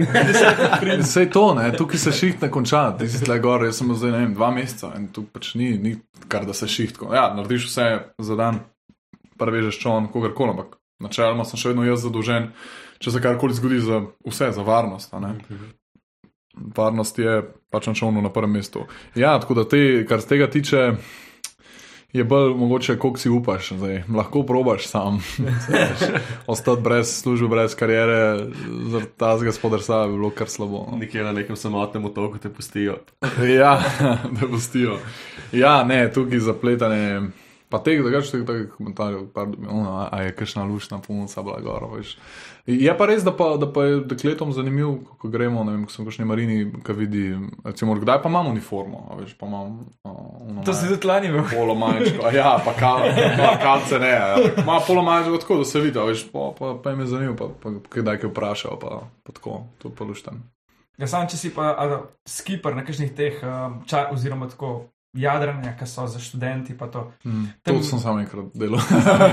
Vse 1.02 1.24
to, 1.30 1.54
ne, 1.58 1.72
tukaj 1.74 1.98
se 1.98 2.12
šiht 2.14 2.44
ne 2.44 2.50
konča, 2.50 2.84
ti 2.98 3.08
si 3.10 3.18
tle 3.24 3.40
gor, 3.42 3.64
jaz 3.66 3.80
sem 3.80 3.90
zdaj 3.90 4.12
ne 4.14 4.20
vem, 4.22 4.36
dva 4.36 4.52
meseca 4.54 4.92
in 4.98 5.08
tu 5.10 5.24
pač 5.26 5.54
ni, 5.58 5.72
ni 5.82 5.96
kar 6.30 6.46
da 6.46 6.54
se 6.54 6.68
šiht. 6.70 7.00
Ja, 7.10 7.32
narediš 7.34 7.66
vse 7.72 7.88
za 8.22 8.36
dan, 8.38 8.62
prevežeš 9.40 9.80
čovn, 9.82 10.06
kogarkoli, 10.14 10.54
ampak 10.54 10.78
načeloma 11.02 11.46
sem 11.48 11.58
še 11.58 11.72
vedno 11.72 11.88
jaz 11.88 12.06
zadolžen, 12.06 12.52
če 13.02 13.16
se 13.16 13.24
karkoli 13.24 13.58
zgodi 13.58 13.82
za 13.82 14.04
vse, 14.28 14.52
za 14.54 14.62
varnost. 14.62 15.18
Varnost 16.76 17.18
je 17.18 17.40
pač 17.72 17.90
na 17.90 17.96
čovnu 17.98 18.22
na 18.22 18.30
prvem 18.30 18.60
mestu. 18.60 18.86
Ja, 19.18 19.34
tako 19.42 19.58
da 19.58 19.66
te, 19.66 20.04
kar 20.06 20.22
se 20.22 20.30
tega 20.30 20.46
tiče. 20.52 20.86
Je 22.12 22.24
bolj 22.24 22.54
mogoče, 22.54 22.98
koliko 22.98 23.18
si 23.18 23.30
upaš, 23.30 23.72
zdaj. 23.72 24.02
lahko 24.16 24.42
probaš 24.42 24.86
sam. 24.86 25.24
Ostati 26.46 26.82
brez 26.82 27.20
službe, 27.20 27.48
brez 27.48 27.74
karijere, 27.74 28.38
zaradi 28.90 29.10
tega 29.18 29.44
gospodarstva 29.44 30.06
bi 30.06 30.12
bilo 30.12 30.30
kar 30.30 30.48
slabo. 30.48 30.86
no. 30.90 30.98
Nekje 30.98 31.24
na 31.24 31.32
nekem 31.32 31.56
samotnem 31.56 32.04
otoku 32.04 32.38
te 32.38 32.48
pustijo. 32.48 32.98
Ja, 33.58 33.82
da 34.40 34.48
pustijo. 34.50 34.98
Ja, 35.52 35.84
ne, 35.84 36.12
tukaj 36.12 36.38
zapletanje. 36.38 37.20
Pa 37.72 37.80
teh, 37.80 38.02
da 38.04 38.10
greš 38.10 38.28
teh 38.30 38.42
komentarjev, 38.70 39.30
pardon, 39.32 39.64
ono, 39.66 39.92
a- 40.02 40.20
je 40.20 40.34
kakšna 40.34 40.64
lušna 40.64 40.98
punca, 41.00 41.40
bila 41.40 41.60
gor. 41.60 41.86
Veš. 41.90 42.10
Je 42.68 42.92
pa 42.92 43.06
res, 43.06 43.24
da 43.24 43.32
pa, 43.32 43.56
da 43.56 43.64
pa 43.66 43.84
je 43.84 44.00
dekletom 44.04 44.52
zanimivo, 44.52 44.92
ko 45.16 45.28
gremo, 45.28 45.64
ne 45.64 45.72
vem, 45.72 45.86
ko 45.86 45.90
sem 45.90 46.04
v 46.04 46.10
kakšni 46.10 46.24
marini, 46.24 46.56
ki 46.78 46.92
vidi, 46.92 47.24
recimo, 47.64 47.96
kdaj 47.96 48.20
pa 48.20 48.28
imam 48.28 48.46
uniformo, 48.46 49.08
a 49.08 49.16
veš, 49.16 49.32
pa 49.34 49.48
imam. 49.48 49.80
Uh, 50.04 50.60
To 50.62 50.70
si 50.70 50.86
tudi 50.86 51.06
lani 51.06 51.26
imel. 51.26 51.48
Polo 51.48 51.74
manjško, 51.74 52.22
a 52.22 52.30
ja, 52.30 52.52
pa, 52.60 52.76
kal, 52.76 53.02
pa 53.34 53.56
kalce 53.58 53.98
ne. 53.98 54.12
ja. 54.12 54.36
Ma 54.62 54.78
polo 54.78 55.02
manjško 55.02 55.38
tako, 55.38 55.56
da 55.56 55.64
se 55.64 55.80
vidi, 55.80 55.98
veš, 55.98 56.28
pa, 56.30 56.52
pa, 56.54 56.74
pa 56.76 56.90
jim 56.90 57.00
je 57.00 57.06
zanimivo, 57.06 57.36
pa, 57.36 57.48
pa 57.58 57.72
kdaj 57.90 58.20
kaj 58.20 58.30
vprašajo, 58.30 58.76
pa, 58.78 59.00
pa 59.22 59.32
tako, 59.32 59.62
to 59.78 59.90
pa 59.90 60.04
luštan. 60.04 60.44
Ja, 61.00 61.08
sam 61.08 61.24
če 61.26 61.36
si 61.36 61.50
pa 61.50 61.72
a, 61.72 61.86
skipper 62.28 62.76
na 62.76 62.84
kakšnih 62.84 63.10
teh, 63.12 63.40
um, 63.42 63.80
ča, 63.88 64.10
oziroma 64.12 64.46
tako 64.46 64.84
jadranja, 65.14 65.76
ki 65.76 65.86
so 65.86 66.06
za 66.06 66.18
študenti, 66.18 66.74
pa 66.74 66.86
to. 66.86 67.12
Mm, 67.24 67.44
Tem- 67.62 67.76
to 67.76 67.84
sem 67.84 67.98
samo 67.98 68.20
enkrat 68.20 68.44
delal. 68.54 68.80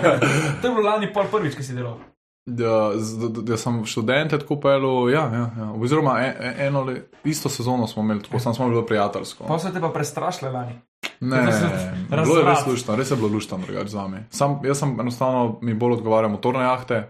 To 0.61 0.67
je 0.67 0.73
bilo 0.73 0.82
lani 0.84 1.13
pol 1.13 1.25
prvič, 1.25 1.55
ki 1.55 1.63
si 1.63 1.73
delal. 1.73 1.97
Da, 2.45 2.91
z- 2.95 3.30
da, 3.30 3.41
da 3.43 3.57
sem 3.57 3.86
študente 3.86 4.39
tako 4.39 4.55
pelil, 4.57 5.09
ja, 5.09 5.23
ja, 5.27 5.45
ja. 5.55 5.67
oziroma 5.73 6.19
e, 6.19 6.30
e, 6.32 6.67
eno 6.67 6.82
le, 6.84 6.95
isto 7.23 7.49
sezono 7.49 7.88
smo 7.88 8.01
imeli, 8.01 8.23
tako 8.23 8.39
samo 8.39 8.55
smo 8.55 8.69
bili 8.69 8.86
prijateljsko. 8.86 9.43
Pa 9.43 9.59
so 9.59 9.69
te 9.69 9.80
pa 9.80 9.89
prestrašile 9.89 10.51
lani. 10.51 10.80
Ne, 11.19 11.51
se 11.53 11.65
bilo 12.09 12.38
je 12.38 12.45
res 12.45 12.65
luštno, 12.65 12.95
res 12.95 13.11
je 13.11 13.15
bilo 13.15 13.27
luštno 13.30 13.57
drugače 13.59 13.88
za 13.89 14.07
me. 14.07 14.23
Sam, 14.30 14.59
jaz 14.63 14.80
sem 14.80 14.99
enostavno, 14.99 15.59
mi 15.61 15.73
bolj 15.73 15.93
odgovarjam 15.93 16.32
motorne 16.32 16.63
jahte, 16.63 17.09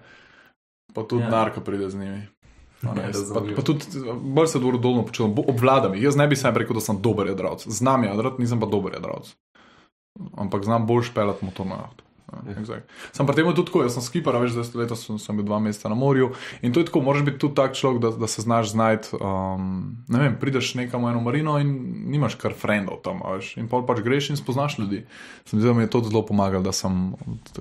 pa 0.93 1.03
tudi 1.03 1.23
Ja. 1.23 1.29
narka 1.31 1.61
pride 1.61 1.89
z 1.89 1.95
njimi. 1.95 2.27
A 2.81 2.93
ne, 2.95 3.09
Ja, 3.11 3.11
pa, 3.33 3.41
pa 3.55 3.61
tudi 3.61 3.85
bolj 4.21 4.47
se 4.47 4.59
dolno 4.59 5.03
počutim, 5.05 5.35
obvladam 5.47 5.95
jih. 5.95 6.03
Jaz 6.03 6.15
ne 6.15 6.27
bi 6.27 6.35
sam 6.39 6.55
rekel, 6.55 6.77
da 6.79 6.83
sem 6.83 7.01
dober 7.01 7.27
jadralec. 7.27 7.67
Znam 7.67 8.03
jadrati, 8.03 8.41
nisem 8.41 8.59
pa 8.59 8.69
dober 8.71 8.93
jadralec. 8.95 9.33
Ampak 10.37 10.63
znam 10.63 10.87
bolj 10.87 11.09
špeljati 11.11 11.45
motorno 11.45 11.75
jahto. 11.75 12.08
Ja, 12.29 12.55
exact. 12.59 12.91
Sem 13.11 13.25
pri 13.25 13.35
tem 13.35 13.49
tudi 13.49 13.67
tako, 13.69 13.81
jaz 13.83 13.95
sem 13.97 14.05
skipper, 14.05 14.35
a 14.37 14.41
veš, 14.43 14.57
da 14.57 14.63
letos 14.79 15.01
sem, 15.05 15.17
sem 15.21 15.37
bil 15.37 15.47
dva 15.47 15.59
meseca 15.63 15.89
na 15.89 15.97
morju 15.97 16.31
in 16.61 16.73
to 16.73 16.83
je 16.83 16.89
tako, 16.89 17.01
moraš 17.01 17.25
biti 17.25 17.41
tudi 17.41 17.57
tak 17.57 17.73
človek, 17.77 18.01
da, 18.03 18.11
da 18.21 18.27
se 18.27 18.41
znaš 18.45 18.71
znajti. 18.75 19.17
Um, 19.17 20.05
ne 20.07 20.21
vem, 20.21 20.37
prideš 20.39 20.75
nekam 20.77 21.05
v 21.05 21.13
eno 21.13 21.23
marino 21.25 21.57
in 21.59 21.73
nimaš 22.11 22.37
kar 22.39 22.53
frendov 22.53 23.01
tam, 23.05 23.23
veš, 23.25 23.55
in 23.57 23.69
pol 23.71 23.85
pač 23.89 24.03
greš 24.05 24.29
in 24.29 24.39
spoznaš 24.39 24.77
ljudi. 24.79 25.03
Se 25.45 25.55
mi 25.55 25.61
zdi, 25.61 25.69
da 25.71 25.73
mi 25.73 25.83
je 25.83 25.89
to 25.89 26.03
zelo 26.05 26.21
pomagalo, 26.25 26.63
da 26.63 26.71
sem 26.75 27.13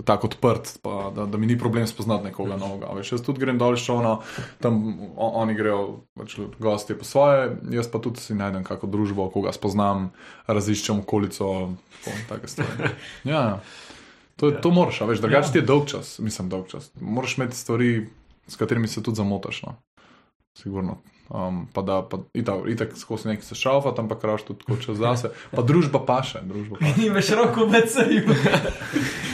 tako 0.05 0.29
odprt, 0.33 0.79
pa 0.83 1.11
da, 1.17 1.27
da 1.27 1.41
mi 1.41 1.49
ni 1.49 1.59
problem 1.59 1.87
spoznati 1.87 2.29
nekoga 2.29 2.57
novega. 2.61 2.93
a 2.93 2.99
Veš, 2.99 3.13
jaz 3.17 3.25
tudi 3.25 3.41
grem 3.41 3.59
dol 3.59 3.79
iz 3.79 3.85
šovna, 3.87 4.19
tam 4.61 4.99
oni 5.17 5.55
grejo, 5.55 6.03
pač 6.19 6.37
gostje 6.59 6.99
po 6.99 7.09
svoje, 7.09 7.57
jaz 7.73 7.89
pa 7.89 8.03
tudi 8.03 8.21
si 8.21 8.37
najdem 8.37 8.65
kako 8.67 8.91
družbo, 8.91 9.31
koga 9.33 9.53
spoznam, 9.57 10.11
raziščem 10.47 11.01
okolico, 11.07 11.73
tako 12.29 12.51
stvari. 12.51 12.93
Ja. 13.25 13.61
To, 14.39 14.51
to 14.51 14.71
moraš, 14.71 15.01
a 15.03 15.05
veš, 15.11 15.19
drugače 15.19 15.53
ti 15.53 15.59
je 15.59 15.67
dolg 15.67 15.89
čas, 15.91 16.19
mislim, 16.23 16.49
dolg 16.49 16.69
čas. 16.71 16.91
Moraš 17.01 17.39
imeti 17.39 17.57
stvari, 17.57 18.07
s 18.47 18.57
katerimi 18.57 18.89
se 18.89 19.03
tudi 19.03 19.17
zamotaš. 19.17 19.63
No. 19.63 19.75
Sigurno. 20.63 20.99
Um, 21.29 21.67
pa 21.73 21.83
da, 21.83 22.03
pa 22.03 22.19
itak, 22.35 22.65
itak 22.69 22.97
skozi 22.97 23.29
neki 23.29 23.45
se 23.45 23.55
šalfa, 23.55 23.93
tam 23.95 24.09
pa 24.09 24.17
kraš 24.19 24.43
tudi 24.49 24.65
tako 24.65 24.79
čez 24.81 24.97
zase. 24.97 25.29
Pa 25.51 25.63
družba 25.63 26.01
paše, 26.07 26.41
družba 26.43 26.79
paše. 26.81 27.03
Imaš 27.07 27.29
roko 27.37 27.67
v 27.67 27.73
BC-ju. 27.77 28.23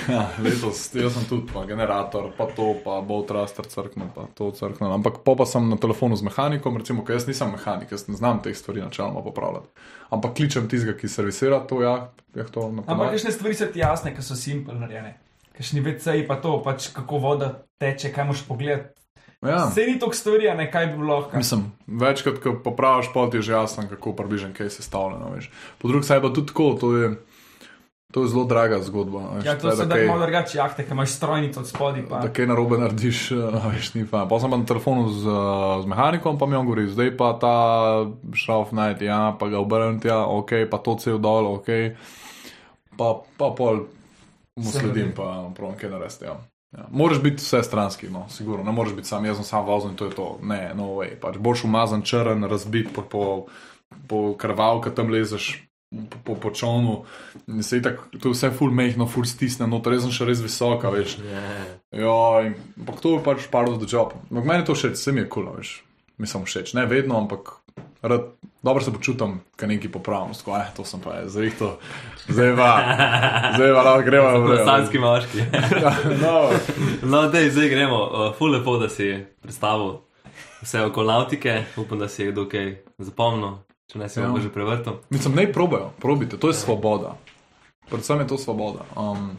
Ja, 0.05 0.27
letos, 0.37 0.91
jaz 0.93 1.15
sem 1.17 1.25
tudi, 1.25 1.49
pa 1.49 1.63
generator, 1.65 2.27
pa 2.37 2.45
to, 2.53 2.75
pa 2.85 2.99
bo 3.01 3.23
traster 3.25 3.65
crknil, 3.65 4.11
pa 4.13 4.27
to 4.37 4.51
crknil. 4.53 4.93
Ampak 4.93 5.23
po 5.25 5.33
pa 5.33 5.47
sem 5.49 5.65
na 5.65 5.79
telefonu 5.81 6.13
z 6.13 6.27
mehanikom, 6.29 6.77
recimo, 6.77 7.07
ker 7.09 7.17
jaz 7.17 7.25
nisem 7.25 7.55
mehanik, 7.55 7.89
jaz 7.89 8.05
ne 8.13 8.19
znam 8.19 8.43
teh 8.45 8.53
stvari 8.53 8.85
načeloma 8.85 9.23
popravljati. 9.25 9.73
Ampak 10.13 10.35
kličem 10.37 10.69
tistega, 10.69 10.93
ki 10.99 11.09
servisira 11.09 11.63
to, 11.65 11.81
ja, 11.81 11.95
ja 12.37 12.45
to 12.45 12.69
na 12.69 12.85
Ampak 12.85 13.17
kakšne 13.17 13.33
stvari 13.33 13.57
so 13.57 13.71
ti 13.73 13.81
jasne, 13.81 14.13
ki 14.13 14.27
so 14.27 14.37
simpel 14.37 14.77
narejene. 14.77 15.15
Kakšni 15.57 15.81
VC-ji 15.81 16.29
pa 16.29 16.37
to, 16.37 16.59
pač 16.61 16.91
kako 16.93 17.23
voda 17.25 17.49
teče, 17.81 18.13
kaj 18.13 18.29
moš 18.29 18.45
pogledati. 18.45 19.04
Ja. 19.45 19.67
Vse 19.71 19.87
ni 19.87 19.99
toliko 19.99 20.17
stvari, 20.17 20.55
ne 20.57 20.71
kaj 20.71 20.87
bi 20.87 20.97
bilo 20.97 21.19
lahko. 21.19 21.37
Mislim, 21.37 21.73
večkrat, 21.87 22.41
ko 22.43 22.57
popraviš, 22.65 23.13
pa 23.15 23.29
ti 23.31 23.37
je 23.37 23.43
že 23.43 23.53
jasno, 23.53 23.85
kako 23.89 24.13
približen 24.13 24.55
kaj 24.55 24.67
je 24.67 24.71
sestavljeno. 24.71 25.31
Veš. 25.35 25.51
Po 25.79 25.89
drugi 25.89 26.05
strani 26.05 26.23
pa 26.23 26.33
tudi 26.33 26.47
tako, 26.47 26.77
to 26.81 26.97
je, 26.97 27.11
to 28.13 28.23
je 28.23 28.29
zelo 28.29 28.45
draga 28.45 28.81
zgodba. 28.83 29.19
Veš, 29.35 29.45
Ja, 29.45 29.59
to 29.59 29.77
so 29.77 29.85
da 29.85 29.97
malo 30.07 30.23
drugače 30.23 30.59
jahte, 30.59 30.87
ki 30.87 30.93
imaš 30.93 31.11
strojnico 31.11 31.61
od 31.61 31.69
spodaj. 31.69 32.07
Pa. 32.09 32.19
Da 32.19 32.33
kaj 32.33 32.47
narobe 32.47 32.79
narediš, 32.79 33.31
veš, 33.75 33.95
ni 33.95 34.07
pa. 34.07 34.25
Pa 34.31 34.41
sem 34.41 34.51
pa 34.51 34.57
na 34.57 34.65
telefonu 34.65 35.09
z, 35.09 35.37
z 35.83 35.87
mehanikom, 35.87 36.39
pa 36.39 36.47
mi 36.47 36.57
on 36.57 36.67
govori, 36.67 36.89
zdaj 36.89 37.17
pa 37.17 37.35
ta 37.41 37.57
šrauf 38.33 38.73
najti, 38.73 39.05
ja, 39.05 39.37
pa 39.41 39.49
ga 39.49 39.61
obrniti, 39.61 40.09
ja, 40.09 40.25
ok, 40.25 40.65
pa 40.71 40.79
to 40.79 40.97
cel 40.97 41.19
dol, 41.19 41.53
ok. 41.59 41.69
Pa, 42.97 43.13
pa 43.37 43.51
pol 43.51 43.85
mu 44.57 44.71
Se 44.71 44.79
sledim, 44.79 45.13
pa 45.13 45.51
pravim, 45.55 45.77
kaj 45.77 45.91
narediti. 45.91 46.25
Ja. 46.25 46.39
Ja. 46.75 46.87
Moraš 46.91 47.21
biti 47.23 47.43
vse 47.43 47.63
stranski, 47.63 48.09
no, 48.11 48.27
sigurno, 48.29 48.65
ne 48.65 48.73
moreš 48.73 48.95
biti 48.95 49.09
sam, 49.09 49.25
jaz 49.25 49.37
sem 49.37 49.47
sam 49.47 49.67
vozil 49.67 49.91
in 49.91 49.97
to 49.97 50.09
je 50.09 50.15
to. 50.17 50.39
Ne, 50.43 50.73
no 50.75 50.89
way. 50.99 51.15
Pač 51.21 51.39
boš 51.39 51.65
umazan, 51.65 52.03
črn, 52.03 52.45
razbit 52.51 52.91
po, 52.95 53.03
po, 53.03 53.25
po 54.11 54.23
krvalka, 54.39 54.91
tam 54.91 55.13
lezeš 55.15 55.53
po, 56.11 56.19
po, 56.25 56.35
po 56.35 56.51
čovnu. 56.51 57.05
Se 57.63 57.79
itak, 57.79 58.03
to 58.19 58.29
je 58.29 58.35
vse 58.35 58.51
full 58.59 58.75
mehno, 58.75 59.07
full 59.07 59.29
stisne, 59.29 59.69
no, 59.71 59.79
res 59.87 60.03
sem 60.03 60.15
še 60.15 60.27
res 60.27 60.43
visoka, 60.43 60.91
veš. 60.91 61.21
Ja, 61.95 62.19
ampak 62.43 62.99
to 63.05 63.17
je 63.19 63.25
pač 63.27 63.47
part 63.53 63.71
of 63.71 63.79
the 63.79 63.91
job. 63.91 64.17
Ampak 64.33 64.51
meni 64.51 64.67
to 64.67 64.75
všeč, 64.75 64.99
vse 64.99 65.15
mi 65.15 65.23
je 65.23 65.31
kul, 65.31 65.47
cool, 65.47 65.61
veš. 65.63 65.77
Mi 66.19 66.31
sem 66.31 66.43
všeč, 66.43 66.75
ne 66.75 66.89
vedno, 66.91 67.23
ampak 67.23 67.64
rad, 68.03 68.21
dobro 68.63 68.85
se 68.85 68.93
počutim, 68.93 69.41
kaj 69.57 69.69
neki 69.69 69.89
popravim. 69.89 70.35
Tako, 70.35 70.57
eh, 70.57 70.71
to 70.77 70.85
sem 70.85 71.01
pa 71.01 71.15
je, 71.15 71.29
zdaj 71.29 71.51
to, 71.59 71.79
zdaj 72.29 72.57
pa, 72.57 72.71
zdaj 73.57 73.73
pa 73.73 73.83
lahko 73.83 74.03
gremo 74.03 74.39
v 74.41 74.59
Sanski 74.65 74.99
moški. 74.99 75.39
no, 76.25 76.51
No, 77.03 77.29
dej, 77.29 77.51
zdaj 77.51 77.69
gremo. 77.69 78.01
Uh, 78.03 78.35
ful 78.35 78.51
lepo, 78.51 78.77
da 78.79 78.89
si 78.89 79.25
predstavil 79.41 80.01
vse 80.63 80.83
okoli 80.83 81.07
nautike. 81.07 81.65
Upam, 81.77 81.99
da 81.99 82.09
si 82.09 82.23
je 82.23 82.33
kdo 82.33 82.49
kaj 82.49 82.71
zapomnil, 82.99 83.59
če 83.87 83.99
ne 83.99 84.09
si 84.09 84.21
Ja. 84.21 84.29
ga 84.29 84.41
že 84.41 84.49
prevrtel. 84.49 85.01
Mislim, 85.11 85.35
ne 85.35 85.53
probajo, 85.53 85.91
probite, 86.01 86.37
to 86.37 86.49
je 86.49 86.55
svoboda. 86.55 87.17
Predvsem 87.91 88.21
je 88.21 88.27
to 88.27 88.39
svoboda. 88.39 88.85
Um, 88.97 89.37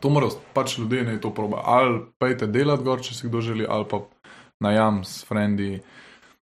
to 0.00 0.08
morajo 0.08 0.40
pač 0.54 0.78
ljudje 0.78 1.04
ne 1.04 1.20
to 1.20 1.28
probajo. 1.30 1.62
Ali 1.66 2.00
pejte 2.18 2.46
delati 2.46 2.82
gor, 2.82 3.00
če 3.00 3.14
si 3.14 3.28
kdo 3.28 3.40
želi, 3.40 3.66
ali 3.68 3.84
pa 3.84 4.00
najam 4.60 5.04
s 5.04 5.24
frendi, 5.24 5.80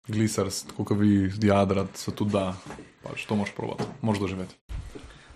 glisers, 0.08 0.64
tako 0.70 0.86
kot 0.86 1.00
vi, 1.00 1.32
jadrat, 1.42 1.98
se 1.98 2.12
tudi 2.16 2.32
da. 2.32 2.54
Pač 3.02 3.26
to 3.26 3.36
moš 3.36 3.50
probati, 3.58 3.84
moš 4.02 4.20
doživeti. 4.22 4.56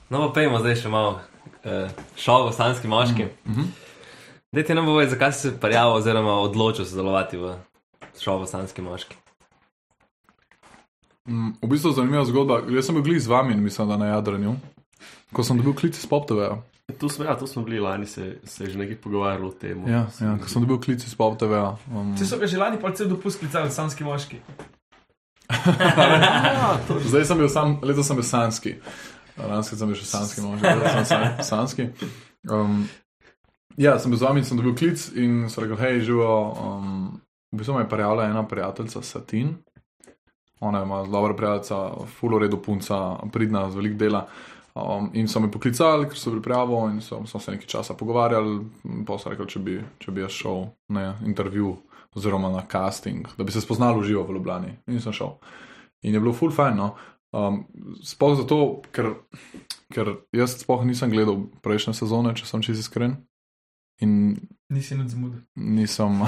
No, 0.09 0.19
pa 0.21 0.29
pejmo 0.37 0.59
zdaj 0.61 0.75
še 0.83 0.89
malo 0.93 1.15
uh, 1.17 1.89
šov 2.17 2.51
v 2.51 2.53
Sanski 2.53 2.87
moški. 2.87 3.25
Mm 3.45 3.53
-hmm. 3.53 3.67
Dajte 4.51 4.75
nam 4.75 4.85
povedati, 4.85 5.11
zakaj 5.11 5.33
si 5.33 5.41
se 5.41 5.59
prijavil 5.59 5.93
oziroma 5.93 6.33
odločil 6.39 6.85
sodelovati 6.85 7.37
v 7.37 7.55
šovu 8.19 8.43
v 8.43 8.47
Sanski 8.47 8.81
moški. 8.81 9.15
Mm, 11.27 11.57
v 11.61 11.67
bistvu 11.67 11.91
zanimiva 11.91 12.25
zgodba. 12.25 12.61
Jaz 12.69 12.85
sem 12.85 12.95
bil 12.95 13.03
glih 13.03 13.21
z 13.21 13.27
vami 13.27 13.53
in 13.53 13.63
mislim, 13.63 13.89
da 13.89 13.97
na 13.97 14.05
jadranju. 14.05 14.55
Ko 15.33 15.43
sem 15.43 15.57
dobil 15.57 15.73
klic 15.73 15.97
iz 15.97 16.05
PopTV. 16.05 16.61
Tu 16.99 17.09
smo, 17.09 17.25
ja, 17.25 17.37
tu 17.37 17.47
smo 17.47 17.63
bili 17.63 17.79
lani, 17.79 18.05
se, 18.05 18.37
se 18.43 18.63
je 18.63 18.69
že 18.69 18.77
nekaj 18.77 18.95
pogovarjalo 19.01 19.47
o 19.47 19.51
tem. 19.51 19.87
Ja, 19.87 20.05
ja, 20.21 20.37
ko 20.37 20.49
sem 20.49 20.61
dobil 20.61 20.77
klic 20.79 21.01
iz 21.01 21.15
PopTV. 21.17 21.53
Um, 21.89 22.13
Vsi 22.13 22.27
so 22.29 22.37
ga 22.37 22.47
želani, 22.47 22.77
pa 22.81 22.93
cel 22.93 23.09
dopust 23.09 23.39
klicali, 23.39 23.71
sanski 23.71 24.05
moški. 24.05 24.37
Zdaj 27.09 27.25
sem 27.25 27.41
bil 27.41 27.49
sam, 27.49 27.79
letos 27.81 28.05
sem 28.07 28.21
bil 28.21 28.25
sanski. 28.25 28.75
Lansko 29.35 29.75
sem 29.75 29.89
bil 29.89 29.97
še 29.97 30.07
sanski, 30.07 30.45
možno 30.45 30.77
sem 30.85 31.05
san, 31.09 31.43
sanski. 31.43 31.89
Um, 32.53 32.85
ja, 33.81 33.97
sem 33.99 34.13
bil 34.13 34.21
z 34.21 34.29
vami 34.29 34.45
in 34.45 34.47
sem 34.47 34.61
dobil 34.61 34.77
klic 34.77 35.09
in 35.17 35.49
so 35.49 35.65
rekli, 35.65 35.81
hej, 35.81 36.05
živo. 36.05 36.31
Um, 36.53 37.21
v 37.49 37.63
bistvu 37.63 37.75
me 37.75 37.85
je 37.85 37.89
prijavila 37.89 38.29
ena 38.29 38.45
prijateljica 38.47 39.01
Satin. 39.01 39.55
Ona 40.61 40.85
ima 40.85 41.01
zelo 41.03 41.17
dobra 41.17 41.35
prijateljica, 41.35 42.05
fulo 42.19 42.39
redo 42.39 42.61
punca, 42.61 43.17
pridna, 43.33 43.71
z 43.71 43.81
velik 43.81 43.97
dela. 43.97 44.27
Um, 44.75 45.09
in 45.13 45.27
so 45.27 45.39
me 45.39 45.47
poklicali, 45.51 46.09
ker 46.11 46.19
so 46.19 46.33
bili 46.33 46.41
prijavo 46.43 46.81
in 46.89 46.99
so, 47.01 47.21
smo 47.25 47.39
se 47.39 47.51
nekaj 47.51 47.67
časa 47.67 47.93
pogovarjali. 47.95 48.57
Pa 49.07 49.15
so 49.19 49.31
rekli, 49.31 49.47
če 49.47 49.59
bi, 49.63 49.75
če 50.03 50.11
bi 50.11 50.23
jaz 50.25 50.35
šel 50.35 50.65
na 50.91 51.13
intervju 51.23 51.77
oziroma 52.15 52.49
na 52.51 52.63
casting, 52.71 53.27
da 53.37 53.43
bi 53.43 53.51
se 53.51 53.63
spoznal 53.63 53.99
v 53.99 54.03
živo 54.07 54.23
v 54.27 54.35
Ljubljani. 54.35 54.73
In 54.87 54.99
sem 55.01 55.15
šel. 55.15 55.37
In 56.03 56.13
je 56.13 56.19
bilo 56.19 56.35
full 56.35 56.51
fajn. 56.51 56.75
No? 56.75 56.89
Um, 57.35 57.63
sploh 58.03 58.35
zato, 58.39 58.59
ker, 58.95 59.13
ker 59.95 60.17
jaz 60.35 60.59
sploh 60.59 60.83
nisem 60.87 61.11
gledal 61.11 61.47
prejšnje 61.63 61.95
sezone, 61.95 62.35
če 62.35 62.47
sem 62.47 62.63
čez 62.63 62.83
iskren. 62.83 63.17
In 64.03 64.35
Nisi 64.71 64.95
nič 64.97 65.13
zamudil. 65.13 65.39
nisem, 65.55 66.19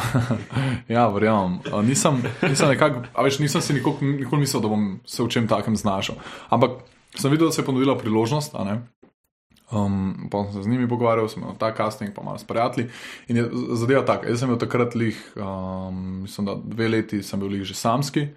ja, 0.96 1.08
verjamem. 1.12 1.60
Nisem, 1.84 2.22
nisem, 2.48 2.70
nekak, 2.72 3.10
a 3.12 3.24
veš, 3.26 3.42
nisem 3.44 3.64
si 3.66 3.76
nikoli, 3.76 4.22
nikoli 4.22 4.44
mislil, 4.46 4.64
da 4.64 4.72
bom 4.72 4.86
se 5.04 5.24
v 5.24 5.32
čem 5.34 5.50
takem 5.52 5.76
znašel. 5.76 6.16
Ampak 6.54 6.86
sem 7.22 7.32
videl, 7.32 7.48
da 7.48 7.56
se 7.56 7.62
je 7.62 7.66
ponudila 7.66 7.98
priložnost. 7.98 8.56
Um, 9.72 10.30
pa 10.32 10.44
sem 10.44 10.54
se 10.54 10.64
z 10.64 10.72
njimi 10.72 10.88
pogovarjal, 10.90 11.28
sem 11.28 11.44
imel 11.44 11.56
ta 11.60 11.74
casting, 11.76 12.14
pa 12.16 12.24
malo 12.24 12.38
s 12.38 12.48
prijatelji. 12.48 12.90
In 13.28 13.38
je 13.38 13.50
zadeva 13.76 14.06
taka. 14.06 14.30
Jaz 14.30 14.40
sem 14.40 14.50
bil 14.50 14.60
takrat 14.62 14.96
lih, 14.96 15.18
um, 15.36 16.22
mislim, 16.22 16.48
da 16.48 16.56
dve 16.56 16.88
leti 16.88 17.24
sem 17.24 17.40
bil 17.40 17.52
lih 17.58 17.64
že 17.68 17.76
samski. 17.76 18.28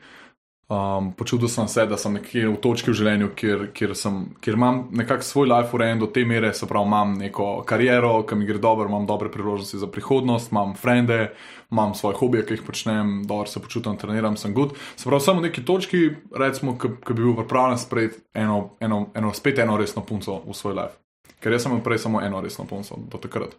Um, 0.70 1.12
počutil 1.18 1.48
sem 1.48 1.68
se, 1.68 1.82
da 1.86 1.96
sem 1.98 2.12
nekje 2.14 2.44
v 2.46 2.58
točki 2.62 2.92
v 2.92 2.94
življenju, 2.94 3.28
kjer, 3.34 3.62
kjer, 3.74 3.90
sem, 3.98 4.20
kjer 4.38 4.54
imam 4.54 4.76
nekako 4.94 5.26
svoj 5.26 5.48
life 5.50 5.74
urejen 5.74 5.98
do 5.98 6.06
te 6.06 6.22
mere, 6.22 6.52
se 6.54 6.66
pravi, 6.70 6.86
imam 6.86 7.14
neko 7.18 7.46
kariero, 7.66 8.12
ki 8.22 8.36
mi 8.38 8.46
gre 8.46 8.60
dobro, 8.62 8.86
imam 8.86 9.02
dobre 9.08 9.32
priložnosti 9.34 9.80
za 9.82 9.88
prihodnost, 9.90 10.52
imam 10.54 10.76
frende, 10.78 11.32
imam 11.74 11.96
svoje 11.98 12.20
hobije, 12.20 12.44
ki 12.46 12.54
jih 12.54 12.62
počnem, 12.68 13.10
dobro 13.26 13.50
se 13.50 13.58
počutim, 13.64 13.96
treniram, 13.98 14.36
sem 14.38 14.54
good. 14.54 14.76
Se 14.94 15.08
pravi, 15.08 15.24
samo 15.24 15.42
v 15.42 15.48
neki 15.48 15.64
točki, 15.66 16.04
recimo, 16.38 16.76
ki 16.78 16.92
bi 16.94 17.18
bil 17.18 17.34
pripravljen 17.40 17.80
sprejeti 17.82 18.22
eno, 18.38 18.60
eno, 18.78 19.08
eno, 19.18 19.32
spet 19.34 19.58
eno 19.58 19.74
resno 19.80 20.04
punco 20.06 20.36
v 20.44 20.54
svoj 20.54 20.76
life. 20.78 20.94
Ker 21.42 21.56
jaz 21.56 21.66
sem 21.66 21.74
imel 21.74 21.82
prej 21.82 21.98
samo 22.04 22.22
eno 22.22 22.38
resno 22.44 22.62
punco 22.70 23.00
do 23.10 23.18
takrat. 23.18 23.56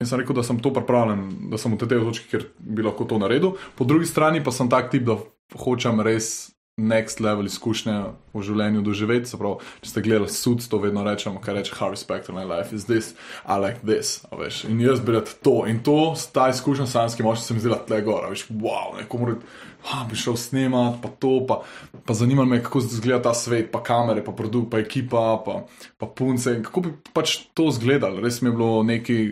In 0.00 0.08
sem 0.08 0.22
rekel, 0.22 0.32
da 0.40 0.46
sem 0.46 0.56
to 0.64 0.72
pripravljen, 0.72 1.52
da 1.52 1.60
sem 1.60 1.76
v 1.76 1.84
tej 1.84 2.00
točki, 2.00 2.32
ker 2.32 2.48
bi 2.56 2.80
lahko 2.80 3.04
to 3.04 3.20
naredil. 3.20 3.58
Po 3.76 3.84
drugi 3.84 4.08
strani 4.08 4.40
pa 4.40 4.56
sem 4.56 4.72
tak 4.72 4.88
tip, 4.88 5.04
da 5.04 5.18
hočem 5.58 6.00
res 6.04 6.50
next 6.80 7.20
level 7.20 7.46
izkušnje 7.46 7.94
v 8.32 8.42
življenju 8.44 8.82
doživeti. 8.84 9.28
Se 9.28 9.38
pravi, 9.40 9.66
če 9.84 9.92
ste 9.92 10.02
gledali 10.04 10.32
sud, 10.32 10.64
to 10.70 10.80
vedno 10.82 11.04
rečemo, 11.04 11.40
kaj 11.42 11.58
reče 11.58 11.76
Harvey 11.76 12.00
Specter, 12.00 12.34
my 12.34 12.46
life 12.48 12.74
is 12.76 12.86
this, 12.88 13.12
I 13.44 13.58
like 13.60 13.84
this. 13.84 14.20
Veš. 14.32 14.64
In 14.70 14.80
jaz 14.82 15.02
bi 15.04 15.16
rad 15.16 15.28
to. 15.44 15.64
In 15.70 15.82
to, 15.84 16.14
ta 16.32 16.48
izkušnja 16.52 16.86
s 16.88 16.96
sanskimi 16.96 17.28
moči 17.28 17.44
se 17.44 17.54
mi 17.54 17.62
zdela 17.62 17.80
tle 17.86 18.00
gor. 18.06 18.30
Veš, 18.32 18.46
wow, 18.50 18.96
nekomu 18.98 19.32
reči. 19.32 19.58
Ha, 19.90 20.02
bi 20.04 20.16
šel 20.18 20.36
snemat, 20.36 20.98
pa 21.00 21.08
to, 21.08 21.38
pa, 21.48 21.62
pa 22.04 22.14
zanima 22.16 22.44
me, 22.44 22.58
kako 22.60 22.82
izgleda 22.84 23.30
ta 23.30 23.34
svet, 23.36 23.70
pa 23.72 23.80
kamere, 23.80 24.20
pa 24.24 24.34
produkt, 24.36 24.68
pa 24.72 24.82
ekipa, 24.82 25.40
pa, 25.44 25.62
pa 25.96 26.06
punce. 26.06 26.52
in 26.58 26.64
Kako 26.66 26.84
bi 26.84 26.92
pač 27.16 27.38
to 27.56 27.70
izgledalo, 27.72 28.20
res 28.20 28.42
mi 28.42 28.52
je 28.52 28.56
bilo 28.58 28.82
nekaj, 28.84 29.22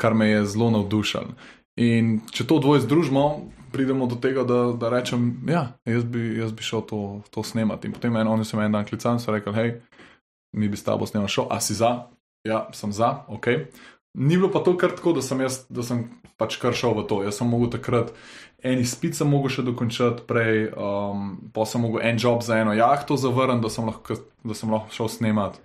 kar 0.00 0.12
me 0.14 0.28
je 0.28 0.44
zelo 0.52 0.68
navdušalo. 0.76 1.32
In 1.80 2.18
če 2.30 2.44
to 2.46 2.60
dvoje 2.60 2.84
združimo, 2.84 3.24
pridemo 3.74 4.06
do 4.10 4.16
tega, 4.22 4.46
da, 4.46 4.60
da 4.78 4.90
rečem, 4.94 5.32
ja, 5.50 5.66
jaz 5.88 6.06
bi, 6.06 6.22
jaz 6.38 6.54
bi 6.54 6.62
šel 6.62 6.86
to, 6.88 7.00
to 7.34 7.42
snemati. 7.42 7.90
In 7.90 7.96
potem 7.96 8.16
en, 8.16 8.30
oni 8.30 8.46
so 8.46 8.58
me 8.58 8.68
en 8.68 8.78
dan 8.78 8.86
klicali 8.86 9.18
in 9.18 9.24
so 9.24 9.34
rekli, 9.34 9.54
hej, 9.58 9.74
mi 10.54 10.70
bi 10.70 10.78
s 10.78 10.86
tabo 10.86 11.08
snemal 11.10 11.28
šel, 11.30 11.50
a 11.50 11.58
si 11.60 11.74
za? 11.74 11.96
Ja, 12.46 12.68
sem 12.76 12.92
za, 12.94 13.24
ok. 13.28 13.50
Ni 14.14 14.36
bilo 14.38 14.52
pa 14.54 14.62
to 14.62 14.76
kar 14.78 14.94
tako, 14.94 15.16
da 15.18 15.22
sem 15.24 15.40
jaz, 15.42 15.64
da 15.72 15.82
sem 15.82 16.06
pač 16.38 16.58
kar 16.62 16.76
šel 16.76 16.94
v 17.00 17.06
to. 17.10 17.22
Jaz 17.26 17.40
sem 17.40 17.48
mogel 17.50 17.72
takrat 17.74 18.12
en 18.64 18.80
izpit 18.80 19.16
sem 19.16 19.28
mogel 19.28 19.52
še 19.52 19.64
dokončati 19.66 20.24
prej, 20.28 20.68
um, 20.72 21.34
pa 21.52 21.66
sem 21.68 21.82
mogel 21.84 22.04
en 22.06 22.20
job 22.20 22.44
za 22.46 22.60
eno 22.62 22.72
jahto 22.76 23.18
zavrniti, 23.20 23.64
da, 23.66 23.70
sem 23.72 23.88
lahko- 23.90 24.20
da 24.44 24.54
sem 24.56 24.70
lahko 24.72 24.94
šel 24.94 25.10
snemat. 25.12 25.58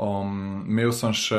Um, 0.00 0.62
imel 0.64 0.94
sem 0.96 1.12
še 1.12 1.38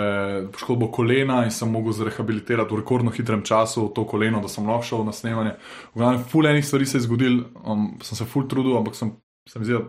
poškodbo 0.53 0.91
kolena 0.93 1.39
in 1.47 1.53
sem 1.55 1.71
mogel 1.71 1.95
zrehabilitirati 1.97 2.69
v 2.69 2.81
rekordno 2.83 3.13
hitrem 3.15 3.41
času 3.41 3.87
to 3.95 4.03
koleno, 4.05 4.37
da 4.43 4.51
sem 4.53 4.67
lahko 4.69 4.85
šel 4.85 5.01
na 5.07 5.15
snemanje. 5.17 5.55
V 5.95 6.03
glavnem, 6.03 6.21
ful 6.29 6.45
enih 6.45 6.67
stvari 6.67 6.85
se 6.85 6.99
je 6.99 7.07
zgodil, 7.07 7.39
um, 7.65 7.87
sem 8.05 8.19
se 8.19 8.27
ful 8.29 8.45
trudil, 8.51 8.77
ampak 8.77 8.99
sem 8.99 9.15
se 9.49 9.57
mi 9.57 9.65
zdi, 9.65 9.81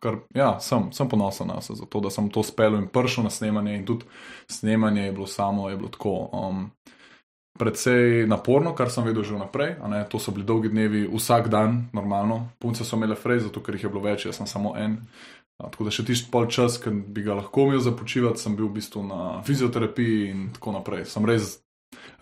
kar, 0.00 0.22
ja, 0.32 0.54
sem, 0.64 0.88
sem 0.96 1.10
ponosen 1.10 1.52
na 1.52 1.60
sebe, 1.60 1.82
zato 1.82 2.00
da 2.00 2.14
sem 2.14 2.30
to 2.32 2.40
spel 2.46 2.78
in 2.80 2.88
prišel 2.88 3.28
na 3.28 3.34
snemanje 3.34 3.76
in 3.76 3.84
tudi 3.84 4.08
snemanje 4.48 5.04
je 5.04 5.12
bilo 5.20 5.28
samo, 5.28 5.68
je 5.68 5.76
bilo 5.76 5.92
tako. 5.92 6.16
Um, 6.32 6.70
Predvsej 7.54 8.26
naporno, 8.26 8.72
kar 8.74 8.90
sem 8.90 9.04
vedel 9.06 9.22
že 9.22 9.36
vnaprej. 9.36 9.76
To 10.10 10.18
so 10.18 10.32
bili 10.34 10.42
dolgi 10.42 10.72
dnevi, 10.72 11.04
vsak 11.06 11.46
dan, 11.46 11.84
normalno. 11.94 12.48
Punce 12.58 12.82
so 12.82 12.98
imele 12.98 13.14
frej, 13.14 13.44
zato 13.46 13.62
ker 13.62 13.76
jih 13.78 13.84
je 13.86 13.90
bilo 13.92 14.02
več, 14.02 14.26
jaz 14.26 14.40
sem 14.40 14.48
samo 14.50 14.72
en. 14.74 14.96
A, 15.62 15.70
Tako 15.70 15.86
da 15.86 15.92
še 15.94 16.04
tisti 16.06 16.30
pol 16.32 16.48
čas, 16.50 16.80
ki 16.82 16.90
bi 17.14 17.22
ga 17.26 17.36
lahko 17.38 17.68
imel 17.68 17.82
za 17.82 17.94
počivati, 17.94 18.42
sem 18.42 18.56
bil 18.58 18.66
v 18.68 18.80
bistvu 18.80 19.04
na 19.06 19.42
fizioterapiji 19.46 20.30
in 20.32 20.48
tako 20.56 20.74
naprej. 20.74 21.06
Sem 21.10 21.26
res, 21.28 21.58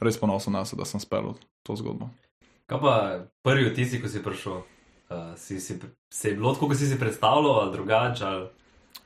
res 0.05 0.21
ponosen 0.21 0.53
na 0.53 0.67
sebe, 0.69 0.85
da 0.85 0.89
sem 0.89 1.01
spel 1.01 1.33
to 1.65 1.77
zgodbo. 1.81 2.11
Kaj 2.69 2.81
pa 2.83 2.95
prvi 3.45 3.71
vtisi, 3.71 4.01
ko 4.03 4.09
si 4.09 4.23
prišel? 4.25 4.63
Uh, 5.13 5.33
si, 5.37 5.61
si, 5.61 5.77
se 6.09 6.29
je 6.29 6.37
bilo 6.37 6.55
tako, 6.57 6.71
kot 6.73 6.81
si 6.81 6.89
si 6.89 7.01
predstavljal, 7.01 7.65
ali 7.65 7.73
drugače? 7.73 8.25
Ali... 8.25 8.47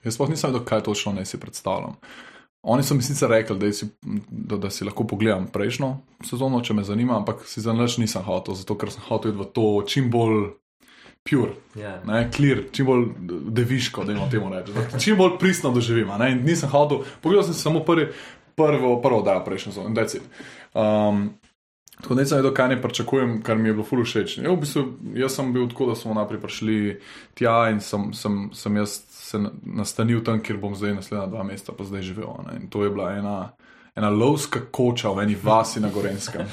Jaz 0.06 0.18
sploh 0.18 0.30
nisem 0.30 0.52
vedel, 0.52 0.66
kaj 0.66 0.84
točno 0.86 1.14
naj 1.16 1.26
si 1.26 1.40
predstavljam. 1.42 1.96
Oni 2.66 2.82
so 2.82 2.94
mi 2.94 3.02
sicer 3.02 3.30
rekli, 3.30 3.58
da 3.58 3.72
si, 3.72 3.86
da, 4.30 4.56
da 4.56 4.70
si 4.70 4.84
lahko 4.84 5.06
pogledam 5.06 5.46
prejšnjo 5.54 5.92
sezono, 6.26 6.60
če 6.66 6.74
me 6.74 6.82
zanima, 6.82 7.14
ampak 7.18 7.44
si 7.46 7.62
za 7.62 7.74
nič 7.74 7.98
nisem 8.02 8.24
hotel, 8.26 8.58
zato 8.58 8.74
ker 8.78 8.90
sem 8.90 9.06
hotel 9.06 9.34
iti 9.34 9.38
v 9.38 9.46
to 9.54 9.66
čim 9.86 10.10
bolj 10.10 10.48
pure, 11.26 11.52
Yeah. 11.74 12.00
ne, 12.04 12.30
clear, 12.30 12.62
čim 12.72 12.86
bolj 12.86 13.04
deviško, 13.50 14.04
da 14.04 14.12
imamo 14.12 14.30
temu 14.30 14.50
reči. 14.50 14.72
da 14.72 14.98
Čim 14.98 15.16
bolj 15.16 15.38
pristno 15.38 15.70
doživim. 15.70 16.10
a 16.10 16.18
ne, 16.18 16.32
in 16.32 16.44
Nisem 16.44 16.68
hotel, 16.68 16.98
pogledal 17.20 17.44
sem 17.44 17.54
samo 17.54 17.80
prvi, 17.80 18.08
prvo, 18.54 19.02
prvo 19.02 19.18
oddajo 19.18 19.44
prejšnjo 19.44 19.72
sezono, 19.72 19.88
in 19.88 19.94
that's 19.94 20.16
it. 20.16 20.22
Um, 20.74 21.34
Tako 21.96 22.14
da 22.14 22.20
nisem 22.20 22.36
vedel, 22.36 22.52
kaj 22.52 22.68
ne 22.68 22.82
pričakujem, 22.82 23.42
kar 23.42 23.56
mi 23.56 23.68
je 23.68 23.72
bilo 23.72 23.84
ful 23.84 24.04
všeč. 24.04 24.38
Ja, 24.38 24.50
v 24.50 24.56
bistvu, 24.58 24.82
jaz 25.14 25.32
sem 25.32 25.52
bil 25.52 25.64
tako, 25.66 25.86
da 25.86 25.94
smo 25.94 26.14
najprej 26.14 26.40
prišli 26.40 27.00
tja 27.34 27.70
in 27.70 27.80
sem, 27.80 28.12
sem, 28.12 28.50
sem 28.52 28.76
jaz 28.76 28.90
se 29.08 29.38
na- 29.38 29.50
nastanil 29.64 30.20
tam, 30.20 30.40
kjer 30.40 30.58
bom 30.58 30.74
zdaj 30.74 30.94
naslednja 30.94 31.26
dva 31.26 31.42
meseca 31.42 31.72
pa 31.72 31.84
zdaj 31.84 32.02
živel. 32.02 32.36
Ne? 32.46 32.60
In 32.60 32.68
to 32.68 32.84
je 32.84 32.90
bila 32.90 33.12
ena, 33.12 33.36
ena 33.96 34.10
lovska 34.10 34.60
koča 34.70 35.10
v 35.10 35.22
eni 35.22 35.36
vasi 35.42 35.80
na 35.80 35.88
Gorenskem. 35.88 36.46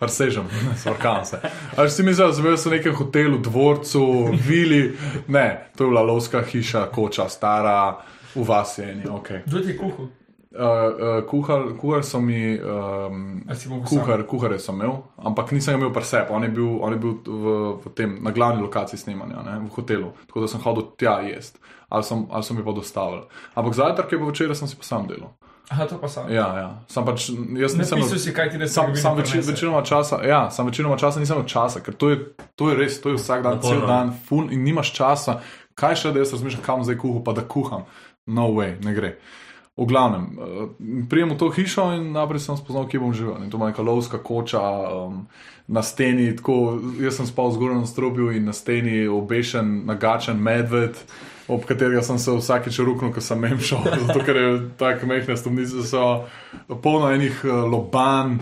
Presežem, 0.00 0.44
svrkam 0.76 1.24
se. 1.30 1.40
Ali 1.76 1.90
si 1.90 2.02
mislil, 2.02 2.28
da 2.28 2.56
sem 2.56 2.72
v 2.72 2.76
nekem 2.76 2.94
hotelu, 2.94 3.38
dvorcu, 3.38 4.04
vili? 4.46 4.96
Ne, 5.28 5.72
to 5.76 5.84
je 5.84 5.88
bila 5.88 6.02
lovska 6.02 6.42
hiša, 6.42 6.86
koča, 6.92 7.28
stara, 7.28 7.96
v 8.34 8.44
vasi 8.44 8.82
eni. 8.82 9.04
Okay. 9.08 9.42
Kdo 9.46 9.60
ti 9.60 9.72
je 9.72 9.78
kuhal? 9.78 10.06
Uh, 10.50 10.58
uh, 10.60 11.24
kuhar, 11.30 11.62
kuhar 11.78 12.04
so 12.04 12.20
mi. 12.20 12.58
Um, 12.58 13.42
kuhar, 13.88 14.26
kuhare 14.26 14.58
sem 14.58 14.74
imel, 14.74 14.96
ampak 15.16 15.52
nisem 15.54 15.78
imel 15.78 15.92
pri 15.94 16.04
sebi. 16.04 16.34
On 16.34 16.42
je 16.42 16.50
bil, 16.50 16.72
on 16.82 16.92
je 16.92 16.98
bil 16.98 17.14
v, 17.24 17.58
v 17.84 17.92
tem, 17.94 18.16
na 18.20 18.34
glavni 18.34 18.62
lokaciji 18.62 18.98
snemanja, 18.98 19.44
ne, 19.46 19.60
v 19.64 19.70
hotelu. 19.76 20.10
Tako 20.26 20.42
da 20.42 20.48
sem 20.50 20.60
hodil 20.60 20.90
tja 20.98 21.20
jesti. 21.24 21.62
Ali 21.88 22.04
so, 22.04 22.26
ali 22.30 22.42
so 22.42 22.54
mi 22.54 22.64
pa 22.66 22.74
dostavili. 22.74 23.22
Ampak 23.54 23.78
zajtrk 23.78 24.12
je 24.12 24.18
pa 24.18 24.26
včeraj 24.26 24.58
sem 24.58 24.68
si 24.68 24.76
pa 24.76 24.84
sam 24.84 25.06
delal. 25.08 25.32
Aha, 25.70 25.86
to 25.86 26.00
pa 26.02 26.08
sam. 26.08 26.26
Ja, 26.32 26.46
ja. 26.58 26.68
Sam 26.90 27.06
pač, 27.06 27.28
jaz 27.30 27.76
nisem. 27.78 28.00
Napisal 28.00 28.18
si, 28.18 28.32
kaj 28.34 28.48
ti 28.50 28.58
ne 28.58 28.66
Sam, 28.66 28.90
sam 28.98 29.14
več, 29.20 29.36
večinoma 29.38 29.84
časa, 29.86 30.18
ja, 30.26 30.40
sam 30.50 30.66
večinoma 30.66 30.96
časa 30.98 31.22
nisem 31.22 31.38
imel 31.38 31.46
časa, 31.46 31.78
ker 31.86 31.94
to 31.94 32.10
je, 32.10 32.16
to 32.58 32.72
je 32.72 32.78
res, 32.78 32.96
to 32.98 33.12
je 33.12 33.20
vsak 33.20 33.44
dan, 33.46 33.60
cel 33.62 33.84
dan, 33.86 34.10
fun 34.26 34.50
in 34.50 34.64
nimaš 34.66 34.90
časa. 34.96 35.38
Kaj 35.78 35.94
še, 36.00 36.12
da 36.12 36.24
jaz 36.24 36.34
razmišljam, 36.34 36.64
kam 36.66 36.82
zdaj 36.82 36.98
kuham, 36.98 37.22
pa 37.22 37.36
da 37.38 37.46
kuham. 37.46 37.86
No 38.26 38.50
way, 38.56 38.74
ne 38.82 38.96
gre. 38.96 39.14
V 39.78 39.86
glavnem, 39.86 40.26
uh, 40.34 40.66
prijem 41.08 41.30
v 41.32 41.38
to 41.38 41.52
hišo 41.54 41.86
in 41.96 42.10
najprej 42.18 42.42
sem 42.42 42.58
spoznal, 42.58 42.90
kje 42.90 43.00
bom 43.00 43.14
živel. 43.14 43.38
In 43.38 43.54
to 43.54 43.56
je 43.62 43.70
neka 43.70 43.86
lovska 43.86 44.18
koča 44.18 44.60
um, 44.60 45.22
na 45.70 45.86
steni. 45.86 46.32
Tako, 46.36 46.80
jaz 46.98 47.22
sem 47.22 47.30
spal 47.30 47.54
zgoraj 47.54 47.78
na 47.78 47.88
strobju 47.88 48.34
in 48.34 48.50
na 48.50 48.52
steni 48.52 49.06
obešen, 49.06 49.86
nagačen 49.86 50.42
medved, 50.42 50.98
ob 51.50 51.66
katerega 51.68 52.02
sem 52.06 52.18
se 52.18 52.36
vsakeč 52.36 52.78
ruknil, 52.84 53.12
ko 53.14 53.22
sem 53.24 53.40
mem 53.40 53.58
šel, 53.58 53.84
zato 54.06 54.22
ker 54.26 54.38
je 54.38 54.48
tako 54.80 55.10
mehne 55.10 55.36
stopnice, 55.36 55.84
so 55.88 56.06
polno 56.82 57.10
enih 57.12 57.44
uh, 57.44 57.64
loban. 57.70 58.40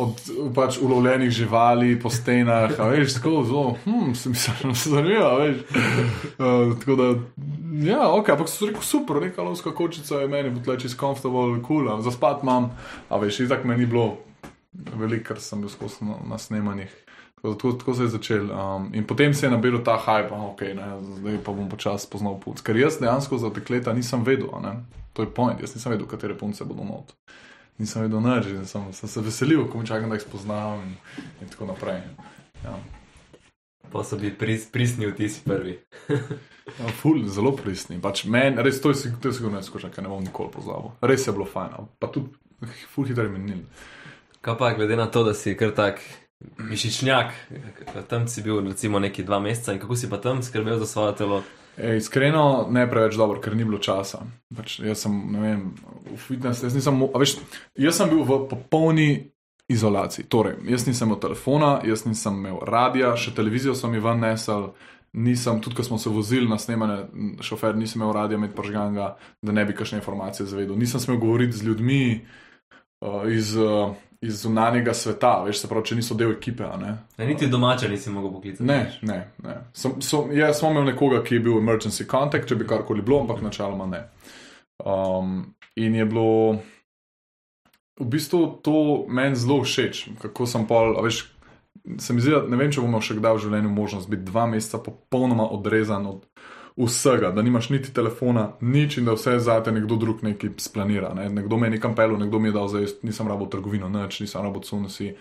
Od 0.00 0.20
pač 0.54 0.76
ulovljenih 0.80 1.32
živali 1.34 1.96
po 2.00 2.08
stenah, 2.14 2.76
a 2.78 2.86
veš, 2.88 3.16
tako 3.18 3.42
zelo, 3.44 3.72
hm, 3.84 4.12
se 4.16 4.30
mi 4.30 4.38
zdi, 4.38 4.70
zanimivo, 4.94 5.32
veš. 5.40 5.56
Uh, 5.66 6.78
tako 6.78 6.96
da, 6.96 7.08
ja, 7.84 8.06
ok, 8.14 8.30
ampak 8.36 8.48
so 8.48 8.70
rekel 8.70 8.86
super, 8.86 9.18
neka 9.20 9.42
lovska 9.42 9.74
kočica 9.76 10.22
je 10.22 10.30
meni, 10.30 10.54
bo 10.54 10.62
tle 10.64 10.78
čez 10.80 10.94
comfortable, 10.96 11.58
cool, 11.66 11.90
za 12.06 12.14
spat 12.14 12.46
imam, 12.46 12.70
a 13.10 13.18
veš, 13.20 13.42
itak 13.48 13.66
meni 13.66 13.82
ni 13.82 13.90
bilo 13.90 14.06
veliko, 14.72 15.32
ker 15.32 15.42
sem 15.42 15.60
bil 15.60 15.74
skozi 15.74 16.06
na, 16.06 16.20
na 16.30 16.38
snemanjih. 16.38 16.94
Tako, 17.40 17.54
tako, 17.54 17.72
tako 17.72 17.94
se 17.94 18.02
je 18.02 18.08
začel. 18.08 18.50
Um, 18.52 18.90
in 18.94 19.06
potem 19.06 19.34
se 19.34 19.46
je 19.46 19.50
nabil 19.50 19.78
ta 19.84 19.96
hype, 19.96 20.34
a, 20.34 20.46
ok, 20.52 20.60
ne, 20.76 20.88
zdaj 21.16 21.38
pa 21.44 21.52
bom 21.56 21.68
počasi 21.72 22.04
spoznal 22.04 22.36
punce. 22.40 22.64
Ker 22.64 22.76
jaz 22.76 22.98
dejansko 23.00 23.38
za 23.40 23.48
dekleta 23.48 23.94
nisem 23.96 24.24
vedel, 24.24 24.52
ne, 24.60 24.74
to 25.16 25.24
je 25.24 25.30
point, 25.32 25.60
jaz 25.60 25.72
nisem 25.74 25.94
vedel, 25.96 26.06
katere 26.06 26.36
punce 26.36 26.64
bodo 26.64 26.84
not. 26.84 27.14
Nisem 27.80 28.04
vedel 28.04 28.20
nič, 28.20 28.50
sem, 28.68 28.84
sem 28.92 29.08
se 29.08 29.24
veselil, 29.24 29.64
ko 29.72 29.80
čakam, 29.88 30.12
da 30.12 30.20
jih 30.20 30.26
spoznam 30.28 30.84
in, 30.84 30.96
in 31.40 31.48
tako 31.48 31.72
naprej. 31.72 32.02
Ja. 32.64 32.76
Pa 33.90 34.04
so 34.04 34.20
bili 34.20 34.34
pris, 34.36 34.68
pristni 34.70 35.08
vtisi 35.08 35.40
prvi. 35.44 35.78
Ja, 36.78 36.92
ful, 37.00 37.24
zelo 37.26 37.50
pristni. 37.56 37.96
Pač 37.98 38.26
men, 38.30 38.60
res 38.62 38.78
to 38.84 38.92
je, 38.92 39.10
to 39.18 39.32
je 39.32 39.34
sigurno 39.40 39.58
izkušnja, 39.58 39.88
ki 39.90 40.04
ne 40.04 40.12
bom 40.12 40.20
nikoli 40.22 40.52
pozabil. 40.54 40.92
Res 41.02 41.24
je 41.26 41.32
bilo 41.34 41.48
fajn, 41.48 41.88
pa 41.98 42.12
tudi 42.12 42.76
ful 42.92 43.08
hitro 43.08 43.24
je 43.24 43.32
menil. 43.32 43.64
Kaj 44.44 44.58
pa, 44.60 44.70
glede 44.76 44.94
na 45.00 45.08
to, 45.10 45.24
da 45.26 45.34
si 45.34 45.56
kar 45.58 45.72
tak 45.74 46.04
mišičnjak, 46.58 47.32
tam 48.08 48.28
si 48.28 48.42
bil 48.42 48.60
recimo 48.64 48.98
neki 48.98 49.24
dva 49.24 49.40
meseca 49.40 49.72
in 49.72 49.80
kako 49.80 49.96
si 49.96 50.10
pa 50.10 50.16
tam 50.16 50.42
skrbel 50.42 50.78
za 50.78 50.86
svoje 50.86 51.16
telo? 51.16 51.42
E, 51.76 51.96
iskreno, 51.96 52.66
ne 52.70 52.86
preveč 52.90 53.16
dobro, 53.16 53.40
ker 53.40 53.56
ni 53.56 53.64
bilo 53.64 53.78
časa. 53.78 54.24
Pač 54.56 54.78
jaz 54.84 55.04
sem, 55.04 55.16
ne 55.32 55.40
vem, 55.40 55.66
v 56.10 56.18
fitness, 56.20 56.64
jaz 56.64 56.76
nisem, 56.76 56.98
veš, 57.14 57.38
jaz 57.78 58.00
sem 58.00 58.10
bil 58.10 58.24
v 58.26 58.40
popolni 58.50 59.10
izolaciji. 59.70 60.26
Torej, 60.28 60.58
jaz 60.68 60.86
nisem 60.88 61.08
imel 61.08 61.20
telefona, 61.22 61.78
jaz 61.86 62.04
nisem 62.08 62.40
imel 62.42 62.58
radia, 62.66 63.14
še 63.16 63.34
televizijo 63.36 63.76
so 63.78 63.90
mi 63.90 64.02
ven 64.02 64.24
nesel. 64.24 64.72
Nisem, 65.10 65.58
tudi 65.58 65.74
ko 65.74 65.82
smo 65.82 65.96
se 65.98 66.10
vozili 66.10 66.46
na 66.46 66.58
snemanje, 66.58 67.00
šofer 67.42 67.74
nisem 67.78 68.02
imel 68.02 68.12
radia 68.14 68.38
med 68.38 68.52
požganga, 68.54 69.16
da 69.42 69.54
ne 69.54 69.64
bi 69.66 69.74
kakšne 69.74 69.98
informacije 69.98 70.46
zvedel. 70.46 70.76
Nisem 70.78 71.02
smel 71.02 71.18
govoriti 71.18 71.58
z 71.58 71.66
ljudmi 71.66 72.02
uh, 73.02 73.24
iz, 73.30 73.56
uh, 73.58 73.96
iz 74.20 74.42
zunanjega 74.42 74.94
sveta, 74.94 75.42
veš, 75.46 75.62
se 75.62 75.68
pravi, 75.68 75.86
če 75.90 75.96
niso 75.96 76.14
del 76.14 76.34
ekipe. 76.34 76.66
Ne? 76.80 76.92
Ne, 77.18 77.26
niti 77.26 77.48
domača 77.48 77.88
nisi 77.88 78.12
mogel 78.12 78.34
poklicati. 78.34 78.66
Ne, 78.68 78.80
ne. 79.02 79.20
ne. 79.44 79.56
Sem, 79.72 79.96
sem, 80.04 80.34
jaz 80.36 80.60
sem 80.60 80.70
imel 80.70 80.90
nekoga, 80.92 81.22
ki 81.24 81.38
je 81.38 81.44
bil 81.46 81.56
emergency 81.60 82.04
contact, 82.10 82.48
če 82.48 82.58
bi 82.60 82.68
karkoli 82.68 83.04
bilo, 83.04 83.22
ampak 83.24 83.40
načeloma 83.44 83.88
ne. 83.88 84.02
Um, 84.84 85.40
in 85.76 85.96
je 85.96 86.04
bilo 86.08 86.60
v 88.00 88.08
bistvu 88.12 88.60
to 88.64 89.04
meni 89.08 89.36
zelo 89.36 89.60
všeč, 89.64 90.06
kako 90.20 90.48
sem 90.48 90.68
pol, 90.68 90.96
veš. 91.04 91.26
Se 92.00 92.12
mi 92.12 92.20
zdi, 92.20 92.34
ne 92.50 92.58
vem, 92.60 92.68
če 92.72 92.82
bomo 92.82 92.98
še 93.00 93.16
kdaj 93.16 93.38
v 93.38 93.42
življenju 93.46 93.70
možnost 93.72 94.10
biti 94.10 94.26
dva 94.28 94.44
meseca 94.50 94.82
popolnoma 94.84 95.46
odrezan 95.54 96.04
od 96.10 96.26
vsega, 96.76 97.30
da 97.30 97.42
nimaš 97.42 97.70
niti 97.70 97.94
telefona, 97.94 98.52
nič 98.60 98.98
in 98.98 99.04
da 99.04 99.12
vse 99.14 99.38
za 99.38 99.60
te 99.64 99.72
nekdo 99.72 99.96
drug 99.96 100.22
nekaj 100.22 100.50
splanira. 100.58 101.14
Ne? 101.14 101.28
Nekdo 101.28 101.56
me 101.56 101.66
je 101.66 101.70
nekam 101.70 101.94
pelil, 101.94 102.18
nekdo 102.18 102.38
mi 102.38 102.48
je 102.48 102.52
dal 102.52 102.68
za 102.68 102.78
jesti, 102.78 103.06
nisem 103.06 103.28
rabo 103.28 103.46
trgovino, 103.46 103.88
nič, 103.88 104.20
nisem 104.20 104.42
rabo 104.42 104.60
cunusi. 104.60 105.14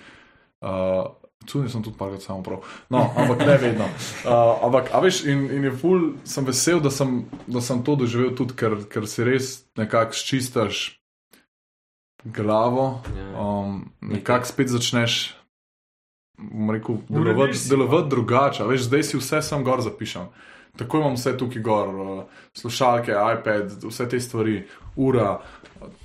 Uh, 0.62 1.08
Cunil 1.48 1.70
sem 1.72 1.80
tudi 1.84 1.96
parkrat 1.98 2.22
samo 2.22 2.44
prav. 2.44 2.66
No, 2.92 3.00
ampak 3.16 3.40
ne 3.48 3.58
vedno. 3.58 3.86
Uh, 4.28 4.60
ampak, 4.68 4.90
a 4.94 5.00
veš, 5.00 5.22
in, 5.24 5.46
in 5.56 5.64
je 5.64 5.72
ful, 5.72 6.02
sem 6.28 6.44
vesel, 6.46 6.82
da 6.84 6.92
sem, 6.92 7.22
da 7.48 7.62
sem 7.64 7.80
to 7.84 7.96
doživel 7.96 8.34
tudi, 8.36 8.58
ker, 8.60 8.76
ker 8.92 9.08
si 9.08 9.24
res 9.24 9.64
nekako 9.80 10.14
sčistaš 10.20 11.00
glavo, 12.28 13.00
Ja. 13.16 13.40
um, 13.40 13.92
nekako 14.02 14.46
spet 14.46 14.68
začneš. 14.68 15.36
bom 16.38 16.72
Rekel, 16.72 16.98
delovati, 17.10 17.58
delovati 17.70 18.10
drugače. 18.10 18.64
Veš, 18.64 18.82
zdaj 18.82 19.04
si 19.04 19.18
vse 19.18 19.42
sam 19.42 19.64
gor 19.64 19.82
zapišem. 19.82 20.28
Tako 20.80 21.04
imam 21.04 21.18
vse 21.18 21.36
tukaj 21.38 21.62
gor, 21.66 21.90
uh, 21.90 22.46
slušalke, 22.58 23.12
iPad, 23.12 23.76
vse 23.84 24.08
te 24.10 24.20
stvari, 24.24 24.62
ura. 24.96 25.38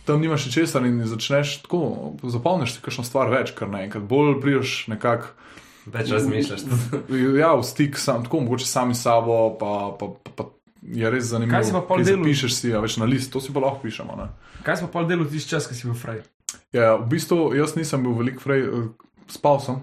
Tam 0.04 0.20
nimaš 0.20 0.48
ničesar 0.50 0.84
in 0.86 1.00
začneš 1.08 1.60
tako, 1.64 2.12
zapomniš 2.22 2.76
si 2.76 2.82
kakšno 2.84 3.06
stvar 3.06 3.30
več, 3.32 3.54
kar 3.56 3.70
naenkrat. 3.70 4.04
Bolj 4.10 4.40
priješ 4.42 4.84
nekako 4.92 5.32
Več 5.84 6.10
razmišljaš. 6.10 6.62
ja, 7.38 7.52
v 7.54 7.64
stik 7.66 7.98
sam, 8.00 8.24
tako 8.24 8.40
mogoče 8.44 8.66
sami 8.66 8.94
s 8.96 9.04
sabo, 9.04 9.56
pa, 9.60 9.72
pa, 10.00 10.08
pa, 10.24 10.30
pa 10.36 10.44
je 10.84 11.10
res 11.10 11.28
zanimivo. 11.32 11.56
Kaj 11.56 11.66
si 11.68 11.74
pa 11.76 11.82
pol 11.84 12.04
delal? 12.04 12.24
Pišeš 12.24 12.56
si, 12.56 12.72
a 12.72 12.80
veš 12.84 12.98
na 13.02 13.08
list, 13.08 13.32
to 13.32 13.40
si 13.40 13.52
pa 13.52 13.60
lahko 13.64 13.84
pišemo. 13.84 14.16
Ne? 14.16 14.28
Kaj 14.64 14.80
smo 14.80 14.88
pa 14.92 15.04
delali 15.08 15.28
tisti 15.32 15.52
čas, 15.56 15.68
ki 15.68 15.76
si 15.76 15.88
bil 15.88 15.96
fraj? 15.98 16.22
Ja, 16.74 16.94
v 16.96 17.08
bistvu 17.12 17.52
jaz 17.56 17.76
nisem 17.76 18.04
bil 18.04 18.16
velik 18.18 18.40
frej, 18.42 18.64
eh, 18.64 18.88
spal 19.28 19.60
sem. 19.60 19.82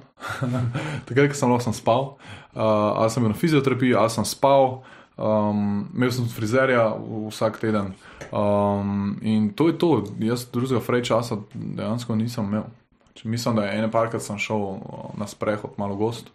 Takrat, 1.07 1.31
ko 1.31 1.37
sem 1.37 1.51
lahko 1.51 1.65
sem 1.67 1.77
spal, 1.77 2.03
uh, 2.53 3.01
ali 3.01 3.13
sem 3.13 3.23
bil 3.23 3.33
na 3.33 3.37
fizioterapiji, 3.37 3.95
ali 3.97 4.13
sem 4.13 4.27
spal. 4.27 4.81
Um, 5.21 5.91
imel 5.93 6.11
sem 6.11 6.25
frizerja 6.25 6.95
vsak 7.29 7.59
teden. 7.61 7.93
Um, 8.31 9.19
in 9.21 9.51
to 9.53 9.67
je 9.67 9.77
to, 9.77 9.89
jaz 10.23 10.47
drugega 10.49 10.79
frej 10.81 11.03
časa 11.11 11.37
dejansko 11.53 12.15
nisem 12.15 12.47
imel. 12.47 12.69
Če 13.13 13.29
mislim, 13.29 13.59
da 13.59 13.67
je 13.67 13.77
ene 13.77 13.91
parkrat 13.91 14.23
sem 14.23 14.39
šel 14.41 14.61
uh, 14.61 15.11
na 15.19 15.27
sprehod 15.27 15.75
malo 15.77 15.99
gost. 15.99 16.31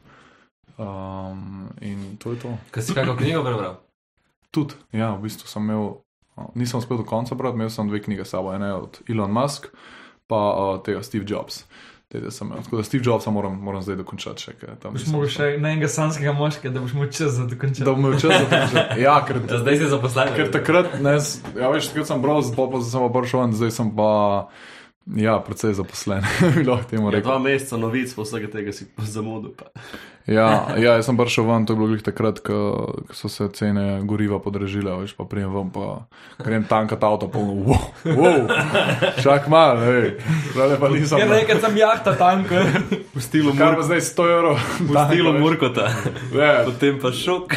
Um, 0.77 1.73
in 1.81 2.17
to 2.21 2.37
je 2.37 2.43
to. 2.45 2.53
Kaj 2.71 2.85
si 2.85 2.95
kakšno 2.95 3.17
knjigo 3.17 3.43
prebral? 3.43 3.81
Tudi, 4.53 4.77
ja, 4.93 5.15
v 5.17 5.25
bistvu 5.25 5.49
sem 5.49 5.65
imel, 5.65 5.97
a, 6.37 6.47
nisem 6.55 6.79
uspel 6.79 7.01
do 7.01 7.09
konca 7.09 7.35
brati, 7.35 7.57
imel 7.57 7.73
sem 7.73 7.89
dve 7.89 8.03
knjige 8.05 8.29
s 8.29 8.37
sabo, 8.37 8.53
ena 8.53 8.77
od 8.77 9.01
Elon 9.09 9.33
Musk, 9.33 9.73
pa 10.29 10.41
uh, 10.53 10.77
tega 10.85 11.03
Steve 11.03 11.25
Jobs. 11.29 11.65
Tega 12.13 12.31
sem. 12.31 12.51
Tako 12.65 12.77
da 12.77 12.83
Steve 12.87 13.03
Jobsa 13.07 13.31
moram, 13.31 13.57
moram 13.59 13.83
zdaj 13.83 13.97
dokončati 13.97 14.43
še 14.43 14.53
tam 14.79 14.95
Boš 14.95 15.09
mogel 15.11 15.31
še 15.33 15.49
na 15.59 15.73
enega 15.75 15.89
sanskega 15.91 16.31
moškega, 16.39 16.71
da 16.75 16.83
boš 16.85 16.93
imel 16.95 17.09
čas 17.11 17.33
za 17.35 17.47
dokončati. 17.51 17.83
Da 17.83 17.95
bom 17.97 18.05
imel 18.07 18.21
čas 18.23 18.31
za 18.31 18.47
to. 18.47 18.85
Ja, 19.03 19.17
ker, 19.27 19.41
Da 19.43 19.59
zdaj 19.59 19.81
si 19.81 19.89
zaposlen. 19.91 20.31
ker 20.39 20.53
takrat, 20.55 20.95
ne, 21.03 21.17
ja, 21.59 21.71
veš, 21.75 21.91
takrat 21.91 22.07
sem 22.13 22.23
bral, 22.23 22.47
pa, 22.55 22.69
pa 22.71 22.83
sem 22.87 23.03
pa 23.03 23.11
prišel, 23.11 23.43
in 23.49 23.59
zdaj 23.59 23.75
sem 23.75 23.91
pa, 23.91 24.11
ja, 25.09 25.39
precej 25.39 25.73
zaposlen, 25.73 26.27
lahko 26.67 26.91
temu 26.91 27.07
Ja, 27.07 27.11
rekel. 27.13 27.23
dva 27.23 27.39
meseca 27.39 27.77
novic, 27.77 28.11
pa 28.11 28.23
vsega 28.23 28.49
tega 28.49 28.73
si 28.73 28.87
zamudil. 29.15 29.53
Pa. 29.53 29.71
Ja, 30.27 30.67
ja, 30.83 30.97
jaz 30.97 31.07
sem 31.07 31.15
prišel 31.15 31.47
ven, 31.47 31.63
to 31.63 31.73
je 31.73 31.79
bilo 31.79 31.89
glih 31.89 32.03
takrat, 32.03 32.41
ko, 32.41 32.57
ko 33.01 33.15
so 33.15 33.29
se 33.29 33.47
cene 33.55 34.03
goriva 34.03 34.41
podražile, 34.43 34.91
veš, 34.97 35.15
pa 35.15 35.23
prijem 35.23 35.55
ven, 35.55 35.69
pa 35.71 36.03
grem 36.41 36.65
tankat 36.65 36.99
avto, 37.01 37.29
polno, 37.29 37.55
wow, 37.63 37.85
wow, 38.03 38.41
čak 39.23 39.47
mal, 39.47 39.79
hej, 39.79 40.17
zdaj 40.51 40.75
pa 40.77 40.89
nisem. 40.89 41.19
Ja, 41.19 41.29
nekaj 41.29 41.61
sem 41.61 41.77
jahta 41.77 42.11
tanko. 42.13 42.59
V 43.15 43.23
stilu, 43.23 43.55
Kar 43.55 43.79
pa 43.79 43.87
zdaj 43.87 44.03
100 44.03 44.27
evrov. 44.29 44.59
v 44.83 44.95
stilu 45.07 45.31
Murkota, 45.35 45.87
Ne, 46.33 46.51
potem 46.65 46.99
pa 46.99 47.15
šok. 47.15 47.55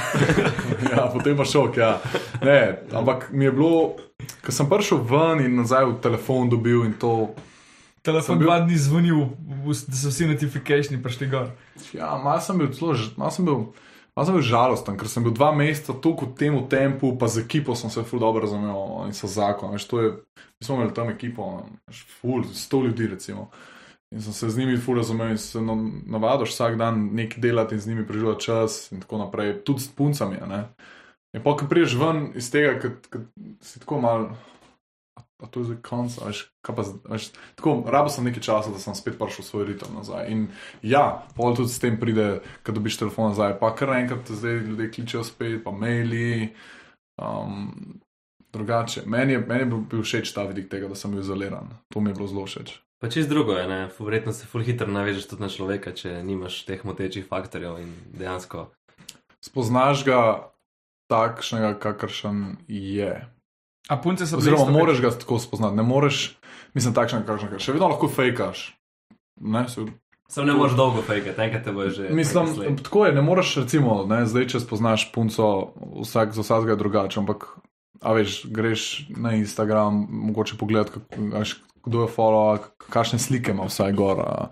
ja, 0.86 1.10
potem 1.10 1.34
pa 1.34 1.46
šok, 1.46 1.72
ja. 1.76 1.98
Ne, 2.40 2.86
ampak 2.92 3.32
mi 3.32 3.46
je 3.46 3.52
bilo, 3.52 3.98
ko 4.46 4.52
sem 4.52 4.70
prišel 4.70 5.04
ven 5.04 5.46
in 5.46 5.56
nazaj 5.56 5.86
v 5.86 6.00
telefon 6.02 6.50
dobil 6.50 6.86
in 6.86 6.94
to, 6.94 7.36
Telefon 8.02 8.40
bil- 8.40 8.48
dva 8.48 8.60
dni 8.64 8.78
zvonil, 8.78 9.26
da 9.66 9.74
so 9.76 10.10
vsi 10.10 10.28
notifikacijani 10.28 11.04
prišli 11.04 11.28
gor. 11.28 11.52
ja, 11.94 12.16
malo 12.24 12.42
sem 12.42 12.58
bil 12.58 12.72
celo, 12.72 12.94
ž- 12.96 13.18
malo 13.18 13.32
sem 13.32 13.46
bil. 13.46 13.66
Malo 14.16 14.26
sem 14.26 14.36
bil 14.36 14.44
žalosten, 14.44 14.98
ker 14.98 15.08
sem 15.08 15.24
bil 15.24 15.32
dva 15.32 15.52
meseca 15.56 15.94
toliko 15.94 16.26
v 16.26 16.36
tem 16.36 16.56
tempu, 16.68 17.16
pa 17.18 17.28
z 17.28 17.44
ekipo 17.46 17.76
sem 17.76 17.90
se 17.90 18.04
ful 18.04 18.20
dobro 18.20 18.42
razumel 18.44 19.08
in 19.08 19.14
so 19.14 19.28
zakon. 19.28 19.72
Veš, 19.72 19.88
je, 19.94 20.12
mi 20.60 20.64
smo 20.66 20.76
imeli 20.76 20.94
tam 20.94 21.10
ekipo, 21.10 21.64
veš, 21.88 22.04
ful, 22.20 22.44
sto 22.54 22.84
ljudi 22.84 23.08
recimo. 23.08 23.50
In 24.12 24.22
sem 24.22 24.34
se 24.34 24.50
z 24.50 24.58
njimi 24.58 24.78
ful 24.78 24.98
razumel 24.98 25.32
in 25.32 25.38
se 25.38 25.62
no, 25.62 25.76
navadiš 26.06 26.50
vsak 26.50 26.78
dan 26.78 27.10
nekaj 27.16 27.40
delati 27.40 27.76
in 27.76 27.82
z 27.82 27.88
njimi 27.88 28.08
preživeti 28.08 28.44
čas 28.44 28.92
in 28.92 29.00
tako 29.02 29.18
naprej, 29.18 29.62
tudi 29.64 29.80
s 29.80 29.88
puncami. 29.88 30.38
Ne? 30.48 30.64
In 31.38 31.44
pa, 31.46 31.54
ko 31.58 31.68
priješ 31.70 31.96
ven 32.00 32.30
iz 32.40 32.50
tega, 32.54 32.78
ker 32.82 33.26
si 33.62 33.82
tako 33.82 34.02
mal. 34.02 34.32
A 35.40 35.48
to 35.48 35.62
je 35.62 35.70
zdaj 35.70 35.78
konc, 35.86 36.18
a 36.20 36.28
veš, 36.28 36.42
kaj 36.66 36.76
pa, 36.76 36.84
veš, 37.14 37.30
tako, 37.56 37.78
rabo 37.88 38.12
sem 38.12 38.26
nekaj 38.28 38.44
časa, 38.44 38.74
da 38.74 38.82
sem 38.82 38.96
spet 38.98 39.16
prišel 39.16 39.46
v 39.46 39.48
svoj 39.48 39.64
ritem 39.70 39.94
nazaj. 39.96 40.28
In 40.34 40.42
ja, 40.84 41.24
pol 41.38 41.56
tudi 41.56 41.72
s 41.72 41.80
tem 41.80 41.96
pride, 42.02 42.42
ko 42.68 42.76
dobiš 42.76 43.00
telefon 43.00 43.32
nazaj, 43.32 43.56
pa 43.62 43.72
kar 43.72 43.94
naenkrat 43.94 44.26
te 44.28 44.36
zdaj 44.36 44.60
ljudje 44.66 44.90
kličejo 44.98 45.24
spet, 45.24 45.62
pa 45.64 45.72
maili. 45.72 46.52
Um, 47.20 48.02
drugače, 48.54 49.06
meni 49.06 49.34
je, 49.34 49.40
meni 49.40 49.62
je 49.62 49.66
bil, 49.66 50.04
všeč 50.04 50.34
ta 50.34 50.44
vidik 50.50 50.70
tega, 50.72 50.90
da 50.90 50.96
sem 50.96 51.12
bil 51.12 51.22
izoliran. 51.24 51.72
To 51.94 52.02
mi 52.02 52.12
je 52.12 52.20
bilo 52.20 52.28
zelo 52.28 52.46
všeč. 52.50 52.76
Pa 53.00 53.08
čist 53.08 53.30
drugo 53.30 53.56
je, 53.56 53.68
ne? 53.68 53.88
Verjetno 54.00 54.34
se 54.36 54.48
ful 54.48 54.64
hitro 54.66 54.92
navežeš 54.92 55.30
tudi 55.32 55.46
na 55.46 55.50
človeka, 55.50 55.94
če 55.96 56.20
nimaš 56.24 56.66
teh 56.68 56.84
motečih 56.84 57.28
faktorjev 57.28 57.80
in 57.80 57.94
dejansko. 58.12 58.68
Spoznaš 59.46 60.04
ga 60.04 60.20
takšnega, 61.10 61.74
kakršen 61.82 62.62
je. 62.68 63.14
A 63.90 63.98
punce 63.98 64.28
so 64.30 64.38
bile 64.38 64.54
Oziroma, 64.54 64.78
moraš 64.78 65.02
ga 65.02 65.10
tako 65.18 65.40
spoznati, 65.42 65.78
ne 65.78 65.84
moreš, 65.84 66.38
mislim, 66.78 66.94
takšen, 66.94 67.26
kakršen 67.26 67.58
je. 67.58 67.64
Še 67.66 67.74
vedno 67.74 67.90
lahko 67.90 68.10
fejkaš. 68.14 68.68
Ne, 69.42 69.66
se, 69.72 69.88
Sam 70.30 70.46
ne 70.46 70.54
moreš 70.54 70.76
dolgo 70.78 71.02
fejkati, 71.02 71.42
enkrat 71.42 71.64
te 71.66 71.72
bo 71.74 71.88
že. 71.90 72.12
Mislim, 72.14 72.78
tako 72.84 73.08
je, 73.08 73.16
ne 73.18 73.22
moreš, 73.26 73.56
recimo, 73.64 74.04
ne, 74.06 74.22
zdaj, 74.30 74.46
če 74.54 74.62
spoznaš 74.62 75.08
punco, 75.16 75.48
vsak 76.04 76.38
za 76.38 76.46
vsakega 76.46 76.76
je 76.76 76.82
drugačen, 76.84 77.24
ampak, 77.24 77.48
a 78.06 78.14
veš, 78.14 78.44
greš 78.54 78.84
na 79.18 79.34
Instagram, 79.40 80.04
mogoče 80.30 80.60
pogledati, 80.62 81.02
kdo 81.86 82.06
je 82.06 82.12
follow, 82.14 82.62
kakšne 82.94 83.18
slike 83.20 83.58
ima 83.58 83.66
vsaj 83.66 83.98
gor. 83.98 84.22
A, 84.22 84.52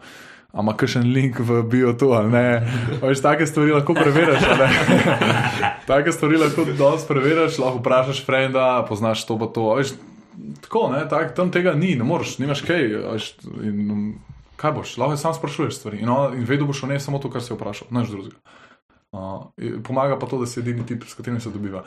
a 0.54 0.62
ima 0.64 0.74
kakšen 0.78 1.04
link 1.14 1.39
v 1.39 1.64
bio 1.64 1.93
tu 1.93 2.12
ali 2.16 2.32
ne. 2.32 2.45
Veš, 3.02 3.22
take 3.22 3.45
stvari 3.48 3.72
lahko 3.76 3.93
preveriš. 3.93 4.43
take 5.89 6.12
stvari 6.12 6.38
lahko 6.38 6.66
dosti 6.78 7.08
preveriš, 7.08 7.60
lahko 7.60 7.82
vprašaš 7.82 8.24
frenda, 8.26 8.86
poznaš 8.89 9.26
to 9.28 9.38
pa 9.39 9.48
to. 9.48 9.68
Veš, 9.76 9.93
tako, 10.64 10.88
ne, 10.95 11.04
tak, 11.10 11.36
tam 11.36 11.52
tega 11.52 11.74
ni, 11.74 11.95
ne 11.95 12.04
moreš, 12.08 12.38
nimaš 12.39 12.62
kaj. 12.66 12.88
Veš, 13.14 13.28
in, 13.64 13.84
um, 13.91 14.06
kaj 14.58 14.72
boš, 14.80 14.95
lahko 14.98 15.18
sam 15.18 15.36
sprašuješ 15.36 15.76
stvari. 15.82 16.00
In, 16.02 16.10
on- 16.10 16.34
in 16.39 16.48
vedno 16.48 16.66
boš 16.66 16.84
o 16.84 16.88
ne 16.89 17.00
samo 17.00 17.20
to, 17.20 17.30
kar 17.30 17.43
si 17.43 17.54
vprašal, 17.54 17.91
nič 17.91 18.10
drugega. 18.10 18.39
Uh, 19.12 19.48
pomaga 19.88 20.18
pa 20.20 20.28
to, 20.28 20.39
da 20.41 20.45
si 20.50 20.60
edini 20.60 20.84
tip, 20.86 21.04
s 21.08 21.16
katerim 21.16 21.39
se 21.39 21.50
dobiva. 21.50 21.84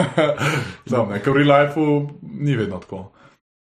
Znam, 0.88 1.10
ne, 1.12 1.18
ker 1.22 1.32
v 1.34 1.42
real 1.42 1.50
lifeu 1.52 2.08
ni 2.22 2.56
vedno 2.56 2.78
tako. 2.80 3.08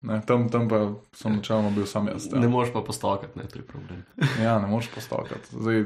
Ne, 0.02 0.20
tam, 0.26 0.48
tam 0.52 0.68
pa 0.68 0.80
sem 1.16 1.38
načeloma 1.38 1.70
bil 1.74 1.86
sam 1.86 2.08
jaz. 2.08 2.28
Ne 2.32 2.44
Ja, 2.44 2.48
moreš 2.52 2.72
pa 2.72 2.82
postavljati, 2.84 3.38
ne, 3.38 3.48
to 3.48 3.58
je 3.58 3.64
problem. 3.66 4.02
ja 4.46 4.58
ne 4.58 4.66
moreš 4.66 4.90
postavljati. 4.94 5.48
Zdaj, 5.50 5.84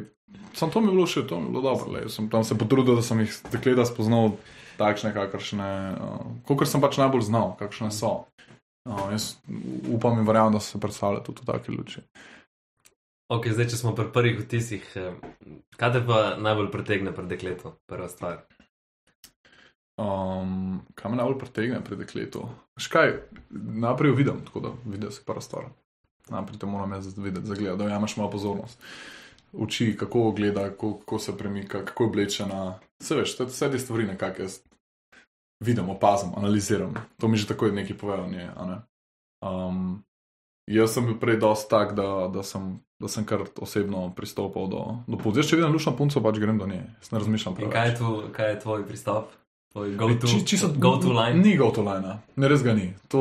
sam 0.54 0.70
to 0.70 0.80
mi 0.80 0.90
je 0.90 0.96
bilo 0.96 1.06
še, 1.06 1.26
to 1.26 1.40
mi 1.40 1.46
je 1.46 1.54
bilo 1.54 1.62
dobro. 1.62 1.92
Le. 1.92 2.08
Sem 2.08 2.28
tam 2.30 2.44
se 2.44 2.58
potrudil, 2.58 2.98
da 2.98 3.02
sem 3.06 3.22
jih 3.22 3.38
dekleta 3.52 3.86
spoznal 3.88 4.34
takšne, 4.80 5.14
kakršne, 5.14 5.70
uh, 5.94 6.26
kot 6.48 6.66
sem 6.68 6.82
pač 6.82 6.98
najbolj 7.00 7.28
znal, 7.28 7.54
kakšne 7.60 7.92
so. 7.94 8.24
Uh, 8.88 9.08
jaz 9.12 9.34
upam 9.92 10.18
in 10.18 10.28
verjamem, 10.28 10.56
da 10.56 10.60
se 10.64 10.80
predstavlja 10.80 11.22
tudi 11.24 11.44
v 11.44 11.50
taki 11.52 11.76
luči. 11.76 12.04
Ok, 13.30 13.52
zdaj, 13.54 13.68
če 13.70 13.76
smo 13.78 13.92
pri 13.94 14.08
prvih 14.10 14.40
vtisih, 14.40 14.86
eh, 14.98 15.12
kaj 15.78 15.92
te 15.94 16.00
pa 16.02 16.34
najbolj 16.34 16.72
pritegne 16.72 17.12
pri 17.14 17.28
dekletu, 17.30 17.76
prva 17.86 18.08
stvar? 18.10 18.40
Um, 20.00 20.80
kaj 20.94 21.10
me 21.10 21.16
najbolj 21.16 21.38
pritegne 21.38 21.82
pri 21.84 21.96
dekletu? 22.00 22.46
Škaj, 22.80 23.12
najprej 23.84 24.08
jo 24.08 24.16
vidim, 24.16 24.38
tako 24.46 24.60
da 24.60 24.70
vidiš 24.84 25.18
je 25.20 25.24
prva 25.26 25.40
stvar. 25.44 25.66
Najprej 26.30 26.58
te 26.58 26.66
moram 26.66 26.92
jaz 26.92 27.18
videti, 27.18 27.46
zagledati, 27.46 27.78
da 27.84 27.96
imaš 27.96 28.16
malo 28.16 28.30
pozornost. 28.30 28.80
Uči, 29.52 29.96
kako 29.98 30.30
gleda, 30.30 30.70
kako, 30.70 30.94
kako 30.98 31.18
se 31.18 31.38
premika, 31.38 31.84
kako 31.84 32.04
je 32.04 32.08
oblečena. 32.08 32.78
Vse 33.02 33.14
veš, 33.14 33.36
te- 33.36 33.44
vse 33.44 33.70
te 33.70 33.78
stvari 33.78 34.06
nekako 34.06 34.42
jaz 34.42 34.60
vidim, 35.60 35.90
opazim, 35.90 36.30
analiziram. 36.36 36.94
To 37.18 37.28
mi 37.28 37.36
že 37.36 37.46
tako 37.46 37.66
je 37.66 37.72
neki 37.72 37.94
povedal. 37.94 38.30
nje, 38.30 38.48
a 38.56 38.66
ne. 38.66 38.78
Um, 39.42 40.04
jaz 40.68 40.94
sem 40.94 41.06
bil 41.06 41.18
prej 41.18 41.36
dosti 41.36 41.70
tak, 41.70 41.94
da, 41.94 42.30
da, 42.32 42.42
sem, 42.42 42.80
da 43.00 43.08
sem 43.08 43.24
kar 43.24 43.44
osebno 43.60 44.14
pristopal 44.16 44.68
do, 44.68 44.84
do 45.06 45.18
punc. 45.18 45.36
Jaz, 45.36 45.50
če 45.50 45.56
vidim 45.56 45.72
lušno 45.72 45.96
punco, 45.96 46.22
pač 46.22 46.38
grem 46.38 46.58
do 46.58 46.66
nje. 46.66 46.86
Jaz 47.02 47.12
ne 47.12 47.18
razmišljam 47.18 47.54
kaj 47.72 47.88
je, 47.88 47.96
tu, 47.96 48.22
kaj 48.32 48.50
je 48.50 48.60
tvoj 48.60 48.86
pristop? 48.86 49.39
Tvoj 49.70 49.94
go-to 49.94 50.26
Či- 50.26 50.42
čisto- 50.44 50.74
go 50.74 50.96
to 50.96 51.12
line? 51.12 51.38
Ni 51.38 51.54
go-to 51.54 51.82
line, 51.82 52.18
ne 52.36 52.48
res 52.48 52.62
ga 52.62 52.74
ni. 52.74 52.90
To, 53.08 53.20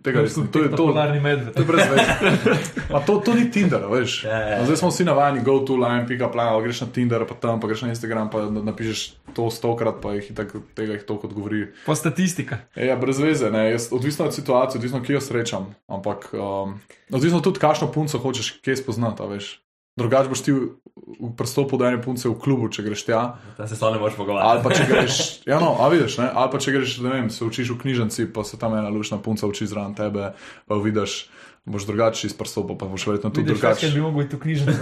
tega 0.00 0.22
ni. 0.22 0.28
To 0.32 0.58
je 0.58 0.68
to. 0.70 0.76
popularni 0.78 1.20
medved. 1.20 1.52
To 1.52 1.60
je 1.60 1.66
brez 1.66 1.84
veze. 1.86 2.08
To, 3.06 3.18
to 3.18 3.34
ni 3.34 3.50
Tinder, 3.50 3.84
veš. 3.86 4.24
Ja, 4.24 4.38
ja. 4.40 4.56
Ma 4.58 4.64
Zdaj 4.64 4.76
smo 4.76 4.88
vsi 4.88 5.04
navajeni, 5.04 5.44
go 5.44 5.58
to 5.60 5.76
line, 5.76 6.06
pika 6.06 6.28
plan, 6.28 6.56
greš 6.58 6.80
na 6.80 6.88
Tinder, 6.88 7.22
pa 7.22 7.34
tam, 7.34 7.60
pa 7.60 7.68
greš 7.68 7.82
na 7.82 7.88
Instagram, 7.88 8.30
pa 8.30 8.42
na- 8.42 8.62
napišeš 8.62 9.00
to 9.30 9.50
stokrat, 9.50 10.00
pa 10.00 10.12
jih 10.12 10.30
itak, 10.30 10.56
tega 10.74 10.92
jih 10.92 11.04
toliko 11.04 11.26
odgovori. 11.26 11.66
Po 11.84 11.94
statistika. 11.94 12.58
E, 12.74 12.86
ja, 12.86 12.96
brez 12.96 13.18
veze, 13.18 13.50
ne. 13.50 13.70
Jaz, 13.70 13.92
odvisno 13.92 14.24
od 14.24 14.34
situacije, 14.34 14.78
odvisno, 14.78 15.02
kje 15.02 15.14
jo 15.14 15.20
srečam. 15.20 15.68
Ampak 15.86 16.32
um, 16.32 16.80
odvisno 17.10 17.40
tudi, 17.40 17.58
kakšno 17.58 17.92
punco 17.92 18.18
hočeš, 18.18 18.50
kje 18.58 18.76
spoznati, 18.78 19.22
veš. 19.22 19.60
Drugač 20.00 20.30
boš 20.32 20.42
ti 20.46 20.54
v, 20.56 21.32
prstopu 21.36 21.76
do 21.76 21.84
ene 21.84 22.00
punce 22.00 22.28
v 22.28 22.36
klubu, 22.40 22.70
če 22.72 22.84
greš 22.86 23.04
tja. 23.08 23.20
Tam 23.56 23.68
se 23.68 23.76
sploh 23.76 23.92
ne 23.94 24.00
moreš 24.00 24.16
Ali 24.16 24.62
pa 24.64 24.72
če 24.72 24.86
greš, 24.90 25.44
ja, 25.44 25.60
no, 25.60 25.76
a 25.80 25.88
vidiš, 25.92 26.18
ne? 26.22 26.30
ali 26.32 26.48
pa 26.52 26.58
če 26.62 26.72
greš, 26.72 26.98
ne 27.04 27.12
vem, 27.12 27.28
se 27.30 27.44
učiš 27.44 27.74
v 27.76 27.78
knjižnici, 27.84 28.32
pa 28.32 28.44
se 28.44 28.58
tam 28.58 28.74
ena 28.78 28.88
lušna 28.88 29.20
punca 29.20 29.46
uči 29.46 29.68
zraven 29.68 29.94
tebe, 29.94 30.32
pa 30.66 30.80
vidiš, 30.80 31.28
boš 31.68 31.84
drugačen 31.86 32.30
iz 32.30 32.34
prstopa, 32.34 32.74
pa 32.80 32.88
boš 32.88 33.06
verjetno 33.06 33.30
tudi 33.30 33.52
drugačen. 33.52 33.92
bi 33.94 34.00
mogel 34.00 34.24
iti 34.24 34.36
v 34.36 34.40
knjižnico. 34.40 34.80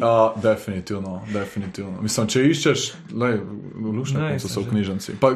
Uh, 0.00 0.32
definitivno, 0.48 1.20
definitivno. 1.32 2.00
Mislim, 2.00 2.28
če 2.32 2.46
iščeš, 2.48 2.86
le, 3.12 3.34
lušne 3.76 4.20
Ne, 4.20 4.30
punce 4.34 4.48
so 4.48 4.64
v 4.64 4.72
knjižnici. 4.72 5.18
Pa, 5.20 5.34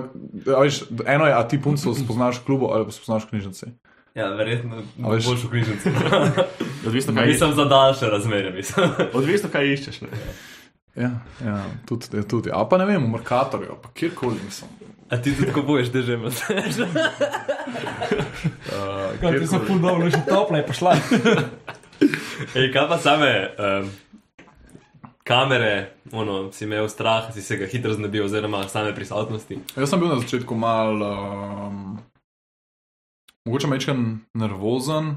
a 0.56 0.62
veš, 0.64 0.86
eno 1.04 1.28
je, 1.28 1.34
a 1.36 1.42
ti 1.44 1.60
punco 1.60 1.92
spoznaš 1.94 2.40
v 2.40 2.48
klubu 2.48 2.72
ali 2.72 2.88
pa 2.88 2.96
spoznaš 2.96 3.28
v 3.28 3.36
knjižnici. 3.36 3.74
Ja, 4.16 4.30
verjetno 4.32 4.80
A 5.02 5.10
veš- 5.10 5.26
boš 5.26 5.44
v 5.44 5.50
knjižnici. 5.50 5.90
Odvisno, 6.86 7.12
kaj, 7.14 7.26
Nisem 7.26 7.52
za 7.52 7.64
daljše 7.64 8.06
razmerje, 8.06 8.50
mislim. 8.50 8.90
odvisno, 9.12 9.48
kaj 9.52 9.72
iščeš. 9.74 10.00
Ne. 10.00 10.08
Ja, 10.96 11.10
ja 11.44 11.56
tudi, 11.84 12.08
ja, 12.12 12.22
tudi. 12.24 12.48
A 12.48 12.64
pa 12.64 12.78
ne 12.78 12.86
vem, 12.86 13.04
v 13.04 13.10
Merkatorju, 13.10 13.76
pa 13.82 13.88
kjerkoli 13.92 14.40
nisem. 14.40 14.68
A 15.06 15.16
ti 15.16 15.36
tudi 15.36 15.52
kupuješ, 15.52 15.88
da 15.88 16.02
že 16.02 16.14
imaš? 16.14 16.40
Kaj 19.20 19.38
ti 19.38 19.46
so 19.46 19.60
pol 19.60 19.78
dobro, 19.78 20.08
že 20.10 20.18
topla 20.24 20.58
je 20.58 20.66
pošla. 20.66 20.92
Ej, 22.56 22.66
kaj 22.68 22.88
pa 22.88 22.98
same 22.98 23.30
um, 23.50 23.90
kamere, 25.22 25.74
ono, 26.10 26.52
si 26.52 26.64
imel 26.64 26.88
strah, 26.88 27.28
si 27.30 27.42
se 27.42 27.56
ga 27.56 27.66
hitro 27.66 27.92
znebil, 27.92 28.24
oziroma 28.24 28.64
same 28.68 28.94
prisotnosti. 28.94 29.58
Jaz 29.76 29.90
sem 29.90 30.00
bil 30.00 30.08
na 30.08 30.18
začetku 30.18 30.54
mal, 30.54 30.96
um, 30.96 31.98
mogoče 33.46 33.70
mečem 33.70 34.04
nervozen, 34.34 35.14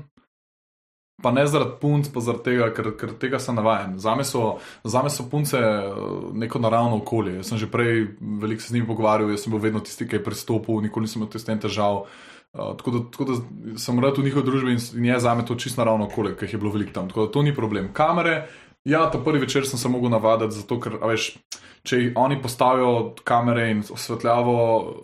pa 1.22 1.32
ne 1.32 1.46
zaradi 1.48 1.78
punc, 1.82 2.08
pa 2.14 2.24
zaradi 2.24 2.44
tega, 2.44 2.70
ker, 2.76 2.92
ker 3.00 3.14
tega 3.20 3.40
sem 3.44 3.58
navaden. 3.58 3.98
Zame 4.00 4.24
so, 4.24 4.60
zame 4.84 5.12
so 5.12 5.26
punce 5.32 5.60
eh, 5.60 5.92
neko 6.34 6.62
naravno 6.64 7.02
okolje. 7.02 7.40
Jaz 7.40 7.52
sem 7.52 7.60
že 7.60 7.68
prej 7.72 8.08
veliko 8.20 8.62
se 8.62 8.72
z 8.72 8.78
njimi 8.78 8.88
pogovarjal, 8.88 9.32
jaz 9.34 9.44
sem 9.44 9.54
bil 9.54 9.62
vedno 9.64 9.84
tisti, 9.84 10.08
ki 10.08 10.20
je 10.20 10.24
pristopil, 10.24 10.82
nikoli 10.86 11.10
nisem 11.10 11.22
imel 11.22 11.34
tem 11.34 11.60
težav. 11.60 12.06
Uh, 12.50 12.72
tako, 12.78 12.92
da, 12.92 13.00
tako 13.14 13.26
da 13.30 13.34
sem 13.78 14.00
rad 14.02 14.18
v 14.18 14.24
njihovi 14.26 14.46
družbi 14.46 14.72
in, 14.74 14.80
in 14.98 15.06
je 15.06 15.20
za 15.22 15.36
me 15.38 15.44
to 15.46 15.54
čisto 15.56 15.84
naravno 15.84 16.08
okolje, 16.08 16.32
ker 16.34 16.48
jih 16.48 16.56
je 16.56 16.60
bilo 16.60 16.72
veliko 16.74 16.94
tam. 16.96 17.10
Tako 17.10 17.26
da 17.26 17.32
to 17.32 17.44
ni 17.46 17.54
problem. 17.56 17.92
Kamere, 17.94 18.48
ja, 18.90 19.04
ta 19.12 19.20
prvi 19.22 19.44
večer 19.44 19.68
sem 19.70 19.78
se 19.80 19.90
mogel 19.90 20.10
navaditi, 20.10 20.56
zato 20.56 20.80
ker, 20.82 20.98
veš, 21.12 21.36
če 21.84 22.00
oni 22.16 22.42
postavijo 22.42 23.16
kamere 23.24 23.70
in 23.72 23.84
osvetljavo. 23.92 24.56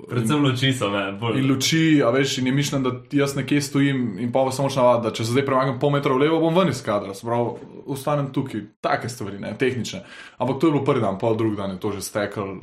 Predvsem 0.09 0.43
luči 0.43 0.73
so 0.73 0.89
me, 0.93 1.05
bolj. 1.19 1.39
In 1.39 1.49
luči, 1.49 1.83
a 2.03 2.11
veš, 2.13 2.37
in 2.41 2.49
je 2.51 2.55
mišljen, 2.55 2.83
da 2.83 2.93
jaz 3.15 3.35
nekje 3.35 3.61
stojim 3.61 4.03
in 4.19 4.31
pa 4.35 4.43
samo 4.51 4.69
še 4.69 4.81
navaditi, 4.81 5.07
da 5.07 5.15
če 5.15 5.25
se 5.25 5.35
zdaj 5.35 5.47
premagam 5.47 5.79
pol 5.81 5.95
metra 5.95 6.13
v 6.13 6.25
levo, 6.25 6.39
bom 6.43 6.55
ven 6.55 6.73
iz 6.73 6.83
kadra, 6.85 7.15
se 7.15 7.27
pravi, 7.27 7.71
ostanem 7.95 8.31
tukaj, 8.35 8.65
take 8.83 9.09
stvari, 9.09 9.39
ne, 9.41 9.53
tehnične. 9.59 10.03
Ampak 10.37 10.59
to 10.59 10.69
je 10.69 10.75
bilo 10.75 10.85
prvi 10.85 11.03
dan, 11.03 11.19
pol 11.21 11.37
drugi 11.39 11.59
dan 11.59 11.75
je 11.75 11.81
to 11.81 11.93
že 11.95 12.03
stekel. 12.05 12.57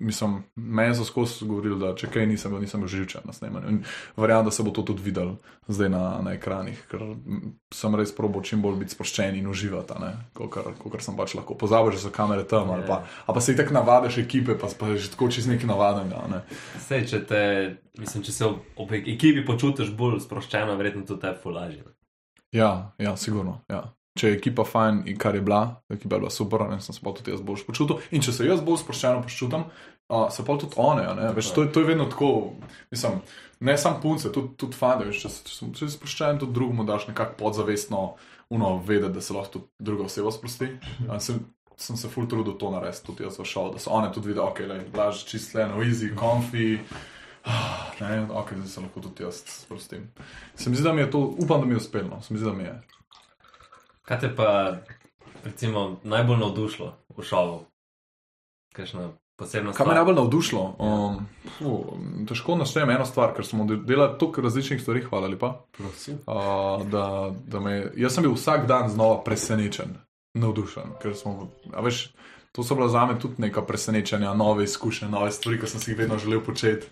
Mislim, 0.00 0.42
meni 0.56 0.94
so 0.96 1.04
skozi 1.04 1.44
govorili, 1.48 1.76
da 1.80 1.94
če 1.98 2.08
kaj 2.12 2.28
nisem 2.30 2.54
nisem 2.60 2.86
živčen 2.88 3.22
na 3.24 3.32
snemanju. 3.32 3.68
In 3.68 3.82
verjamem, 4.16 4.44
da 4.44 4.50
se 4.50 4.62
bo 4.62 4.70
to 4.70 4.82
tudi 4.82 5.02
videl 5.02 5.34
zdaj 5.68 5.88
na, 5.88 6.02
na 6.24 6.34
ekranih, 6.34 6.78
ker 6.90 7.02
sem 7.74 7.94
res 7.94 8.12
probo 8.16 8.42
čim 8.42 8.62
bolj 8.62 8.80
biti 8.82 8.94
sproščen 8.96 9.36
in 9.38 9.48
uživati, 9.50 9.98
kot 10.34 11.02
sem 11.02 11.16
pač 11.18 11.34
lahko. 11.38 11.56
Pozabiš, 11.58 11.98
da 11.98 12.02
so 12.04 12.14
kamere 12.14 12.46
tam 12.48 12.70
ali 12.74 12.86
pa, 12.88 13.02
ali 13.30 13.34
pa 13.34 13.40
se 13.40 13.54
tako 13.54 13.74
navadiš 13.74 14.18
ekipe, 14.18 14.58
pa, 14.58 14.66
pa 14.74 14.90
že 14.96 15.06
tako 15.08 15.30
čez 15.30 15.46
nekaj 15.46 15.66
navadnega. 15.66 16.24
Ne. 16.26 16.40
Sej, 16.80 17.06
če, 17.06 17.20
te, 17.24 17.40
mislim, 17.94 18.24
če 18.24 18.32
se 18.32 18.44
ob, 18.44 18.58
ob 18.76 18.90
ekipi 18.92 19.46
počutiš 19.46 19.94
bolj 19.94 20.18
sproščeno, 20.20 20.74
verjetno 20.74 21.06
tudi 21.06 21.20
te 21.20 21.34
fulaži. 21.36 21.84
Ja, 22.50 22.90
ja, 22.98 23.14
sigurno. 23.16 23.60
Ja. 23.68 23.84
Če 24.10 24.26
je 24.26 24.36
ekipa 24.36 24.64
fajn 24.66 25.04
in 25.06 25.14
kar 25.16 25.34
je 25.34 25.40
bila, 25.40 25.60
ekipa 25.88 26.16
je 26.16 26.20
bila 26.20 26.30
super, 26.30 26.64
ne 26.66 26.80
sem 26.80 26.90
se 26.90 27.00
pa 27.00 27.12
tudi 27.12 27.30
jaz 27.30 27.40
bolj 27.40 27.62
počutil. 27.64 28.00
In 28.10 28.20
če 28.20 28.32
se 28.32 28.42
jaz 28.44 28.58
bolj 28.60 28.80
sproščeno 28.82 29.22
počutim, 29.22 29.62
uh, 30.10 30.26
se 30.28 30.42
pa 30.42 30.56
tudi 30.58 30.74
one. 30.76 31.06
a 31.06 31.14
ne. 31.14 31.28
Veš, 31.32 31.52
to, 31.54 31.62
je- 31.62 31.70
to 31.70 31.80
je 31.80 31.86
vedno 31.86 32.04
tako. 32.06 32.30
Mislim, 32.90 33.20
ne 33.60 33.78
samo 33.78 34.00
punce, 34.02 34.32
tudi, 34.32 34.56
tudi 34.56 34.74
fajn, 34.74 35.06
veš, 35.06 35.22
če, 35.22 35.28
če, 35.40 35.54
sem- 35.54 35.72
če 35.72 35.88
sproščen, 35.88 36.38
tudi 36.38 36.52
drugemu 36.52 36.84
daš 36.84 37.06
nekako 37.06 37.38
podzavestno 37.38 38.02
uno 38.50 38.82
vedeti, 38.82 39.12
da 39.12 39.20
se 39.20 39.32
lahko 39.32 39.62
druga 39.78 40.04
oseba 40.04 40.32
sprosti. 40.32 40.72
Uh, 41.00 41.14
sem, 41.18 41.38
sem 41.80 41.96
se 41.96 42.08
full 42.08 42.26
trudil 42.26 42.54
to 42.54 42.70
narediti, 42.70 43.06
tudi 43.06 43.24
jaz 43.24 43.38
šovu, 43.42 43.72
da 43.72 43.78
so 43.78 43.90
one 43.90 44.10
tudi 44.12 44.28
videli, 44.28 44.44
ok, 44.44 44.60
laž 44.94 45.24
čist 45.24 45.54
le, 45.54 45.64
no 45.66 45.80
easy, 45.80 46.12
comfy. 46.14 46.78
Ah, 47.42 47.76
Ne, 48.00 48.26
ok, 48.30 48.52
zdaj 48.54 48.68
se 48.68 48.80
lahko 48.80 49.00
tudi 49.00 49.22
jaz 49.22 49.38
sprostim. 49.46 50.06
Se 50.54 50.70
mi 50.70 50.76
zdi, 50.76 50.84
da 50.84 50.92
mi 50.92 51.00
je 51.00 51.10
to, 51.10 51.18
upam, 51.38 51.60
da 51.60 51.66
mi 51.66 51.72
je 51.72 51.78
uspelo. 51.78 52.08
no. 52.08 52.20
Se 52.20 52.34
mi 52.34 52.38
zdi, 52.38 52.46
da 52.46 52.52
mi 52.52 52.62
je. 52.62 52.74
Kaj 54.02 54.20
te 54.20 54.36
pa, 54.36 54.76
recimo, 55.44 55.82
najbolj 56.04 56.36
navdušilo 56.38 56.88
v 57.10 57.22
šovu? 57.22 57.58
Kakšna 58.72 59.08
posebna 59.36 59.72
Kaj 59.72 59.78
me 59.78 59.84
stvar? 59.84 59.96
najbolj 59.96 60.14
navdušilo? 60.14 60.64
Um, 60.78 61.26
fu, 61.50 61.74
težko 62.26 62.56
naštejem 62.56 62.90
eno 62.90 63.06
stvar, 63.06 63.34
ker 63.34 63.46
smo 63.46 63.64
de- 63.64 63.76
delali 63.78 64.18
toliko 64.18 64.40
različnih 64.40 64.80
stvari, 64.80 65.02
hvala 65.02 65.28
lepa. 65.28 65.54
Uh, 65.78 65.86
da, 66.86 67.06
da 67.46 67.60
me, 67.60 67.74
jaz 67.96 68.14
sem 68.14 68.22
bil 68.22 68.32
vsak 68.34 68.66
dan 68.66 68.88
znova 68.88 69.22
presenečen, 69.22 69.96
navdušen. 70.34 70.96
ker 71.02 71.14
Smo, 71.14 71.50
veš, 71.82 72.10
to 72.52 72.62
so 72.62 72.74
bila 72.74 72.88
za 72.88 73.06
me 73.06 73.18
tudi 73.18 73.34
neka 73.38 73.62
presenečenja, 73.62 74.34
nove 74.34 74.64
izkušnje, 74.64 75.08
nove 75.08 75.30
stvari, 75.30 75.60
ki 75.60 75.66
sem 75.66 75.80
si 75.80 75.90
jih 75.90 75.98
vedno 75.98 76.18
želel 76.18 76.44
početi. 76.44 76.86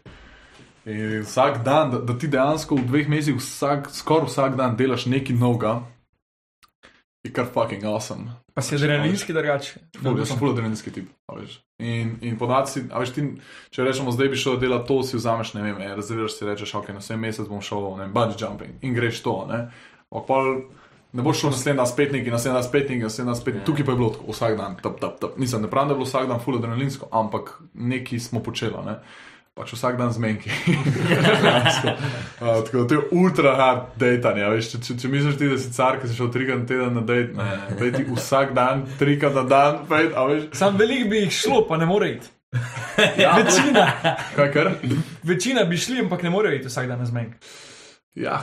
In 0.86 1.22
vsak 1.22 1.64
dan, 1.64 1.91
da, 1.91 1.99
da 1.99 2.18
ti 2.18 2.28
dejansko 2.28 2.74
v 2.74 2.86
dveh 2.86 3.09
mesecih, 3.09 3.36
vsak, 3.36 3.91
skoraj 3.93 4.30
vsak 4.30 4.57
dan 4.57 4.76
delaš 4.76 5.07
nekaj 5.07 5.36
novega, 5.36 5.80
je 7.24 7.32
kar 7.32 7.47
fucking 7.55 7.84
awesome. 7.84 8.30
Pa 8.55 8.62
si 8.62 8.74
adrenalinski 8.74 9.32
drugače. 9.32 9.80
Ful, 9.99 10.18
jaz 10.18 10.32
sem 10.32 10.39
full 10.39 10.55
adrenalinski 10.55 10.91
tip. 10.95 11.11
In, 11.78 12.16
in 12.24 12.39
podaci, 12.39 12.86
a 12.91 13.03
veš, 13.03 13.12
ti, 13.14 13.26
če 13.74 13.84
rečemo, 13.84 14.14
zdaj 14.14 14.32
bi 14.32 14.41
šel 14.41 14.57
delati 14.62 14.89
to, 14.89 15.03
si 15.07 15.18
vzameš, 15.18 15.53
ne 15.59 15.66
vem, 15.66 15.82
e, 15.82 15.93
rezerviraš 15.99 16.39
si 16.39 16.49
rečeš, 16.49 16.74
ok, 16.80 16.89
na 16.97 17.03
vsem 17.05 17.20
mesec 17.20 17.51
bom 17.51 17.61
šel, 17.62 17.84
ne 17.99 18.07
vem, 18.07 18.14
bungee 18.16 18.41
jumping 18.41 18.86
in 18.86 18.97
greš 18.97 19.20
to, 19.26 19.36
ne. 19.51 19.66
Pol 20.09 20.55
ne 21.13 21.23
boš 21.23 21.41
šel 21.41 21.51
naslednji 21.51 21.77
dan 21.77 21.87
spet 21.87 22.13
neki, 22.13 22.31
naslednji 22.31 22.55
dan 22.59 22.69
spet 22.69 22.89
neki, 22.91 23.03
naslednji 23.03 23.33
dan 23.33 23.41
spet 23.41 23.55
neki, 23.55 23.67
tukaj 23.67 23.85
pa 23.87 23.93
je 23.93 23.97
bilo 23.97 24.11
tako, 24.17 24.33
vsak 24.33 24.59
dan, 24.59 24.77
tap, 24.83 25.01
tap, 25.01 25.21
tap. 25.21 25.39
Nisem, 25.41 25.63
ne 25.63 25.71
pravim, 25.71 25.89
da 25.89 25.93
je 25.97 26.03
bilo 26.03 26.11
vsak 26.11 26.29
dan 26.29 26.41
full 26.45 26.59
adrenalinsko, 26.59 27.09
ampak 27.13 27.45
nekaj 27.75 28.21
smo 28.21 28.43
počeli, 28.45 28.85
ne. 28.87 28.95
Pač 29.59 29.73
vsak 29.75 29.97
dan 29.99 30.13
zmenki. 30.15 30.51
uh, 30.55 30.63
tako 32.65 32.85
to 32.85 32.95
je 32.95 33.01
ultra 33.11 33.57
hard 33.59 33.81
dejtanje. 33.99 34.45
Veš, 34.55 34.69
če, 34.71 34.79
če, 34.87 34.93
če 35.03 35.09
misliš, 35.11 35.35
ti, 35.41 35.49
da 35.51 35.57
si 35.59 35.73
car, 35.75 35.99
ki 35.99 36.07
si 36.07 36.15
šel 36.15 36.31
trikrat 36.35 36.59
na 36.63 36.67
teden 36.71 36.95
na 36.95 37.03
dejt, 37.09 37.29
ne, 37.35 37.49
dej 37.81 37.91
ti 37.97 38.03
vsak 38.07 38.49
dan, 38.55 38.87
trikrat 39.01 39.35
na 39.35 39.43
dan, 39.51 39.73
pet, 39.91 40.15
a 40.15 40.23
veš, 40.31 40.43
Sam 40.59 40.79
velik 40.79 41.09
bi 41.11 41.17
jih 41.25 41.35
šlo, 41.35 41.65
pa 41.67 41.75
ne 41.81 41.87
more 41.91 42.07
iti. 42.15 42.29
ja, 43.25 43.31
Večina, 43.37 43.85
kaj 44.37 44.49
kar? 44.55 44.67
večina 45.27 45.65
bi 45.69 45.77
šli, 45.77 45.99
ampak 46.07 46.23
ne 46.23 46.31
morejo 46.31 46.55
iti 46.61 46.71
vsak 46.71 46.87
dan 46.89 46.99
na 47.03 47.07
zmenk. 47.11 47.35
Ja, 48.15 48.43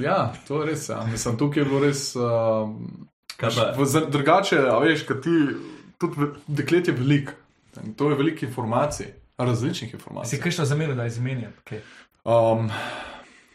ja, 0.00 0.32
to 0.48 0.62
je 0.62 0.70
res. 0.70 0.88
Ja. 0.88 1.04
Mislim, 1.10 1.38
tukaj 1.38 1.62
je 1.62 1.64
bilo 1.64 1.80
res. 1.80 2.16
Uh, 2.16 2.70
drugače, 4.10 4.58
a 4.70 4.78
veš, 4.78 5.02
kaj 5.08 5.20
ti, 5.20 5.30
tudi 5.98 6.28
deklet 6.46 6.88
je 6.88 6.94
velik. 6.94 7.32
To 7.96 8.10
je 8.10 8.16
veliko 8.16 8.46
informacij, 8.46 9.06
različnih 9.38 9.90
Si 9.90 9.96
informacij. 9.96 10.38
kaj 10.40 10.52
še 10.52 10.64
zamenjal, 10.64 10.96
da 10.96 11.06
izmenjam? 11.06 11.52
Okay. 11.64 11.80
Um, 12.24 12.70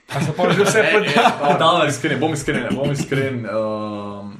A 0.10 0.22
so 0.26 0.34
pa 0.34 0.50
že 0.50 0.66
vse 0.66 0.82
podali? 0.92 1.14
Bom 1.80 1.88
iskren, 1.88 2.20
bom 2.20 2.34
iskren, 2.34 2.76
bom 2.76 2.92
iskren. 2.92 3.46
Um, 3.46 4.34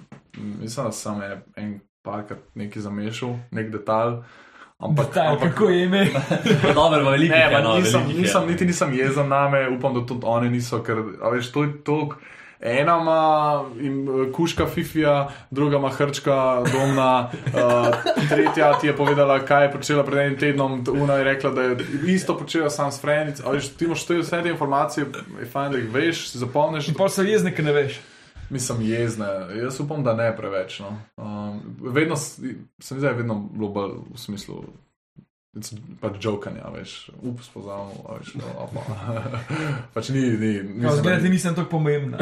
mislim, 0.62 0.86
da 0.86 0.92
sem 0.92 1.22
en, 1.22 1.42
en 1.56 1.80
parkrat 2.02 2.42
nekaj 2.56 2.82
zamešal, 2.82 3.38
nek 3.52 3.72
detalj. 3.72 4.24
Ampak, 4.80 5.08
Detalj, 5.08 5.28
ampak 5.28 5.52
kako 5.54 5.70
je 5.70 5.84
ime? 5.84 6.08
Dobro, 6.76 7.04
pa 7.04 7.10
veliko 7.12 7.36
Ne, 7.36 7.40
je, 7.40 7.52
pa 7.52 7.62
no, 7.62 7.78
nisem, 7.78 8.02
je. 8.10 8.22
nisem, 8.22 8.48
niti 8.48 8.66
nisem 8.66 8.94
jezen 8.94 9.28
na 9.28 9.50
me, 9.50 9.70
upam, 9.70 9.94
da 9.94 10.06
tudi 10.06 10.22
oni 10.24 10.50
niso, 10.50 10.80
ker 10.84 11.02
a 11.22 11.30
veš, 11.30 11.52
to 11.52 11.64
je 11.64 11.74
to. 11.84 12.10
Ena 12.62 12.98
ima 13.02 13.64
im, 13.80 14.08
eh, 14.08 14.32
kuška 14.32 14.68
Fifija, 14.68 15.30
druga 15.52 15.78
ima 15.78 15.90
hrčka 15.90 16.64
domna, 16.72 17.30
uh, 17.32 18.28
tretja 18.30 18.74
ti 18.80 18.88
je 18.88 18.96
povedala, 18.96 19.40
kaj 19.40 19.64
je 19.66 19.72
počela 19.72 20.04
pred 20.04 20.18
enim 20.18 20.40
tednom, 20.40 20.84
una 21.02 21.14
je 21.14 21.24
rekla, 21.24 21.52
da 21.52 21.62
je 21.62 21.78
isto 22.08 22.38
počela 22.38 22.70
sam 22.70 22.92
s 22.92 23.02
Frenic. 23.02 23.40
A 23.46 23.52
veš, 23.52 23.68
ti 23.68 23.86
imaš 23.86 24.06
te 24.06 24.18
vse 24.18 24.42
te 24.44 24.50
informacije, 24.50 25.06
je 25.40 25.46
fajn, 25.46 25.72
da 25.72 25.78
jih 25.78 25.94
veš, 25.94 26.30
si 26.30 26.38
zapomniš. 26.38 26.88
In 26.88 26.96
pol 26.96 27.10
so 27.10 27.24
jezni, 27.24 27.56
ki 27.56 27.64
ne 27.68 27.72
veš. 27.72 28.00
Mislim, 28.50 28.82
jezne. 28.82 29.26
Jaz 29.64 29.80
upam, 29.80 30.04
da 30.04 30.14
ne 30.14 30.38
preveč. 30.38 30.80
No. 30.80 30.98
Um, 31.18 31.62
vedno 31.82 32.16
se 32.16 32.42
mi 32.96 33.00
zdi, 33.00 33.08
vedno 33.08 33.50
bilo 33.54 33.70
bolj 33.70 33.92
v 34.14 34.18
smislu. 34.18 34.64
it's 35.58 35.74
Pač 36.00 36.14
jokanja, 36.22 36.70
veš, 36.70 37.10
ups, 37.26 37.48
pozavno, 37.50 37.90
veš, 38.20 38.36
no, 38.38 38.46
pa. 38.70 38.82
pač 39.96 40.10
ni, 40.14 40.22
ni, 40.38 40.52
No, 40.78 40.92
Zgledaj, 40.96 41.22
ti 41.24 41.30
nisem 41.30 41.56
tako 41.58 41.70
pomembna. 41.70 42.18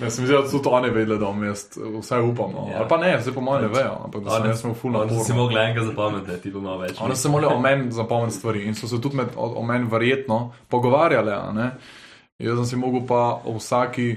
ne, 0.00 0.10
se 0.10 0.22
mi 0.22 0.26
zdi, 0.26 0.32
da 0.32 0.48
so 0.48 0.58
tudi 0.58 0.68
oni 0.72 0.90
vedeli, 0.90 1.18
da 1.18 1.26
bom 1.26 1.44
jaz, 1.44 1.66
vsaj 1.76 2.22
upam, 2.24 2.50
no. 2.56 2.64
Ja. 2.72 2.78
ali 2.80 2.88
pa 2.88 2.96
ne, 2.96 3.20
zdaj 3.20 3.34
po 3.34 3.40
mojem 3.44 3.62
ne 3.68 3.68
vejo, 3.68 4.00
ampak 4.04 4.24
da 4.24 4.30
sem 4.30 4.46
jaz 4.50 4.64
imel 4.64 4.74
full 4.74 4.96
Oni 4.96 5.10
si 5.10 5.16
napor. 5.20 5.36
mogli 5.36 5.60
enega 5.60 5.84
zapomniti, 5.86 6.40
ti 6.42 6.52
pa 6.52 6.58
malo 6.64 6.78
več. 6.80 6.96
Oni 7.00 7.16
so 7.16 7.22
se 7.22 7.28
morali 7.28 7.54
o 7.54 7.60
meni 7.60 7.92
zapomniti 7.92 8.36
stvari 8.36 8.64
in 8.64 8.74
so 8.74 8.88
se 8.88 9.00
tudi 9.00 9.16
med, 9.20 9.28
o, 9.36 9.52
o 9.60 9.62
meni 9.62 9.86
verjetno 9.92 10.40
pogovarjali. 10.68 11.30
a 11.36 11.52
ne. 11.52 11.70
Jaz 12.40 12.56
sem 12.62 12.66
si 12.66 12.76
mogel 12.80 13.04
pa 13.06 13.40
o 13.44 13.58
vsaki 13.58 14.14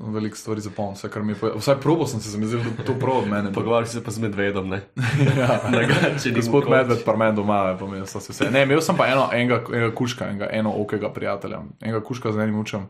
veliko 0.00 0.36
stvari 0.36 0.60
zapomniti, 0.60 0.98
vse, 0.98 1.10
kar 1.10 1.22
mi 1.22 1.32
je 1.32 1.36
povedal. 1.36 1.58
Vsaj 1.60 1.80
probo 1.80 2.06
sem 2.06 2.20
se 2.20 2.30
zamislil, 2.30 2.60
da 2.76 2.84
to 2.84 2.94
prav 2.94 3.16
od 3.16 3.28
mene. 3.28 3.52
Pogovarjal 3.56 3.86
si 3.86 3.92
se 3.92 4.04
pa 4.04 4.10
z 4.10 4.18
medvedom, 4.18 4.68
ne? 4.68 4.80
ja. 5.40 5.60
Drugače 5.72 6.28
ni 6.28 6.34
Gospod. 6.34 6.68
Medved, 6.70 7.04
pa 7.04 7.16
meni 7.16 7.36
doma 7.36 7.58
je 7.68 7.78
pomenil, 7.78 8.04
da 8.04 8.20
se 8.20 8.32
vse. 8.32 8.50
Ne, 8.50 8.62
imel 8.62 8.80
sem 8.80 8.96
pa 8.96 9.06
eno, 9.06 9.28
enega, 9.32 9.62
enega 9.72 9.94
kuška, 9.94 10.28
enega 10.28 10.48
eno 10.52 10.72
okega 10.76 11.12
prijatelja, 11.12 11.62
enega 11.80 12.00
kuška 12.04 12.32
z 12.32 12.38
enim 12.38 12.58
učem, 12.60 12.88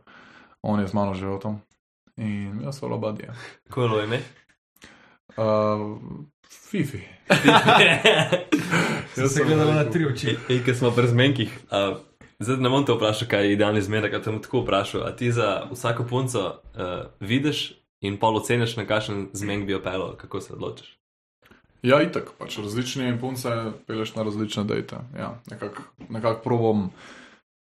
on 0.63 0.81
je 0.81 0.87
z 0.87 0.95
mano 0.95 1.15
živel 1.15 1.41
tam. 1.41 1.61
In 2.17 2.61
jaz 2.65 2.79
sem 2.79 2.93
obadje. 2.93 3.33
Kolo 3.71 4.03
ime. 4.03 4.21
Uh, 5.37 5.99
Fifi. 6.71 7.01
Jaz 9.17 9.35
sem 9.35 9.47
gledal 9.47 9.73
na 9.75 9.85
tri 9.91 10.07
oči. 10.07 10.37
Ej, 10.49 10.63
ker 10.67 10.77
smo 10.77 10.91
pri 10.95 11.09
zmenkih. 11.09 11.55
Uh, 11.71 11.97
zdaj 12.41 12.57
ne 12.57 12.71
bom 12.73 12.85
te 12.87 12.97
vprašal, 12.97 13.29
kaj 13.29 13.47
je 13.47 13.53
idealni 13.53 13.83
zmenek, 13.83 14.11
kaj 14.15 14.23
te 14.25 14.33
bom 14.33 14.41
tako 14.43 14.65
vprašal. 14.65 15.05
A 15.07 15.13
ti 15.17 15.33
za 15.33 15.67
vsako 15.71 16.07
punco 16.09 16.47
uh, 16.49 17.07
vidiš 17.21 17.73
in 18.01 18.17
pol 18.19 18.41
oceniš, 18.41 18.77
na 18.81 18.87
kakšen 18.89 19.29
zmenk 19.37 19.67
bi 19.67 19.77
jo 19.77 19.83
pelal, 19.85 20.17
kako 20.17 20.41
se 20.41 20.53
odločiš? 20.57 20.97
Ja, 21.83 22.03
itak, 22.05 22.35
pač 22.37 22.59
različne 22.61 23.13
punce 23.21 23.53
peleš 23.89 24.15
na 24.17 24.25
različne 24.25 24.65
dejte. 24.69 25.01
Ja, 25.17 25.35
nekako 25.51 25.85
nekak 26.09 26.43
probam. 26.45 26.91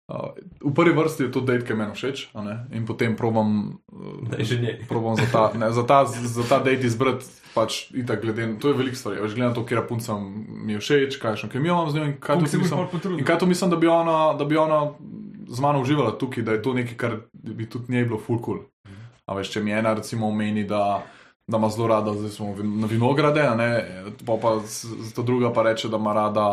Uh, 0.10 0.34
v 0.66 0.74
prvi 0.74 0.90
vrsti 0.98 1.24
je 1.24 1.32
to 1.32 1.42
dejt, 1.46 1.68
ki 1.70 1.76
meni 1.78 1.94
všeč, 1.94 2.34
a 2.34 2.42
ne? 2.42 2.56
in 2.74 2.82
potem 2.90 3.14
probam, 3.14 3.78
uh, 3.94 4.86
probam 4.90 5.14
za 5.14 5.28
ta, 5.30 5.44
ne, 5.54 5.70
za 5.70 5.84
ta, 5.86 6.10
za 6.10 6.44
ta 6.50 6.58
dejt 6.66 6.82
izbrati. 6.84 7.30
Pač, 7.54 7.94
itak, 7.94 8.22
glede, 8.22 8.58
to 8.58 8.74
je 8.74 8.78
veliko 8.78 8.98
stvari. 8.98 9.22
Veš, 9.22 9.38
glede 9.38 9.50
na 9.50 9.54
to, 9.54 9.62
kje 9.70 9.86
punca 9.86 10.18
mi 10.18 10.74
je 10.74 10.82
všeč, 10.82 11.22
kakšno 11.22 11.50
kemijo 11.50 11.78
imam 11.78 11.90
z 11.94 11.98
njo 11.98 12.04
in 12.10 12.18
kaj 12.18 12.42
boš 12.42 12.54
mislim. 12.58 13.18
In 13.22 13.26
kaj 13.26 13.38
to 13.38 13.46
mislim, 13.46 13.70
da 13.70 13.78
bi 13.78 13.88
ona, 13.88 14.34
da 14.34 14.46
bi 14.46 14.58
ona 14.58 14.98
z 15.50 15.62
mano 15.62 15.82
uživala 15.82 16.18
tukaj, 16.18 16.44
da 16.44 16.58
je 16.58 16.62
to 16.62 16.74
nekaj, 16.74 16.98
kar 16.98 17.16
bi 17.34 17.70
tudi 17.70 17.94
njej 17.94 18.06
bilo 18.10 18.18
full 18.18 18.42
cool. 18.42 18.66
A 19.26 19.38
veš, 19.38 19.54
če 19.54 19.62
mi 19.62 19.74
ena 19.74 19.94
recimo 19.94 20.30
omeni, 20.30 20.64
da, 20.66 21.04
da 21.46 21.58
ima 21.58 21.70
zelo 21.70 21.88
rada, 21.88 22.14
zdaj 22.18 22.34
smo 22.34 22.56
na 22.58 22.90
vinograde, 22.90 23.46
a 23.46 23.54
ne, 23.56 23.70
pa 24.26 24.38
pa 24.42 24.58
ta 25.16 25.22
druga 25.22 25.54
pa 25.54 25.70
reče, 25.70 25.90
da 25.90 25.98
ima 26.02 26.14
rada, 26.14 26.46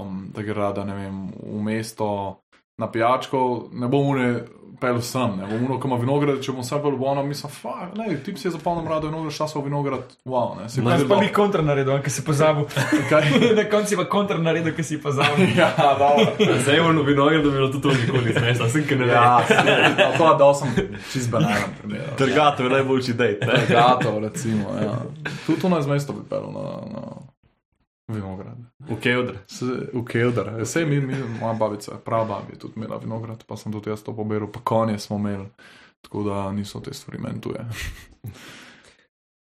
um, 0.00 0.30
da 0.32 0.44
gre 0.44 0.56
rada, 0.56 0.84
ne 0.84 0.96
vem, 0.96 1.26
v 1.36 1.60
mesto 1.64 2.41
na 2.82 2.90
pijačko, 2.90 3.44
ne 3.72 3.86
bom 3.88 4.10
une 4.16 4.32
pel 4.82 4.96
sem, 5.06 5.36
ne 5.38 5.46
bom 5.46 5.76
ko 5.78 5.86
ima 5.86 5.94
vinograd, 6.00 6.40
če 6.42 6.50
bom 6.56 6.64
vse 6.64 6.74
pel 6.82 6.96
v 6.98 7.04
ono, 7.06 7.22
mislim, 7.22 7.52
fuck, 7.54 7.92
ne, 7.94 8.16
ti 8.26 8.32
si 8.34 8.48
je 8.48 8.52
zapomnil 8.56 8.88
rado 8.90 9.06
vinograd, 9.06 9.30
šla 9.36 9.46
sem 9.46 9.60
v 9.60 9.68
vinograd, 9.68 10.08
wow, 10.26 10.56
ne, 10.58 10.66
si 10.66 10.80
Jaz 10.82 10.88
videl, 10.88 11.06
pa 11.06 11.14
da- 11.14 11.22
ni 11.22 11.28
kontra 11.30 11.62
naredil, 11.62 12.00
ker 12.02 12.10
si 12.10 12.24
pozabil. 12.26 12.66
Kaj? 13.12 13.28
na 13.60 13.64
koncu 13.70 14.00
pa 14.00 14.08
kontra 14.10 14.40
naredil, 14.42 14.74
ker 14.74 14.82
si 14.82 14.98
pozabil. 14.98 15.52
Ja, 15.60 15.70
dobro. 15.78 16.26
Zdaj 16.64 16.74
je 16.74 16.82
v 16.82 16.90
novinarju, 16.98 17.44
da 17.44 17.50
bi 17.52 17.54
bilo 17.60 17.70
tudi 17.70 17.82
to 17.86 17.94
nikoli 17.94 18.34
smešno, 18.34 18.68
sem 18.74 18.86
ki 18.90 18.98
ne 18.98 19.06
ve. 19.06 19.14
Ja, 19.14 19.38
no, 20.02 20.10
to 20.18 20.34
dal 20.42 20.54
sem 20.58 20.74
čist 21.12 21.30
banalen 21.30 21.78
primer. 21.78 22.10
Trgato 22.18 22.66
je 22.66 22.74
najboljši 22.74 23.14
dejt. 23.14 23.46
ne? 23.46 23.62
Gato, 23.70 24.18
recimo. 24.18 24.74
Ja. 24.82 24.98
Tudi 25.46 25.62
to 25.62 25.70
nas 25.70 25.86
mesto 25.86 26.10
bi 26.18 26.26
pel 26.26 26.50
na, 26.50 26.66
na 26.90 27.21
vinograd. 28.08 28.58
V 28.78 29.00
Kevdr. 29.00 29.38
V 29.92 30.04
Keldar. 30.08 30.62
Vse 30.62 30.84
mi, 30.86 31.00
mi, 31.00 31.14
moja 31.40 31.54
babica, 31.54 31.98
prava 32.04 32.24
babica 32.24 32.52
je 32.52 32.58
tudi 32.58 32.72
imela 32.76 32.96
vinograd, 32.96 33.44
pa 33.46 33.56
sem 33.56 33.72
tudi 33.72 33.90
jaz 33.90 34.02
to 34.02 34.16
poberal, 34.16 34.50
pa 34.52 34.60
konje 34.64 34.98
smo 34.98 35.16
imeli. 35.16 35.46
Tako 36.00 36.22
da 36.22 36.52
niso 36.52 36.80
te 36.80 36.94
stvari 36.94 37.22
meni 37.22 37.40
tuje. 37.40 37.66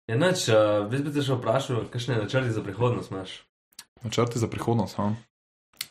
Ja, 0.09 0.17
noč, 0.17 0.49
uh, 0.49 0.81
veš 0.91 1.05
bi 1.05 1.11
te 1.15 1.21
še 1.23 1.37
vprašal, 1.37 1.85
kakšne 1.87 2.17
načrti 2.19 2.51
za 2.51 2.59
prihodnost 2.65 3.13
imaš? 3.13 3.35
Načrti 4.03 4.41
za 4.41 4.49
prihodnost. 4.51 4.97
Ha? 4.99 5.05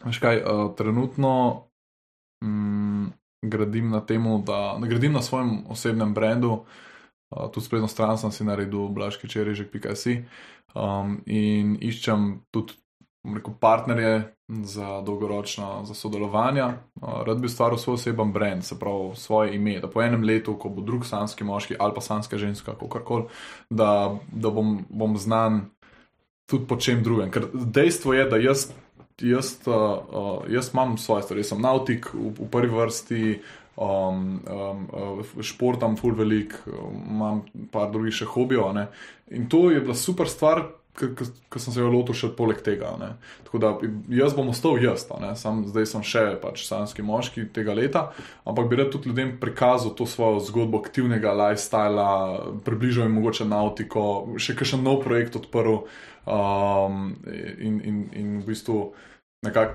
Veš 0.03 0.19
kaj, 0.21 0.43
uh, 0.43 0.61
trenutno 0.77 1.31
mm, 2.45 3.07
gradim 3.49 3.89
na 3.95 4.03
tem, 4.05 4.27
da 4.45 4.77
gradim 4.83 5.17
na 5.17 5.23
svojem 5.25 5.63
osebnem 5.73 6.13
brendu. 6.13 6.51
Uh, 6.51 6.90
tudi 7.31 7.67
spletno 7.67 7.89
stran 7.89 8.19
sem 8.19 8.33
si 8.33 8.45
naredil, 8.45 8.89
blaškičerežek.si 8.95 10.17
um, 10.75 11.21
in 11.27 11.77
iščem 11.81 12.41
tudi 12.51 12.75
rekel, 13.25 13.55
partnerje 13.61 14.35
za 14.49 15.01
dolgoročna 15.07 15.85
za 15.85 15.95
sodelovanja. 15.95 16.67
Uh, 16.95 17.23
rad 17.27 17.41
bi 17.41 17.47
ustvaril 17.47 17.79
svoj 17.79 17.95
oseben 17.95 18.33
brand, 18.33 18.65
se 18.65 18.79
pravi 18.79 19.17
svoje 19.17 19.55
ime, 19.55 19.79
da 19.81 19.91
po 19.91 20.03
enem 20.03 20.25
letu, 20.25 20.57
ko 20.59 20.69
bo 20.69 20.83
drug 20.83 21.07
sanski 21.07 21.45
moški 21.45 21.77
ali 21.79 21.95
pa 21.95 22.01
sanska 22.01 22.39
ženska, 22.39 22.75
kakorkoli, 22.75 23.25
da, 23.71 24.17
da 24.33 24.51
bom, 24.51 24.85
bom 24.89 25.17
znan 25.17 25.71
tudi 26.51 26.67
po 26.67 26.77
čem 26.77 27.03
drugem. 27.03 27.31
Ker 27.31 27.47
dejstvo 27.55 28.15
je, 28.15 28.25
da 28.25 28.37
jaz, 28.37 28.71
jaz, 29.21 29.55
uh, 29.67 29.75
uh, 29.75 30.51
jaz 30.51 30.73
imam 30.75 30.99
svoje 30.99 31.23
stvari, 31.23 31.41
jaz 31.41 31.55
sem 31.55 31.63
nautik 31.63 32.11
v, 32.15 32.35
v 32.41 32.51
prvi 32.51 32.75
vrsti. 32.75 33.41
Um, 33.77 34.43
um, 34.51 34.81
uh, 34.93 35.43
športam, 35.47 35.95
full 35.97 36.13
velik, 36.19 36.53
um, 36.67 36.99
imam 37.09 37.39
par 37.73 37.89
drugih 37.95 38.13
še 38.13 38.27
hobijev. 38.29 38.67
a 38.67 38.73
ne. 38.77 38.87
In 39.31 39.49
to 39.49 39.71
je 39.71 39.81
bila 39.81 39.95
super 39.95 40.29
stvar, 40.29 40.67
ki 41.01 41.61
sem 41.61 41.73
se 41.73 41.81
jo 41.81 41.89
lotil 41.91 42.17
še 42.17 42.33
poleg 42.37 42.61
tega. 42.67 42.93
ne. 43.01 43.15
Tako 43.47 43.61
da 43.63 43.71
jaz 44.13 44.35
bom 44.37 44.51
ostal 44.53 44.79
jaz. 44.83 45.07
Sam, 45.41 45.63
zdaj 45.69 45.87
sem 45.87 46.05
še 46.05 46.25
pač 46.43 46.65
sanski 46.67 47.05
moški 47.07 47.47
tega 47.55 47.75
leta, 47.77 48.11
ampak 48.45 48.69
bi 48.71 48.81
rad 48.81 48.91
tudi 48.93 49.11
ljudem 49.11 49.37
prikazal 49.41 49.95
to 49.97 50.07
svojo 50.07 50.43
zgodbo 50.45 50.83
aktivnega 50.83 51.33
lifestyla, 51.33 52.11
približal 52.67 53.09
jim 53.09 53.17
mogoče 53.21 53.49
nautiko, 53.49 54.35
še 54.37 54.59
kakšen 54.59 54.85
nov 54.85 55.01
projekt 55.07 55.39
odprl 55.41 55.85
um, 56.27 57.15
in, 57.31 57.81
in, 57.81 58.03
in 58.13 58.29
v 58.43 58.51
bistvu 58.51 58.91
nekako 59.43 59.75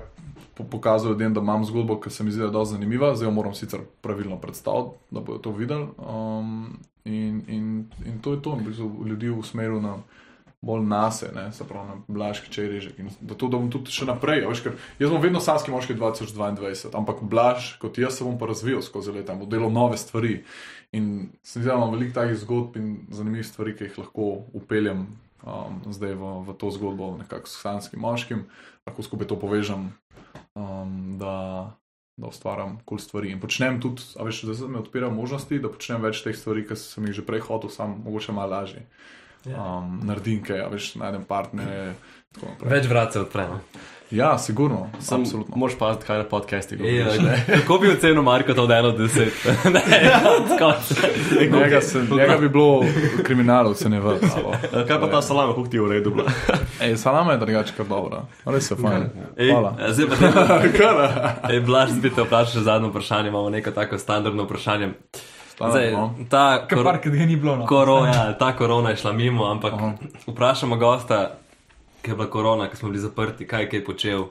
po- 0.54 0.64
pokazal 0.64 1.10
ljudem, 1.10 1.34
da 1.34 1.40
imam 1.40 1.64
zgodbo, 1.64 2.00
ki 2.00 2.10
se 2.10 2.24
mi 2.24 2.30
zdi, 2.30 2.40
da 2.40 2.46
je 2.46 2.50
dosti 2.50 2.74
zanimiva. 2.74 3.14
Zdaj 3.16 3.26
jo 3.26 3.32
moram 3.32 3.54
sicer 3.54 3.80
pravilno 4.00 4.36
predstaviti, 4.36 4.96
da 5.10 5.20
bodo 5.20 5.38
to 5.38 5.50
videli. 5.50 5.88
Um, 5.98 6.78
in, 7.04 7.42
in, 7.48 7.90
in 8.06 8.22
to 8.22 8.32
je 8.32 8.42
to, 8.42 8.50
v 8.50 8.62
bistvu 8.62 9.06
ljudi 9.06 9.30
usmeril 9.30 9.80
na 9.80 9.96
bolj 10.60 10.86
nase, 10.86 11.28
ne, 11.34 11.52
se 11.52 11.64
pravi 11.68 11.88
na 11.88 11.96
blaški 12.08 12.50
čerežek. 12.50 12.98
In 12.98 13.10
da 13.20 13.34
to, 13.34 13.48
da 13.48 13.58
bom 13.58 13.68
tudi 13.70 13.92
še 13.92 14.06
naprej, 14.08 14.46
veš, 14.48 14.62
ker 14.64 14.72
jaz 14.98 15.12
bom 15.12 15.22
vedno 15.22 15.40
sanski 15.40 15.70
moški 15.70 15.94
2022, 15.94 16.94
ampak 16.96 17.20
blaš, 17.22 17.76
kot 17.82 17.98
jaz 17.98 18.18
se 18.18 18.24
bom 18.24 18.38
pa 18.38 18.48
razvijal 18.50 18.82
skozi 18.82 19.14
leta, 19.14 19.34
bom 19.34 19.50
delal 19.50 19.70
nove 19.70 19.98
stvari. 20.00 20.40
In 20.96 21.28
se 21.42 21.58
mi 21.58 21.66
zdi, 21.66 21.70
da 21.70 21.76
imam 21.76 21.92
veliko 21.94 22.16
takih 22.16 22.40
zgodb 22.40 22.80
in 22.80 22.96
zanimivih 23.14 23.46
stvari, 23.46 23.76
ki 23.76 23.90
jih 23.90 23.98
lahko 24.00 24.30
upeljem 24.56 25.06
um, 25.46 25.82
zdaj 25.92 26.16
v, 26.18 26.32
v 26.48 26.56
to 26.58 26.72
zgodbo, 26.74 27.12
nekako 27.20 27.46
s 27.46 27.60
sanskim 27.62 28.00
moškim, 28.00 28.46
lahko 28.86 29.02
skupaj 29.02 29.28
to 29.28 29.38
povežem, 29.40 29.90
um, 30.54 31.18
da, 31.18 31.34
da 32.16 32.30
ustvarjam 32.30 32.78
kul 32.84 32.96
cool 32.96 33.02
stvari. 33.02 33.34
In 33.34 33.42
počnem 33.42 33.80
tudi, 33.82 34.02
a 34.16 34.24
veš, 34.26 34.44
da 34.48 34.54
se 34.54 34.68
mi 34.70 34.78
odpira 34.78 35.10
možnosti, 35.10 35.60
da 35.60 35.72
počnem 35.72 36.02
več 36.06 36.22
teh 36.24 36.36
stvari, 36.36 36.64
ki 36.66 36.78
sem 36.78 37.10
jih 37.10 37.20
že 37.20 37.26
prej 37.26 37.44
hotel, 37.48 37.72
sam 37.72 38.00
mogoče 38.06 38.36
malo 38.36 38.54
lažje. 38.56 38.86
Um, 39.46 40.00
naredim 40.06 40.40
kaj, 40.42 40.64
a 40.64 40.70
veš, 40.72 40.94
najdem 40.98 41.26
partnerje. 41.26 41.94
Več 42.66 42.88
vrat 42.90 43.14
se 43.14 43.22
odpremo. 43.22 43.60
Ja, 44.10 44.38
sigurno, 44.38 44.86
absolutno. 45.10 45.56
moraš 45.56 45.78
paziti, 45.78 46.04
kaj 46.06 46.18
na 46.18 46.24
podcasti 46.24 46.76
govoriš. 46.76 47.18
ne. 47.18 47.44
Kako 47.60 47.78
bi 47.78 47.90
ocenil 47.90 48.22
Marko 48.22 48.54
to 48.54 48.62
od 48.62 48.70
1 48.70 48.96
do 48.96 49.04
10? 49.04 49.26
ne, 49.74 49.80
skos. 50.56 50.98
Njega, 51.52 51.80
sem, 51.80 52.08
njega 52.16 52.36
bi 52.36 52.48
bilo 52.48 52.84
kriminal 53.22 53.66
ocenjevati. 53.66 54.26
Eh, 54.26 54.86
Kaj 54.86 55.00
pa 55.00 55.10
ta 55.10 55.22
salama, 55.22 55.52
kako 55.54 55.66
ti 55.66 55.76
je 55.76 55.80
v 55.82 55.90
redu 55.90 56.10
bila? 56.10 56.30
Ej, 56.80 56.96
salama 56.96 57.32
je 57.32 57.38
drugače 57.38 57.72
kar 57.76 57.86
dobra. 57.86 58.22
Res 58.44 58.70
je 58.70 58.76
fajn. 58.76 59.10
Ej, 59.36 59.50
Hvala. 59.50 59.76
zdaj 59.88 60.06
pa 60.06 60.16
te. 60.16 61.54
Ej, 61.54 61.60
Blaž, 61.60 61.90
bi 62.02 62.10
te 62.10 62.22
vprašal 62.22 62.52
še 62.52 62.60
zadnje 62.60 62.88
vprašanje, 62.88 63.28
imamo 63.28 63.50
neko 63.50 63.70
tako 63.70 63.98
standardno 63.98 64.44
vprašanje. 64.44 64.92
Zdaj, 65.56 65.92
no. 65.92 66.14
ta, 66.30 66.66
Kar 66.68 66.82
kor, 66.82 66.98
ni 67.04 67.36
bilo. 67.36 67.56
No. 67.56 67.66
korona, 67.66 68.12
ja, 68.14 68.38
ta 68.38 68.52
korona 68.56 68.90
je 68.90 68.96
šla 68.96 69.12
mimo, 69.12 69.46
ampak 69.46 69.72
Aha. 69.72 69.92
vprašamo 70.26 70.76
gosta, 70.76 71.30
ki 72.06 72.12
je 72.14 72.16
bila 72.16 72.30
korona, 72.30 72.68
ki 72.70 72.78
smo 72.78 72.92
bili 72.92 73.02
zaprti, 73.02 73.46
kaj 73.50 73.66
je 73.66 73.70
kaj 73.72 73.82
počel, 73.84 74.28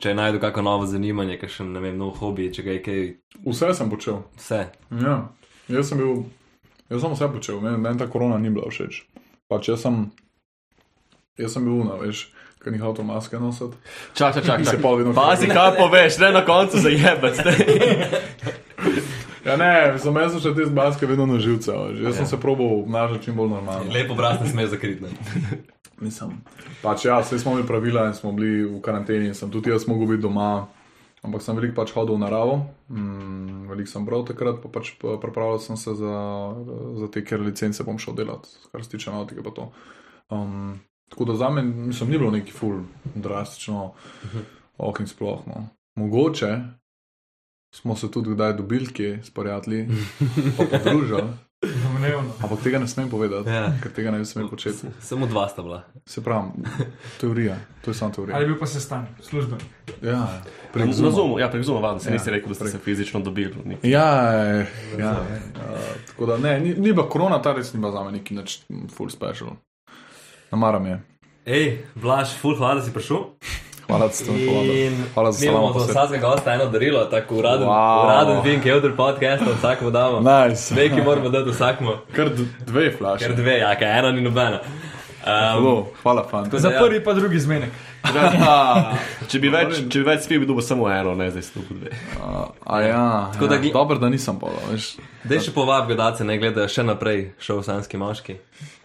če 0.00 0.08
je 0.08 0.16
najdel 0.16 0.40
kako 0.40 0.62
novo 0.64 0.86
zanimanje, 0.88 1.36
kakšen, 1.42 1.68
ne 1.76 1.80
vem, 1.84 1.98
nov 2.00 2.16
hobi, 2.22 2.48
če 2.54 2.64
ga 2.64 2.76
je 2.78 2.82
kaj, 2.86 3.02
Vse 3.44 3.74
sem 3.76 3.90
počel. 3.92 4.22
vse. 4.40 4.62
Ja. 5.02 5.18
Jaz 5.68 5.92
sem 5.92 6.00
bil, 6.00 6.24
jaz 6.88 7.04
sem 7.04 7.12
vse 7.12 7.28
počel, 7.34 7.60
meni, 7.60 7.76
meni 7.84 8.00
ta 8.00 8.08
korona 8.08 8.38
ni 8.40 8.48
bila 8.50 8.72
všeč. 8.72 9.02
Pač 9.52 9.68
jaz 9.68 9.84
sem, 9.84 10.06
jaz 11.38 11.52
sem 11.52 11.68
bil 11.68 11.82
una, 11.84 12.00
veš, 12.00 12.30
ker 12.64 12.72
ni 12.72 12.80
hotel 12.80 13.04
maske 13.04 13.36
nositi. 13.36 13.76
Čak, 14.16 14.40
čak, 14.40 14.48
čak. 14.48 14.64
Se 14.64 14.78
čak. 14.78 14.82
pa 14.82 14.96
vedno 14.96 15.12
Pazi, 15.12 15.52
kaj 15.52 15.76
poveš, 15.76 16.16
ne 16.24 16.32
na 16.32 16.46
koncu 16.48 16.80
zajebati. 16.80 17.44
Ja, 19.44 19.56
ne, 19.58 19.98
za 19.98 20.10
me 20.14 20.22
so 20.30 20.38
še 20.38 20.52
te 20.54 20.68
maske 20.70 21.06
vedno 21.06 21.26
na 21.26 21.40
živce. 21.42 21.74
Jaz 21.98 22.14
sem 22.16 22.26
se 22.30 22.38
probal 22.40 22.76
obnašati 22.84 23.24
čim 23.24 23.34
bolj 23.34 23.50
normalno. 23.50 23.90
Lepo 23.90 24.14
obraz 24.14 24.38
ne 24.40 24.46
sme 24.46 24.66
zakriti. 24.70 25.10
Mislim. 26.02 26.40
Pač 26.82 27.06
ja, 27.06 27.20
vse 27.22 27.38
smo 27.38 27.54
imeli 27.54 27.66
pravila 27.66 28.08
in 28.10 28.14
smo 28.14 28.32
bili 28.34 28.64
v 28.66 28.80
karanteni 28.82 29.30
in 29.30 29.34
sem 29.38 29.50
tudi 29.50 29.70
jaz 29.70 29.86
mogel 29.86 30.10
biti 30.10 30.26
doma. 30.26 30.66
Ampak 31.22 31.42
sem 31.44 31.54
veliko 31.54 31.76
pač 31.78 31.92
hodil 31.94 32.16
v 32.16 32.22
naravo, 32.24 32.54
mm, 32.90 33.68
veliko 33.70 33.90
sem 33.92 34.02
bral 34.02 34.24
takrat, 34.26 34.56
pa 34.58 34.66
pač 34.74 34.96
pa 34.98 35.14
pripravljal 35.22 35.60
sem 35.62 35.78
se 35.78 35.94
za, 35.94 36.14
za 36.98 37.08
te, 37.14 37.22
ker 37.22 37.38
licence 37.38 37.84
bom 37.86 37.94
šel 37.94 38.16
delati, 38.18 38.50
kar 38.72 38.82
se 38.82 38.90
tiče 38.90 39.14
nautike 39.14 39.44
pa 39.46 39.54
to. 39.54 39.68
Um, 40.34 40.80
tako 41.14 41.28
da 41.30 41.38
za 41.38 41.50
me 41.54 41.62
mislim, 41.62 42.10
ni 42.10 42.18
bilo 42.18 42.34
neki 42.34 42.50
ful 42.50 42.82
drastično, 43.14 43.92
ok 44.82 45.00
in 45.06 45.06
sploh. 45.06 45.46
No. 45.46 45.68
Mogoče 45.94 46.50
smo 47.70 47.94
se 47.96 48.10
tudi 48.10 48.34
kdaj 48.34 48.58
dobili, 48.58 48.90
kje 48.90 49.22
s 49.22 49.30
prijatelji, 49.30 49.86
pa 50.58 50.66
podružili, 50.66 51.22
Domnevno. 51.62 52.32
ampak 52.40 52.60
tega 52.60 52.78
ne 52.78 52.88
smem 52.88 53.10
povedati, 53.10 53.50
Ja. 53.50 53.72
ker 53.82 53.92
tega 53.92 54.10
ne 54.10 54.18
bi 54.18 54.24
smel 54.24 54.48
početi. 54.48 54.86
Samo 55.00 55.26
dva 55.26 55.48
sta 55.48 55.62
bila. 55.62 55.82
Se 56.06 56.20
pravi, 56.20 56.48
teorija, 57.20 57.54
to 57.80 57.90
je 57.90 57.94
samo 57.94 58.10
teorija. 58.12 58.36
Ali 58.36 58.44
je 58.44 58.48
bil 58.48 58.58
pa 58.58 58.66
sestanek, 58.66 59.08
služben. 59.20 59.58
Ja, 60.02 60.42
prek. 60.72 60.92
Zoomu, 60.92 61.38
ja, 61.38 61.48
prek 61.48 61.62
Zooma, 61.62 61.80
vam, 61.82 62.00
se 62.00 62.08
Ja, 62.08 62.12
niste 62.12 62.30
rekel, 62.30 62.48
da 62.48 62.54
ste 62.54 62.68
se 62.68 62.78
fizično 62.78 63.20
dobili. 63.20 63.54
Ni- 63.64 63.78
Ja, 63.82 64.32
eh, 64.34 64.66
ja, 64.98 65.10
uh, 65.12 65.78
tako 66.06 66.26
da 66.26 66.36
ne, 66.38 66.60
ni, 66.60 66.68
ni 66.70 66.92
bila 66.92 67.08
korona, 67.08 67.42
ta 67.42 67.52
res 67.52 67.72
ni 67.72 67.80
bila 67.80 67.92
za 67.92 68.04
me 68.04 68.12
neki 68.12 68.34
nič 68.34 68.60
full 68.90 69.10
special. 69.10 69.50
Namaram 70.50 70.86
je. 70.86 71.02
Ej, 71.46 71.78
Blaž, 71.94 72.28
full 72.36 72.56
hvala, 72.56 72.74
da 72.74 72.82
si 72.82 72.92
prišel. 72.92 73.16
Hvala, 73.92 74.06
da 74.06 74.12
ste 74.14 74.32
mi 74.32 74.46
povedali. 74.46 74.80
In 74.82 74.94
Hvala 75.14 75.32
za 75.32 75.40
mi 75.40 75.46
imamo 75.48 75.72
posvet. 75.72 75.90
vsakega 75.90 76.26
gosta 76.26 76.52
eno 76.52 76.66
darilo, 76.66 77.04
tako 77.06 77.34
uraden, 77.36 77.68
Wow. 77.68 78.04
uraden 78.04 78.40
Vink, 78.42 78.66
Eudr 78.66 78.96
podcast, 78.96 79.42
vsakemu 79.52 79.90
damo. 79.90 80.20
Nice. 80.22 80.74
Dve, 80.74 80.88
ki 80.88 81.02
moramo 81.02 81.28
dati 81.28 81.50
vsakemu, 81.50 81.92
Kar 82.12 82.30
dve 82.60 82.90
flaše. 82.90 83.24
ker 83.24 83.34
dve, 83.34 83.58
ja, 83.58 83.76
ena 83.90 84.10
ni 84.10 84.20
nobena. 84.20 84.60
Um, 85.22 85.28
Hvala, 85.62 85.84
hvala, 86.02 86.22
fant. 86.24 86.50
Za 86.52 86.68
da 86.68 86.74
ja. 86.74 86.80
prvi 86.80 87.04
pa 87.04 87.12
drugi 87.12 87.38
zmenek. 87.38 87.70
Če 89.28 89.38
bi 89.38 89.48
več, 89.48 89.76
če 89.86 89.98
bi 89.98 90.04
več 90.04 90.20
spil, 90.20 90.40
bi 90.40 90.46
dobil 90.46 90.62
samo 90.62 90.88
eno, 90.90 91.14
ne 91.14 91.28
zdaj 91.30 91.42
sto 91.42 91.60
dve. 91.70 91.92
A, 92.18 92.42
a 92.66 92.80
ja, 92.80 93.04
Tako 93.32 93.46
da 93.46 93.54
ja, 93.54 93.60
gli- 93.60 93.72
dobro, 93.72 93.98
da 93.98 94.08
nisem 94.08 94.34
povedal. 94.34 94.64
veš. 94.72 94.96
Dej 95.22 95.38
še 95.40 95.52
povab 95.52 95.86
gledalce, 95.86 96.24
ne 96.24 96.38
gledajo 96.38 96.66
še 96.68 96.82
naprej 96.82 97.32
šov 97.38 97.62
Sanski 97.62 97.96
moški. 97.96 98.36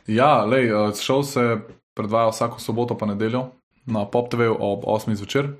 Ja, 0.07 0.45
lej, 0.45 0.69
uh, 0.69 0.93
šov 0.93 1.23
se 1.23 1.57
predvaja 1.93 2.29
vsako 2.29 2.59
soboto 2.59 2.93
pa 2.93 3.05
nedeljo 3.05 3.47
na 3.87 4.05
Pop 4.05 4.29
TV 4.29 4.51
ob 4.51 4.83
8. 4.85 5.15
zvečer. 5.15 5.55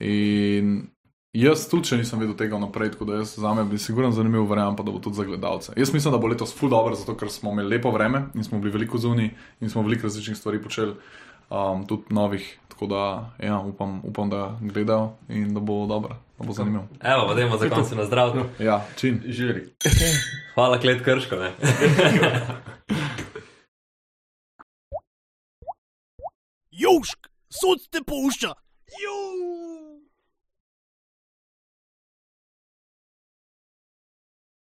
In 0.00 0.90
jaz 1.36 1.68
tudi 1.70 1.90
še 1.92 2.00
nisem 2.00 2.20
vedel 2.22 2.34
tega 2.38 2.58
naprej, 2.58 2.94
tako 2.96 3.06
da 3.10 3.20
jaz 3.20 3.36
za 3.38 3.54
me 3.54 3.64
bi 3.68 3.78
sigurno 3.78 4.10
zanimiv, 4.14 4.48
verjamem 4.50 4.76
pa, 4.76 4.86
da 4.86 4.94
bo 4.94 5.02
tudi 5.02 5.16
za 5.20 5.26
gledalce. 5.28 5.74
Jaz 5.78 5.92
mislim, 5.94 6.12
da 6.14 6.18
bo 6.22 6.30
letos 6.32 6.54
full 6.56 6.72
dobro, 6.72 6.98
zato 6.98 7.14
ker 7.18 7.30
smo 7.30 7.52
imeli 7.54 7.76
lepo 7.76 7.92
vreme 7.94 8.26
in 8.34 8.44
smo 8.44 8.58
bili 8.58 8.74
veliko 8.74 8.98
zunaj 8.98 9.30
in 9.60 9.70
smo 9.70 9.82
veliko 9.86 10.08
različnih 10.08 10.38
stvari 10.38 10.62
počeli, 10.62 10.96
um, 11.50 11.86
tudi 11.86 12.14
novih. 12.14 12.58
Tako 12.68 12.86
da 12.88 13.30
ja, 13.38 13.58
upam, 13.60 14.00
upam, 14.08 14.30
da 14.30 14.56
gledajo 14.60 15.12
in 15.28 15.54
da 15.54 15.60
bo 15.60 15.86
dobro, 15.86 16.16
da 16.38 16.46
bo 16.46 16.52
zanimivo. 16.56 16.88
Evo, 17.04 17.26
pa 17.28 17.34
dajmo 17.34 17.58
za 17.60 17.68
konec 17.68 17.90
na 17.92 18.04
zdrav. 18.08 18.40
Ja, 18.58 18.80
čim. 18.96 19.20
Žiri. 19.26 19.66
Hvala, 20.54 20.80
klet 20.80 21.04
krško, 21.04 21.36
ne. 21.36 21.52
Južk, 26.80 27.29
sod 27.50 27.90
te 27.90 28.00
pušča. 28.06 28.54
Južk. 29.02 29.29